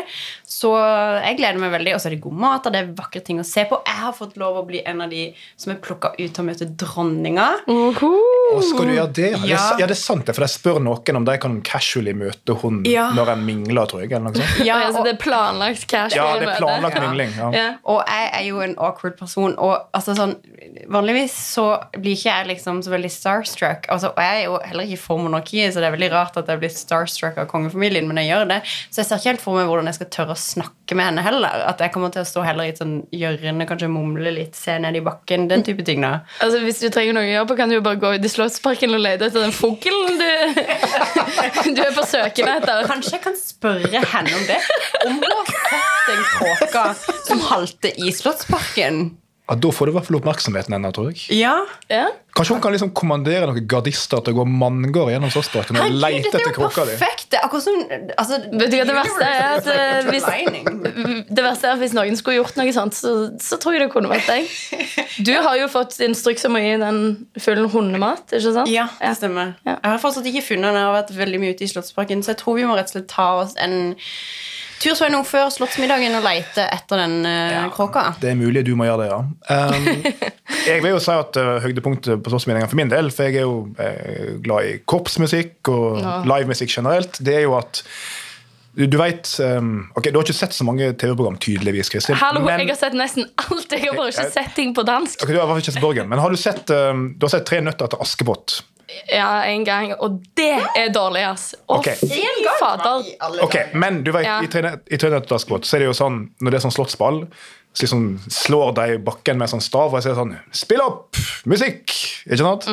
Så 0.50 0.70
jeg 0.76 1.38
gleder 1.40 1.58
meg 1.62 1.74
veldig. 1.74 1.96
Og 1.96 2.02
så 2.02 2.10
er 2.10 2.16
det 2.16 2.22
god 2.24 2.38
mat, 2.44 2.66
og 2.68 2.74
det 2.74 2.82
er 2.84 2.92
vakre 2.98 3.22
ting 3.26 3.42
å 3.42 3.46
se 3.46 3.66
på. 3.70 3.80
Jeg 3.86 3.98
har 4.04 4.16
fått 4.16 4.38
lov 4.40 4.60
å 4.62 4.66
bli 4.68 4.84
en 4.86 5.02
av 5.04 5.12
de 5.12 5.28
som 5.58 5.74
er 5.74 5.82
plukka 5.82 6.14
ut 6.18 6.26
til 6.28 6.42
å 6.44 6.46
møte 6.46 6.70
dronninga. 6.84 7.48
Uhu. 7.70 8.12
Og 8.54 8.62
skal 8.66 8.86
du 8.88 8.92
gjøre 8.94 9.12
det? 9.14 9.30
Ja, 9.48 9.58
Ja. 9.78 9.86
det 9.86 9.90
er 9.96 10.00
sant, 10.00 10.26
det, 10.26 10.34
for 10.36 10.42
jeg 10.46 10.50
spør 10.54 10.80
noen 10.82 11.16
om 11.20 11.24
de 11.24 11.36
kan 11.38 11.60
casually 11.62 12.12
møte 12.12 12.56
hun 12.62 12.82
Ja. 12.84 13.10
når 13.14 13.32
en 13.34 13.44
mingler, 13.46 13.86
tror 13.86 14.00
jeg. 14.02 14.12
eller 14.12 14.30
noe 14.30 14.34
sånt. 14.34 14.64
Ja, 14.68 14.78
altså, 14.86 15.04
det 15.04 15.14
er 15.14 15.20
planlagt 15.22 15.86
cash. 15.88 16.14
Ja, 16.16 16.38
det 16.38 16.48
er 16.48 16.56
planlagt 16.58 17.00
mingling. 17.00 17.30
Ja. 17.36 17.50
Ja. 17.54 17.68
og 17.84 18.02
jeg 18.06 18.30
er 18.40 18.44
jo 18.48 18.60
en 18.60 18.74
awkward 18.78 19.16
person. 19.18 19.54
Og 19.58 19.78
altså 19.94 20.14
sånn 20.16 20.36
Vanligvis 20.90 21.32
så 21.54 21.64
blir 21.98 22.14
ikke 22.16 22.30
jeg 22.30 22.46
liksom 22.50 22.80
så 22.84 22.90
veldig 22.92 23.10
starstruck. 23.10 23.86
Altså, 23.92 24.10
og 24.14 24.20
jeg 24.22 24.40
er 24.40 24.44
jo 24.46 24.58
heller 24.64 24.84
ikke 24.86 25.00
for 25.02 25.18
monarkiet, 25.22 25.72
så 25.74 25.80
det 25.82 25.88
er 25.90 25.94
veldig 25.96 26.10
rart 26.12 26.36
at 26.40 26.46
jeg 26.50 26.60
blir 26.62 26.72
starstruck 26.74 27.38
av 27.40 27.48
kongefamilien, 27.50 28.06
men 28.08 28.20
jeg 28.22 28.30
gjør 28.32 28.48
det. 28.50 28.60
Så 28.90 29.00
jeg 29.02 29.08
ser 29.08 29.20
ikke 29.20 29.30
helt 29.32 29.44
for 29.44 29.58
meg 29.58 29.66
hvordan 29.70 29.90
jeg 29.90 29.98
skal 29.98 30.10
tørre 30.16 30.36
å 30.36 30.40
snakke 30.40 30.96
med 30.98 31.06
henne 31.10 31.24
heller. 31.26 31.64
At 31.70 31.82
jeg 31.82 31.92
kommer 31.94 32.12
til 32.14 32.22
å 32.24 32.28
stå 32.28 32.44
heller 32.46 32.68
i 32.68 32.72
et 32.74 32.80
sånn 32.80 32.96
hjørne, 33.14 33.66
kanskje 33.70 33.90
mumle 33.92 34.32
litt, 34.34 34.54
se 34.58 34.76
ned 34.82 34.96
i 34.98 35.02
bakken, 35.06 35.48
den 35.50 35.64
type 35.66 35.84
ting, 35.86 36.00
da. 36.06 36.20
Altså, 36.42 36.60
Hvis 36.64 36.80
du 36.82 36.88
trenger 36.92 37.16
noe 37.16 37.26
å 37.26 37.32
gjøre 37.32 37.48
på, 37.50 37.56
kan 37.60 37.68
du 37.72 37.76
jo 37.78 37.84
bare 37.86 38.00
gå 38.02 38.14
ut 38.16 38.24
i 38.24 38.32
Slottsparken 38.40 38.96
og 38.96 39.02
lete 39.04 39.26
etter 39.28 39.42
den 39.44 39.52
fuglen 39.52 40.16
du 40.16 40.28
Du 41.76 41.80
er 41.84 41.90
på 41.92 42.04
søken 42.08 42.48
etter 42.48 42.86
Kanskje 42.88 43.18
jeg 43.18 43.24
kan 43.26 43.36
spørre 43.36 44.00
henne 44.14 44.32
om 44.38 44.46
det? 44.48 44.56
Om 45.04 45.18
hun 45.18 45.26
har 45.28 45.50
sett 45.50 46.14
en 46.14 46.22
kråke 46.38 46.84
som 47.28 47.42
halter 47.50 48.00
i 48.00 48.08
Slottsparken? 48.16 49.02
Ja, 49.50 49.56
Da 49.58 49.70
får 49.74 49.88
du 49.88 49.90
i 49.90 49.94
hvert 49.98 50.06
fall 50.06 50.18
oppmerksomheten 50.20 50.76
hennes, 50.76 50.92
tror 50.94 51.08
jeg. 51.10 51.24
Ja. 51.34 51.56
ja. 51.90 52.04
Kanskje 52.38 52.54
hun 52.54 52.62
kan 52.62 52.74
liksom 52.74 52.92
kommandere 52.94 53.48
noen 53.50 53.64
gardister 53.68 54.22
til 54.22 54.36
å 54.36 54.38
gå 54.38 54.44
manngård 54.46 55.10
gjennom 55.10 55.32
Slottsparken 55.34 55.80
og 55.80 55.96
lete 55.96 56.30
er 56.30 56.38
etter 56.38 56.54
jo 56.54 56.68
di. 56.68 56.76
perfekt! 56.78 57.26
Det 57.30 57.38
er 57.40 57.46
akkurat 57.46 57.64
som 57.64 57.80
altså, 58.18 58.38
Vet 58.46 58.70
du 58.70 58.76
hva 58.78 58.84
det 58.86 58.94
verste 58.96 59.26
er? 59.26 59.42
At, 59.56 59.70
eh, 59.70 60.10
like 60.10 60.12
hvis, 60.14 61.26
det 61.36 61.44
verste 61.46 61.72
er 61.72 61.80
hvis 61.82 61.96
noen 61.98 62.18
skulle 62.18 62.38
gjort 62.38 62.60
noe 62.60 62.74
sånt, 62.74 62.94
så, 62.98 63.14
så 63.42 63.58
tror 63.62 63.74
jeg 63.74 63.84
det 63.84 63.90
kunne 63.92 64.10
vært 64.12 64.30
deg. 64.30 64.54
Du 65.26 65.32
har 65.34 65.58
jo 65.58 65.66
fått 65.72 65.98
instruks 66.06 66.46
om 66.46 66.58
å 66.58 66.62
gi 66.62 66.76
den 66.80 67.02
fuglen 67.42 67.66
hundemat, 67.74 68.30
ikke 68.30 68.54
sant? 68.54 68.70
Ja, 68.70 68.86
det 69.02 69.16
stemmer. 69.18 69.56
Ja. 69.66 69.74
Jeg 69.74 69.96
har 69.96 70.00
fortsatt 70.02 70.30
ikke 70.30 70.46
funnet 70.52 70.70
den. 70.70 70.78
Jeg 70.78 70.86
har 70.86 70.96
vært 71.00 71.14
veldig 71.18 71.42
mye 71.42 71.58
ute 71.58 71.66
i 71.66 71.70
Slottsparken, 71.74 72.22
så 72.22 72.34
jeg 72.34 72.42
tror 72.44 72.58
vi 72.60 72.70
må 72.70 72.78
rett 72.78 72.90
og 72.92 72.98
slett 73.00 73.10
ta 73.10 73.28
oss 73.42 73.58
en 73.58 73.76
tur 74.80 74.96
så 74.96 75.06
jeg 75.06 75.12
nå 75.14 75.20
før 75.28 75.50
Slottsmiddagen 75.52 76.14
og 76.18 76.24
lete 76.24 76.64
etter 76.72 77.02
den 77.04 77.18
ja, 77.26 77.66
kråka. 77.74 78.06
Det 78.22 78.30
er 78.32 78.38
mulig 78.40 78.62
du 78.66 78.72
må 78.78 78.86
gjøre 78.88 79.04
det, 79.04 79.10
ja. 79.12 79.20
Um, 79.20 79.90
jeg 80.70 80.80
vil 80.84 80.94
jo 80.94 81.02
si 81.04 81.12
at 81.14 81.36
uh, 81.40 81.58
høydepunktet 81.64 82.22
på 82.24 82.32
Slottsmiddagen 82.32 82.70
for 82.72 82.80
min 82.80 82.92
del, 82.92 83.12
for 83.14 83.28
jeg 83.28 83.42
er 83.42 83.46
jo 83.48 83.60
uh, 83.76 84.32
glad 84.44 84.70
i 84.72 84.78
korpsmusikk 84.88 85.70
og 85.74 86.00
Ja. 86.00 86.16
livemusikk 86.32 86.72
generelt, 86.72 87.20
det 87.20 87.36
er 87.42 87.46
jo 87.48 87.54
at 87.58 87.82
du, 88.70 88.84
du 88.86 88.96
vet, 89.00 89.26
um, 89.42 89.88
ok, 89.98 90.06
Du 90.12 90.18
har 90.20 90.24
ikke 90.24 90.36
sett 90.38 90.54
så 90.54 90.64
mange 90.64 90.92
TV-program, 90.94 91.36
tydeligvis, 91.42 91.90
Kristin. 91.90 92.14
Hallo, 92.20 92.40
men- 92.44 92.60
jeg 92.62 92.68
har 92.70 92.78
sett 92.78 92.94
nesten 92.94 93.26
alt. 93.42 93.72
Jeg 93.74 93.82
har 93.88 93.96
bare 93.98 94.12
ikke 94.14 94.30
sett 94.30 94.54
ting 94.54 94.74
på 94.76 94.84
dansk. 94.86 95.24
Ok, 95.26 95.32
du 95.34 95.40
har 95.42 95.58
ikke 95.58 95.72
sett 95.72 95.82
Borgen, 95.82 96.08
men 96.08 96.22
har 96.22 96.30
du 96.30 96.38
sett, 96.38 96.70
um, 96.70 97.08
du 97.18 97.26
har 97.26 97.34
sett 97.34 97.48
Tre 97.50 97.58
nøtter 97.66 97.90
til 97.90 97.98
Askepott? 98.00 98.60
Ja, 99.12 99.42
en 99.44 99.64
gang. 99.64 99.92
Og 100.00 100.20
det 100.36 100.50
er 100.76 100.88
dårlig, 100.94 101.22
ass. 101.30 101.54
Å, 101.68 101.78
Ok. 101.78 101.88
fy 102.00 102.22
fader. 102.60 103.04
Ok, 103.42 103.56
Men 103.74 104.02
du 104.04 104.12
vet, 104.12 104.24
Ja. 104.24 104.40
i 104.42 104.46
Tre 104.46 104.62
nø- 104.62 104.80
i 104.90 104.96
Tre 104.96 105.10
til 105.20 105.36
Askepott 105.36 105.64
så 105.64 105.76
er 105.76 105.78
det 105.80 105.86
jo 105.86 105.92
sånn 106.04 106.30
når 106.40 106.50
det 106.50 106.54
er 106.60 106.68
sånn 106.68 106.74
slottsball, 106.76 107.26
så 107.74 107.82
liksom 107.86 108.18
slår 108.28 108.74
de 108.74 108.94
i 108.94 108.98
bakken 108.98 109.38
med 109.38 109.48
sånn 109.48 109.62
stav, 109.62 109.92
og 109.92 110.02
jeg 110.02 110.02
sier 110.02 110.14
sånn 110.18 110.36
Spill 110.52 110.80
opp! 110.80 111.16
Musikk! 111.46 111.86
Ikke 112.26 112.38
sant? 112.38 112.66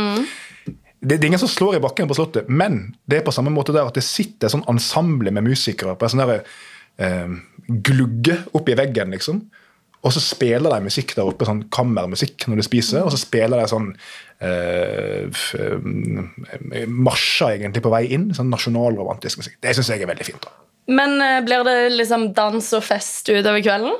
Det, 0.99 1.19
det 1.19 1.23
er 1.23 1.27
ingen 1.27 1.39
som 1.39 1.47
slår 1.49 1.75
i 1.75 1.79
bakken 1.79 2.07
på 2.09 2.15
Slottet, 2.17 2.49
men 2.49 2.95
det 3.07 3.19
er 3.19 3.23
på 3.23 3.31
samme 3.31 3.51
måte 3.53 3.71
der 3.71 3.85
at 3.85 3.93
det 3.93 4.03
sitter 4.03 4.49
sånn 4.49 4.65
ensemble 4.67 5.29
med 5.31 5.43
musikere 5.45 5.95
på 5.95 6.03
en 6.03 6.09
sånn 6.09 6.25
der, 6.25 6.43
eh, 6.97 7.27
glugge 7.69 8.39
oppi 8.57 8.73
veggen, 8.75 9.11
liksom. 9.13 9.43
Og 10.05 10.13
så 10.13 10.21
spiller 10.21 10.71
de 10.71 10.85
musikk 10.85 11.15
der 11.17 11.27
oppe, 11.27 11.47
sånn 11.47 11.65
kammermusikk 11.73 12.45
når 12.47 12.61
de 12.61 12.65
spiser, 12.67 13.01
og 13.03 13.11
så 13.13 13.19
spiller 13.19 13.63
de 13.63 13.69
sånn 13.71 13.89
eh, 14.45 15.25
eh, 15.57 16.85
marsjer 16.85 17.55
egentlig 17.57 17.83
på 17.85 17.91
vei 17.93 18.05
inn. 18.15 18.29
Sånn 18.37 18.51
nasjonalromantisk 18.53 19.41
musikk. 19.41 19.57
Det 19.63 19.73
syns 19.75 19.91
jeg 19.93 20.05
er 20.05 20.11
veldig 20.11 20.27
fint. 20.27 20.45
da. 20.45 20.53
Men 20.87 21.17
eh, 21.23 21.39
blir 21.45 21.65
det 21.67 21.77
liksom 21.97 22.29
dans 22.37 22.69
og 22.77 22.85
fest 22.85 23.27
utover 23.31 23.63
kvelden? 23.65 23.97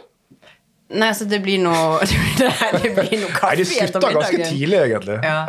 Nei, 0.90 1.10
så 1.12 1.26
det 1.28 1.42
blir 1.44 1.60
noe 1.60 1.98
Det 2.08 2.92
blir 2.96 3.18
noe 3.20 3.32
kaffe 3.36 3.50
Nei, 3.50 3.56
Det 3.60 3.66
slutter 3.68 4.04
ganske 4.16 4.46
tidlig, 4.48 4.78
egentlig. 4.86 5.18
Ja. 5.20 5.40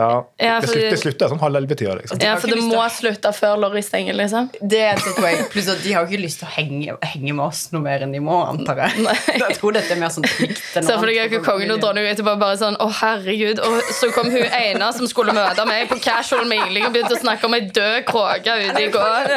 Ja, 0.40 0.55
det, 0.59 0.66
slutter, 0.68 0.88
det 0.90 0.98
slutter 0.98 1.31
sånn 1.31 1.40
halv 1.42 1.59
elleve-tida. 1.61 1.92
Liksom. 2.01 2.18
Ja, 2.24 2.33
for 2.42 2.51
det 2.51 2.59
må 2.66 2.81
å- 2.83 2.88
slutte 2.90 3.31
før 3.37 3.61
Lorry 3.62 3.83
stenger, 3.87 4.16
liksom. 4.18 4.48
Det 4.59 4.81
er 4.83 4.98
et 4.98 5.07
poeng. 5.18 5.44
Pluss 5.53 5.68
at 5.70 5.79
de 5.85 5.92
har 5.94 6.03
jo 6.03 6.11
ikke 6.11 6.22
lyst 6.24 6.40
til 6.42 6.48
å 6.48 6.53
henge, 6.57 6.96
henge 7.12 7.37
med 7.38 7.44
oss 7.44 7.61
noe 7.74 7.85
mer 7.85 8.03
enn 8.07 8.14
de 8.16 8.22
må, 8.24 8.38
antar 8.48 8.83
jeg. 8.83 9.05
Nei. 9.07 9.14
Jeg 9.44 9.59
tror 9.61 9.77
dette 9.79 9.94
er 9.94 10.01
mer 10.03 10.11
sånn 10.14 10.27
plikt. 10.27 10.64
enn 10.74 10.83
Se 10.88 10.90
noe 10.90 10.98
for 10.98 11.07
deg 11.12 11.20
annet 11.22 11.37
ikke 11.38 11.44
kongen 11.46 11.70
og 11.77 11.81
dronningen 11.85 12.16
etterpå 12.16 12.35
bare 12.42 12.59
sånn 12.61 12.77
Å, 12.83 12.88
herregud. 12.98 13.62
Og 13.68 13.92
så 14.01 14.11
kom 14.16 14.29
hun 14.35 14.42
ene 14.59 14.90
som 14.96 15.07
skulle 15.11 15.35
møte 15.37 15.64
meg 15.70 15.87
på 15.92 16.01
casual 16.03 16.44
mailing 16.51 16.88
og 16.88 16.96
begynte 16.96 17.14
å 17.14 17.20
snakke 17.22 17.46
om 17.46 17.55
ei 17.57 17.62
død 17.68 18.01
kråke 18.11 18.59
ute 18.66 18.83
i 18.83 18.90
går. 18.94 19.33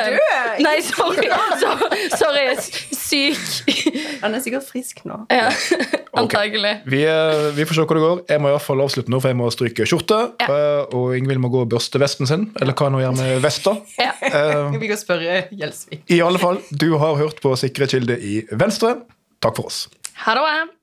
Nei, 0.66 0.76
sorry. 0.90 1.30
sorry. 1.62 2.02
Sorry, 2.18 2.44
jeg 2.50 2.58
er 2.58 2.66
syk. 2.98 3.86
Han 4.26 4.36
er 4.38 4.44
sikkert 4.44 4.66
frisk 4.68 5.06
nå. 5.10 5.22
Ja, 5.32 5.50
antagelig. 6.22 6.74
Vi, 6.92 7.02
eh, 7.08 7.46
vi 7.56 7.66
får 7.68 7.78
se 7.80 7.86
hvor 7.86 7.98
det 8.00 8.04
går. 8.04 8.24
Jeg 8.34 8.44
må 8.44 8.52
i 8.52 8.56
hvert 8.56 8.66
fall 8.66 8.84
avslutte 8.84 9.14
nå, 9.14 9.22
for 9.24 9.32
jeg 9.32 9.40
må 9.40 9.48
stryke 9.54 9.88
skjorte. 9.90 10.20
Ja. 10.44 10.50
eh, 10.50 10.98
Og 10.98 11.16
Ingvild 11.18 11.42
må 11.44 11.52
gå 11.54 11.64
og 11.66 11.72
børste 11.72 12.02
vesten 12.02 12.30
sin, 12.30 12.50
eller 12.62 12.76
hva 12.78 12.90
hun 12.92 13.00
gjør 13.02 13.16
med 13.20 13.40
vesta. 13.46 13.76
Ja. 14.02 14.12
Uh, 14.22 14.76
Vi 14.82 14.90
kan 14.92 15.00
spørre 15.00 15.42
Gjelsvik. 15.52 16.04
I 16.12 16.22
alle 16.26 16.42
fall, 16.42 16.62
du 16.72 16.92
har 17.02 17.18
hørt 17.20 17.42
på 17.44 17.56
Sikre 17.60 17.88
kilder 17.92 18.22
i 18.22 18.42
Venstre. 18.52 18.98
Takk 19.42 19.58
for 19.58 19.72
oss. 19.72 19.86
Ha 20.26 20.38
det. 20.38 20.81